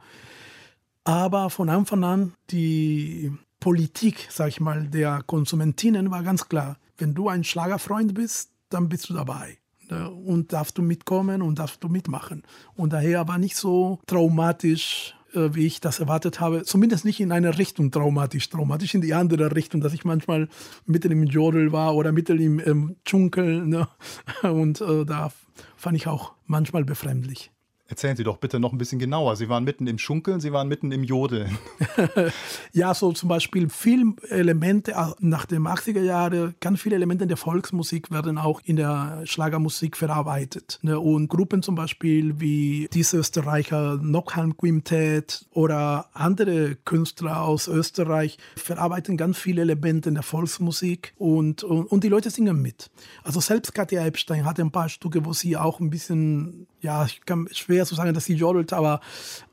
Aber 1.04 1.50
von 1.50 1.68
Anfang 1.68 2.02
an 2.02 2.32
die 2.50 3.32
Politik, 3.60 4.28
sag 4.30 4.48
ich 4.48 4.60
mal, 4.60 4.88
der 4.88 5.22
Konsumentinnen 5.26 6.10
war 6.10 6.22
ganz 6.22 6.48
klar. 6.48 6.78
Wenn 6.96 7.14
du 7.14 7.28
ein 7.28 7.44
Schlagerfreund 7.44 8.14
bist, 8.14 8.50
dann 8.70 8.88
bist 8.88 9.10
du 9.10 9.14
dabei. 9.14 9.58
Und 9.94 10.52
darfst 10.52 10.78
du 10.78 10.82
mitkommen 10.82 11.42
und 11.42 11.58
darfst 11.58 11.82
du 11.82 11.88
mitmachen. 11.88 12.42
Und 12.74 12.92
daher 12.92 13.28
war 13.28 13.38
nicht 13.38 13.56
so 13.56 14.00
traumatisch, 14.06 15.14
äh, 15.34 15.54
wie 15.54 15.66
ich 15.66 15.80
das 15.80 16.00
erwartet 16.00 16.40
habe. 16.40 16.64
Zumindest 16.64 17.04
nicht 17.04 17.20
in 17.20 17.32
einer 17.32 17.58
Richtung 17.58 17.90
traumatisch, 17.90 18.48
traumatisch 18.48 18.94
in 18.94 19.00
die 19.00 19.14
andere 19.14 19.54
Richtung, 19.54 19.80
dass 19.80 19.92
ich 19.92 20.04
manchmal 20.04 20.48
mitten 20.86 21.12
im 21.12 21.24
Jodel 21.24 21.72
war 21.72 21.94
oder 21.94 22.12
mitten 22.12 22.38
im, 22.40 22.58
im 22.58 22.96
Dschungel. 23.04 23.66
Ne? 23.66 23.88
Und 24.42 24.80
äh, 24.80 25.04
da 25.04 25.30
fand 25.76 25.96
ich 25.96 26.06
auch 26.06 26.32
manchmal 26.46 26.84
befremdlich. 26.84 27.50
Erzählen 27.88 28.16
Sie 28.16 28.24
doch 28.24 28.38
bitte 28.38 28.58
noch 28.58 28.72
ein 28.72 28.78
bisschen 28.78 28.98
genauer. 28.98 29.36
Sie 29.36 29.48
waren 29.48 29.62
mitten 29.62 29.86
im 29.86 29.98
Schunkeln, 29.98 30.40
Sie 30.40 30.52
waren 30.52 30.66
mitten 30.66 30.90
im 30.90 31.04
Jodeln. 31.04 31.56
ja, 32.72 32.92
so 32.94 33.12
zum 33.12 33.28
Beispiel 33.28 33.68
viele 33.68 34.14
Elemente 34.28 34.94
nach 35.20 35.46
den 35.46 35.62
80er 35.62 36.02
Jahren, 36.02 36.54
ganz 36.60 36.80
viele 36.80 36.96
Elemente 36.96 37.28
der 37.28 37.36
Volksmusik 37.36 38.10
werden 38.10 38.38
auch 38.38 38.60
in 38.64 38.76
der 38.76 39.22
Schlagermusik 39.24 39.96
verarbeitet. 39.96 40.80
Ne? 40.82 40.98
Und 40.98 41.28
Gruppen 41.28 41.62
zum 41.62 41.76
Beispiel 41.76 42.40
wie 42.40 42.88
diese 42.92 43.18
Österreicher 43.18 43.98
Nockhalm 44.02 44.56
Quintet 44.56 45.46
oder 45.52 46.10
andere 46.12 46.74
Künstler 46.84 47.42
aus 47.42 47.68
Österreich 47.68 48.38
verarbeiten 48.56 49.16
ganz 49.16 49.38
viele 49.38 49.62
Elemente 49.62 50.10
der 50.10 50.22
Volksmusik 50.22 51.14
und, 51.18 51.62
und, 51.62 51.86
und 51.86 52.02
die 52.02 52.08
Leute 52.08 52.30
singen 52.30 52.60
mit. 52.60 52.90
Also 53.22 53.40
selbst 53.40 53.74
Katja 53.74 54.04
Epstein 54.04 54.44
hat 54.44 54.58
ein 54.58 54.72
paar 54.72 54.88
Stücke, 54.88 55.24
wo 55.24 55.32
sie 55.32 55.56
auch 55.56 55.78
ein 55.78 55.90
bisschen, 55.90 56.66
ja, 56.80 57.04
ich 57.04 57.24
kann 57.24 57.48
schwer 57.52 57.86
zu 57.86 57.94
sagen, 57.94 58.14
dass 58.14 58.26
sie 58.26 58.34
jodelt, 58.34 58.72
aber 58.72 59.00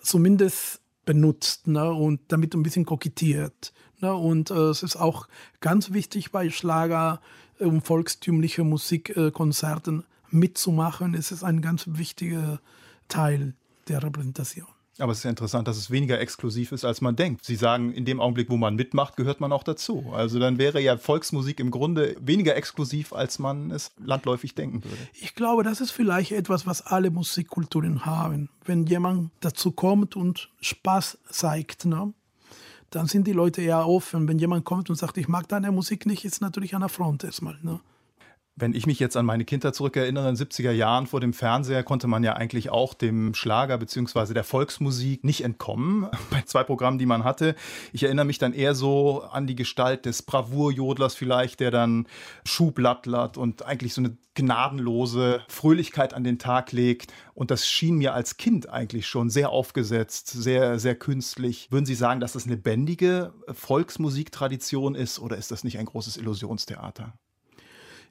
zumindest 0.02 0.82
benutzt 1.06 1.68
ne, 1.68 1.92
und 1.92 2.22
damit 2.30 2.54
ein 2.54 2.64
bisschen 2.64 2.86
kokettiert. 2.86 3.74
Ne, 4.02 4.14
und 4.14 4.52
äh, 4.52 4.70
es 4.70 4.84
ist 4.84 4.96
auch 4.96 5.28
ganz 5.60 5.92
wichtig 5.92 6.32
bei 6.32 6.50
Schlager 6.50 7.22
und 7.60 7.82
volkstümliche 7.82 8.64
Musikkonzerten 8.64 10.04
mitzumachen. 10.30 11.14
Es 11.14 11.32
ist 11.32 11.44
ein 11.44 11.62
ganz 11.62 11.86
wichtiger 11.88 12.60
Teil 13.08 13.54
der 13.88 14.04
Repräsentation. 14.04 14.73
Aber 15.00 15.12
es 15.12 15.20
ist 15.20 15.24
ja 15.24 15.32
interessant, 15.32 15.68
dass 15.68 15.78
es 15.78 15.90
weniger 15.90 16.20
exklusiv 16.20 16.72
ist, 16.72 16.86
als 16.86 17.02
man 17.02 17.16
denkt. 17.16 17.44
Sie 17.46 17.56
sagen, 17.56 17.94
in 17.94 18.06
dem 18.06 18.20
Augenblick, 18.20 18.50
wo 18.50 18.58
man 18.58 18.76
mitmacht, 18.76 19.16
gehört 19.16 19.40
man 19.40 19.52
auch 19.52 19.64
dazu. 19.64 20.12
Also 20.14 20.38
dann 20.38 20.60
wäre 20.60 20.80
ja 20.80 20.98
Volksmusik 20.98 21.60
im 21.60 21.72
Grunde 21.72 22.16
weniger 22.20 22.56
exklusiv, 22.56 23.12
als 23.12 23.40
man 23.40 23.72
es 23.72 23.92
landläufig 23.98 24.54
denken 24.54 24.84
würde. 24.84 24.98
Ich 25.14 25.34
glaube, 25.34 25.64
das 25.64 25.82
ist 25.82 25.92
vielleicht 25.92 26.32
etwas, 26.32 26.68
was 26.68 26.86
alle 26.86 27.10
Musikkulturen 27.10 28.06
haben. 28.06 28.50
Wenn 28.66 28.86
jemand 28.86 29.32
dazu 29.40 29.72
kommt 29.72 30.16
und 30.16 30.52
Spaß 30.62 31.18
zeigt, 31.28 31.86
ne? 31.86 32.14
dann 32.92 33.08
sind 33.08 33.26
die 33.26 33.34
Leute 33.34 33.64
eher 33.64 33.88
offen. 33.88 34.28
Wenn 34.28 34.38
jemand 34.38 34.64
kommt 34.64 34.92
und 34.92 34.96
sagt, 34.96 35.18
ich 35.18 35.28
mag 35.28 35.48
deine 35.48 35.72
Musik 35.72 36.06
nicht, 36.06 36.24
ist 36.24 36.42
natürlich 36.42 36.76
an 36.76 36.82
der 36.82 36.90
Front 36.90 37.24
erstmal. 37.24 37.58
Ne? 37.64 37.80
Wenn 38.56 38.76
ich 38.76 38.86
mich 38.86 39.00
jetzt 39.00 39.18
an 39.18 39.26
meine 39.26 39.46
Kindheit 39.46 39.74
zurückerinnere, 39.74 40.30
in 40.30 40.36
den 40.36 40.48
70er 40.48 40.70
Jahren 40.70 41.08
vor 41.08 41.20
dem 41.20 41.34
Fernseher 41.34 41.82
konnte 41.82 42.06
man 42.06 42.24
ja 42.24 42.34
eigentlich 42.34 42.70
auch 42.70 42.94
dem 42.94 43.34
Schlager 43.34 43.80
bzw. 43.80 44.36
der 44.36 44.44
Volksmusik 44.44 45.24
nicht 45.24 45.44
entkommen. 45.44 46.08
Bei 46.30 46.44
zwei 46.44 46.64
Programmen, 46.64 47.00
die 47.00 47.08
man 47.08 47.24
hatte. 47.24 47.56
Ich 47.94 48.04
erinnere 48.04 48.26
mich 48.26 48.38
dann 48.38 48.54
eher 48.54 48.76
so 48.76 49.24
an 49.24 49.48
die 49.48 49.56
Gestalt 49.56 50.06
des 50.06 50.22
Bravourjodlers 50.22 51.16
vielleicht, 51.16 51.62
der 51.62 51.72
dann 51.72 52.08
Schublattlert 52.46 53.38
und 53.38 53.66
eigentlich 53.66 53.96
so 53.96 54.02
eine 54.02 54.18
gnadenlose 54.36 55.42
Fröhlichkeit 55.48 56.14
an 56.14 56.24
den 56.24 56.38
Tag 56.38 56.72
legt. 56.72 57.12
Und 57.34 57.50
das 57.50 57.68
schien 57.68 57.96
mir 57.96 58.14
als 58.14 58.38
Kind 58.38 58.70
eigentlich 58.70 59.08
schon 59.08 59.32
sehr 59.32 59.50
aufgesetzt, 59.50 60.28
sehr, 60.28 60.78
sehr 60.78 60.94
künstlich. 60.94 61.70
Würden 61.72 61.88
Sie 61.88 61.96
sagen, 61.96 62.20
dass 62.20 62.34
das 62.34 62.46
eine 62.46 62.54
lebendige 62.54 63.34
Volksmusiktradition 63.52 64.94
ist 64.94 65.18
oder 65.18 65.38
ist 65.38 65.50
das 65.50 65.64
nicht 65.64 65.80
ein 65.80 65.86
großes 65.86 66.18
Illusionstheater? 66.18 67.14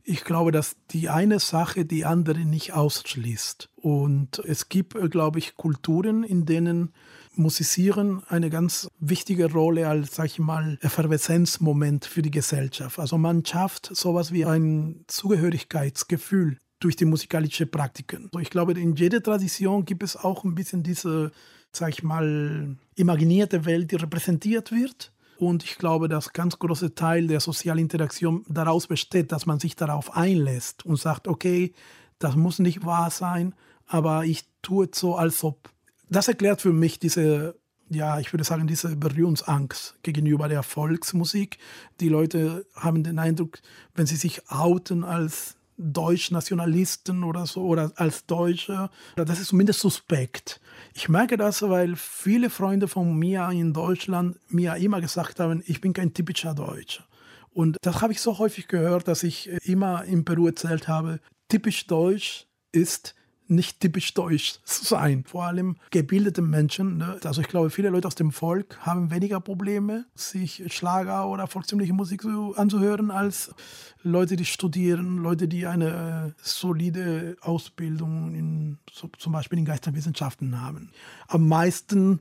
Ich 0.05 0.25
glaube, 0.25 0.51
dass 0.51 0.77
die 0.91 1.09
eine 1.09 1.39
Sache 1.39 1.85
die 1.85 2.05
andere 2.05 2.41
nicht 2.41 2.73
ausschließt. 2.73 3.71
Und 3.77 4.41
es 4.41 4.69
gibt, 4.69 4.97
äh, 4.97 5.09
glaube 5.09 5.39
ich, 5.39 5.55
Kulturen, 5.57 6.25
in 6.25 6.45
denen 6.45 6.93
Musisieren 7.35 8.23
eine 8.29 8.51
ganz 8.51 8.89
wichtige 8.99 9.51
Rolle 9.51 9.89
als, 9.89 10.17
sag 10.17 10.27
ich 10.27 10.39
mal, 10.39 10.79
Efferveszenzmoment 10.83 12.05
für 12.05 12.21
die 12.21 12.31
Gesellschaft. 12.31 12.99
Also 12.99 13.17
man 13.17 13.45
schafft 13.47 13.91
sowas 13.95 14.33
wie 14.33 14.45
ein 14.45 15.05
Zugehörigkeitsgefühl 15.07 16.59
durch 16.79 16.97
die 16.97 17.07
musikalische 17.07 17.67
Praktiken. 17.67 18.25
Also 18.27 18.41
ich 18.41 18.51
glaube, 18.51 18.73
in 18.73 18.97
jeder 18.97 19.23
Tradition 19.23 19.85
gibt 19.85 20.03
es 20.03 20.17
auch 20.17 20.45
ein 20.45 20.55
bisschen 20.55 20.83
diese, 20.83 21.33
sag 21.73 21.91
ich 21.91 22.03
mal, 22.03 22.77
imaginierte 22.97 23.65
Welt, 23.65 23.93
die 23.93 23.97
repräsentiert 23.97 24.73
wird. 24.73 25.13
Und 25.43 25.65
ich 25.65 25.77
glaube, 25.77 26.09
dass 26.09 26.33
ganz 26.33 26.57
große 26.61 26.95
Teil 26.95 27.27
der 27.27 27.41
sozialen 27.41 27.81
Interaktion 27.81 28.45
daraus 28.49 28.87
besteht, 28.87 29.33
dass 29.33 29.45
man 29.45 29.59
sich 29.59 29.75
darauf 29.75 30.17
einlässt 30.17 30.87
und 30.87 31.01
sagt, 31.01 31.27
okay, 31.27 31.73
das 32.21 32.37
muss 32.37 32.61
nicht 32.61 32.87
wahr 32.87 33.11
sein, 33.11 33.53
aber 33.89 34.25
ich 34.25 34.45
tue 34.63 34.87
es 34.87 35.01
so, 35.01 35.17
als 35.17 35.43
ob. 35.43 35.69
Das 36.09 36.29
erklärt 36.29 36.61
für 36.61 36.73
mich 36.73 37.01
diese, 37.01 37.57
ja, 37.89 38.21
ich 38.21 38.33
würde 38.33 38.45
sagen, 38.45 38.69
diese 38.69 38.95
Berührungsangst 38.95 39.97
gegenüber 40.05 40.49
der 40.49 40.63
Volksmusik. 40.63 41.59
Die 41.99 42.09
Leute 42.09 42.65
haben 42.77 43.03
den 43.03 43.19
Eindruck, 43.19 43.59
wenn 43.97 44.07
sie 44.07 44.15
sich 44.15 44.49
outen 44.49 45.03
als 45.03 45.57
Deutschnationalisten 45.77 47.25
oder 47.25 47.47
so 47.47 47.63
oder 47.63 47.93
als 47.97 48.27
Deutsche, 48.27 48.91
das 49.17 49.41
ist 49.41 49.49
zumindest 49.49 49.81
suspekt. 49.81 50.61
Ich 50.95 51.09
merke 51.09 51.37
das, 51.37 51.63
weil 51.63 51.97
viele 51.97 52.51
Freunde 52.51 52.89
von 52.89 53.19
mir 53.19 53.49
in 53.51 53.73
Deutschland 53.73 54.39
mir 54.49 54.77
immer 54.77 55.01
gesagt 55.01 55.41
haben, 55.41 55.63
ich 55.67 55.81
bin 55.81 55.93
kein 55.93 56.15
typischer 56.15 56.55
Deutscher. 56.55 57.05
Und 57.51 57.77
das 57.83 58.01
habe 58.01 58.13
ich 58.13 58.21
so 58.21 58.39
häufig 58.39 58.69
gehört, 58.69 59.09
dass 59.09 59.23
ich 59.23 59.49
immer 59.67 60.05
in 60.05 60.25
Peru 60.25 60.47
erzählt 60.47 60.89
habe, 60.89 61.21
typisch 61.49 61.87
deutsch 61.87 62.47
ist 62.73 63.15
nicht 63.49 63.81
typisch 63.81 64.15
deutsch 64.15 64.59
zu 64.65 64.85
sein. 64.85 65.25
Vor 65.27 65.45
allem 65.45 65.77
gebildete 65.91 66.43
Menschen. 66.43 66.99
Ne? 66.99 67.19
Also 67.25 67.41
ich 67.41 67.49
glaube, 67.49 67.71
viele 67.71 67.91
Leute 67.91 68.09
aus 68.09 68.15
dem 68.15 68.33
Volk 68.33 68.79
haben 68.81 69.11
weniger 69.11 69.41
Probleme, 69.41 70.07
sich 70.15 70.63
Schlager 70.73 71.29
oder 71.29 71.47
volkstümliche 71.47 71.93
Musik 71.93 72.23
so 72.23 72.55
anzuhören, 72.55 73.11
als 73.11 73.55
Leute, 74.03 74.37
die 74.37 74.45
studieren, 74.45 75.19
Leute, 75.19 75.49
die 75.49 75.67
eine 75.67 76.35
solide 76.43 77.37
Ausbildung 77.41 78.35
in, 78.35 78.79
so, 78.91 79.09
zum 79.19 79.33
Beispiel 79.33 79.59
in 79.59 79.65
Geisteswissenschaften 79.65 80.61
haben. 80.61 80.91
Am 81.29 81.47
meisten 81.47 82.21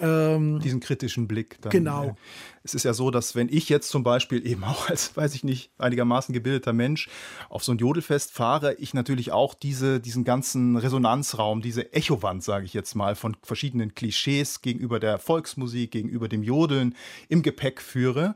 ähm, 0.00 0.60
Diesen 0.60 0.80
kritischen 0.80 1.28
Blick. 1.28 1.60
Dann, 1.60 1.70
genau. 1.70 2.04
Ja. 2.04 2.16
Es 2.62 2.74
ist 2.74 2.84
ja 2.84 2.92
so, 2.92 3.10
dass 3.10 3.34
wenn 3.34 3.48
ich 3.48 3.68
jetzt 3.68 3.88
zum 3.88 4.02
Beispiel 4.02 4.46
eben 4.46 4.64
auch 4.64 4.88
als, 4.88 5.16
weiß 5.16 5.34
ich 5.34 5.44
nicht, 5.44 5.70
einigermaßen 5.78 6.32
gebildeter 6.32 6.72
Mensch 6.72 7.08
auf 7.48 7.64
so 7.64 7.72
ein 7.72 7.78
Jodelfest 7.78 8.32
fahre, 8.32 8.74
ich 8.74 8.94
natürlich 8.94 9.32
auch 9.32 9.54
diese, 9.54 10.00
diesen 10.00 10.24
ganzen 10.24 10.76
Resonanzraum, 10.76 11.62
diese 11.62 11.92
Echowand, 11.92 12.42
sage 12.42 12.64
ich 12.66 12.74
jetzt 12.74 12.94
mal, 12.94 13.14
von 13.14 13.36
verschiedenen 13.42 13.94
Klischees 13.94 14.62
gegenüber 14.62 15.00
der 15.00 15.18
Volksmusik, 15.18 15.90
gegenüber 15.90 16.28
dem 16.28 16.42
Jodeln 16.42 16.94
im 17.28 17.42
Gepäck 17.42 17.80
führe. 17.80 18.34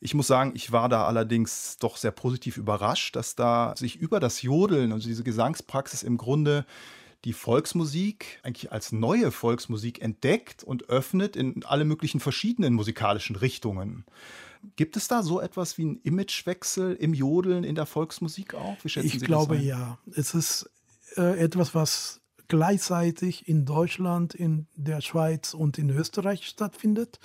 Ich 0.00 0.14
muss 0.14 0.26
sagen, 0.26 0.52
ich 0.54 0.72
war 0.72 0.88
da 0.88 1.06
allerdings 1.06 1.76
doch 1.78 1.96
sehr 1.96 2.12
positiv 2.12 2.56
überrascht, 2.56 3.16
dass 3.16 3.34
da 3.34 3.74
sich 3.76 3.96
über 3.96 4.20
das 4.20 4.42
Jodeln, 4.42 4.92
also 4.92 5.08
diese 5.08 5.24
Gesangspraxis 5.24 6.02
im 6.02 6.16
Grunde 6.16 6.64
die 7.24 7.32
Volksmusik 7.32 8.40
eigentlich 8.42 8.70
als 8.72 8.92
neue 8.92 9.30
Volksmusik 9.30 10.02
entdeckt 10.02 10.62
und 10.62 10.88
öffnet 10.88 11.36
in 11.36 11.64
alle 11.64 11.84
möglichen 11.84 12.20
verschiedenen 12.20 12.74
musikalischen 12.74 13.36
Richtungen. 13.36 14.04
Gibt 14.76 14.96
es 14.96 15.08
da 15.08 15.22
so 15.22 15.40
etwas 15.40 15.76
wie 15.78 15.82
einen 15.82 16.00
Imagewechsel 16.02 16.94
im 16.94 17.14
Jodeln 17.14 17.64
in 17.64 17.74
der 17.74 17.86
Volksmusik 17.86 18.54
auch? 18.54 18.76
Ich 18.84 19.20
glaube 19.20 19.56
ja. 19.56 19.98
Es 20.14 20.34
ist 20.34 20.70
äh, 21.16 21.38
etwas, 21.38 21.74
was 21.74 22.20
gleichzeitig 22.48 23.48
in 23.48 23.64
Deutschland, 23.64 24.34
in 24.34 24.66
der 24.74 25.00
Schweiz 25.00 25.54
und 25.54 25.78
in 25.78 25.90
Österreich 25.90 26.46
stattfindet. 26.46 27.18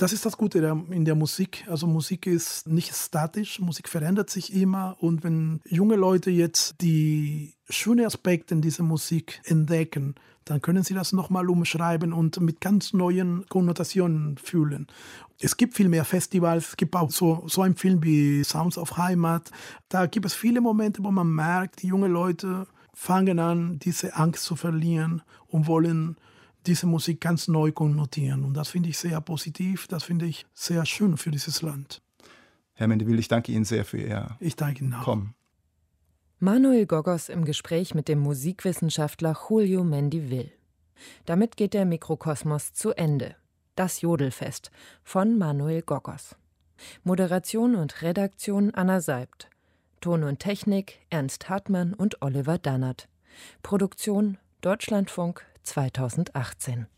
Das 0.00 0.14
ist 0.14 0.24
das 0.24 0.38
Gute 0.38 0.60
in 0.88 1.04
der 1.04 1.14
Musik. 1.14 1.66
Also 1.68 1.86
Musik 1.86 2.26
ist 2.26 2.66
nicht 2.66 2.94
statisch, 2.96 3.60
Musik 3.60 3.86
verändert 3.86 4.30
sich 4.30 4.54
immer. 4.54 4.96
Und 4.98 5.22
wenn 5.24 5.60
junge 5.66 5.96
Leute 5.96 6.30
jetzt 6.30 6.80
die 6.80 7.52
schönen 7.68 8.06
Aspekte 8.06 8.54
in 8.54 8.62
dieser 8.62 8.82
Musik 8.82 9.42
entdecken, 9.44 10.14
dann 10.46 10.62
können 10.62 10.84
sie 10.84 10.94
das 10.94 11.12
nochmal 11.12 11.50
umschreiben 11.50 12.14
und 12.14 12.40
mit 12.40 12.62
ganz 12.62 12.94
neuen 12.94 13.44
Konnotationen 13.50 14.38
fühlen. 14.38 14.86
Es 15.38 15.58
gibt 15.58 15.74
viel 15.74 15.90
mehr 15.90 16.06
Festivals, 16.06 16.68
es 16.68 16.76
gibt 16.78 16.96
auch 16.96 17.10
so, 17.10 17.44
so 17.46 17.60
einen 17.60 17.76
Film 17.76 18.02
wie 18.02 18.42
Sounds 18.42 18.78
of 18.78 18.96
Heimat. 18.96 19.50
Da 19.90 20.06
gibt 20.06 20.24
es 20.24 20.32
viele 20.32 20.62
Momente, 20.62 21.04
wo 21.04 21.10
man 21.10 21.30
merkt, 21.30 21.82
die 21.82 21.88
jungen 21.88 22.10
Leute 22.10 22.66
fangen 22.94 23.38
an, 23.38 23.78
diese 23.80 24.16
Angst 24.16 24.44
zu 24.44 24.56
verlieren 24.56 25.20
und 25.48 25.66
wollen 25.66 26.16
diese 26.66 26.86
Musik 26.86 27.20
ganz 27.20 27.48
neu 27.48 27.72
konnotieren. 27.72 28.44
Und 28.44 28.54
das 28.54 28.68
finde 28.68 28.88
ich 28.88 28.98
sehr 28.98 29.20
positiv, 29.20 29.86
das 29.86 30.04
finde 30.04 30.26
ich 30.26 30.46
sehr 30.54 30.84
schön 30.86 31.16
für 31.16 31.30
dieses 31.30 31.62
Land. 31.62 32.02
Herr 32.74 32.88
Mendeville, 32.88 33.18
ich 33.18 33.28
danke 33.28 33.52
Ihnen 33.52 33.64
sehr 33.64 33.84
für 33.84 33.98
Ihr 33.98 34.36
Ich 34.40 34.56
danke 34.56 34.84
Ihnen 34.84 34.94
auch. 34.94 35.04
Kommen. 35.04 35.34
Manuel 36.38 36.86
Gogos 36.86 37.28
im 37.28 37.44
Gespräch 37.44 37.94
mit 37.94 38.08
dem 38.08 38.20
Musikwissenschaftler 38.20 39.36
Julio 39.48 39.84
Mendivil. 39.84 40.50
Damit 41.26 41.56
geht 41.56 41.74
der 41.74 41.84
Mikrokosmos 41.84 42.72
zu 42.72 42.92
Ende. 42.92 43.36
Das 43.76 44.00
Jodelfest 44.00 44.70
von 45.02 45.36
Manuel 45.36 45.82
Gogos. 45.82 46.36
Moderation 47.04 47.74
und 47.74 48.00
Redaktion 48.00 48.74
Anna 48.74 49.02
Seibt. 49.02 49.50
Ton 50.00 50.24
und 50.24 50.38
Technik 50.38 51.00
Ernst 51.10 51.50
Hartmann 51.50 51.92
und 51.92 52.22
Oliver 52.22 52.56
Dannert. 52.56 53.08
Produktion 53.62 54.38
Deutschlandfunk 54.62 55.44
2018 55.62 56.88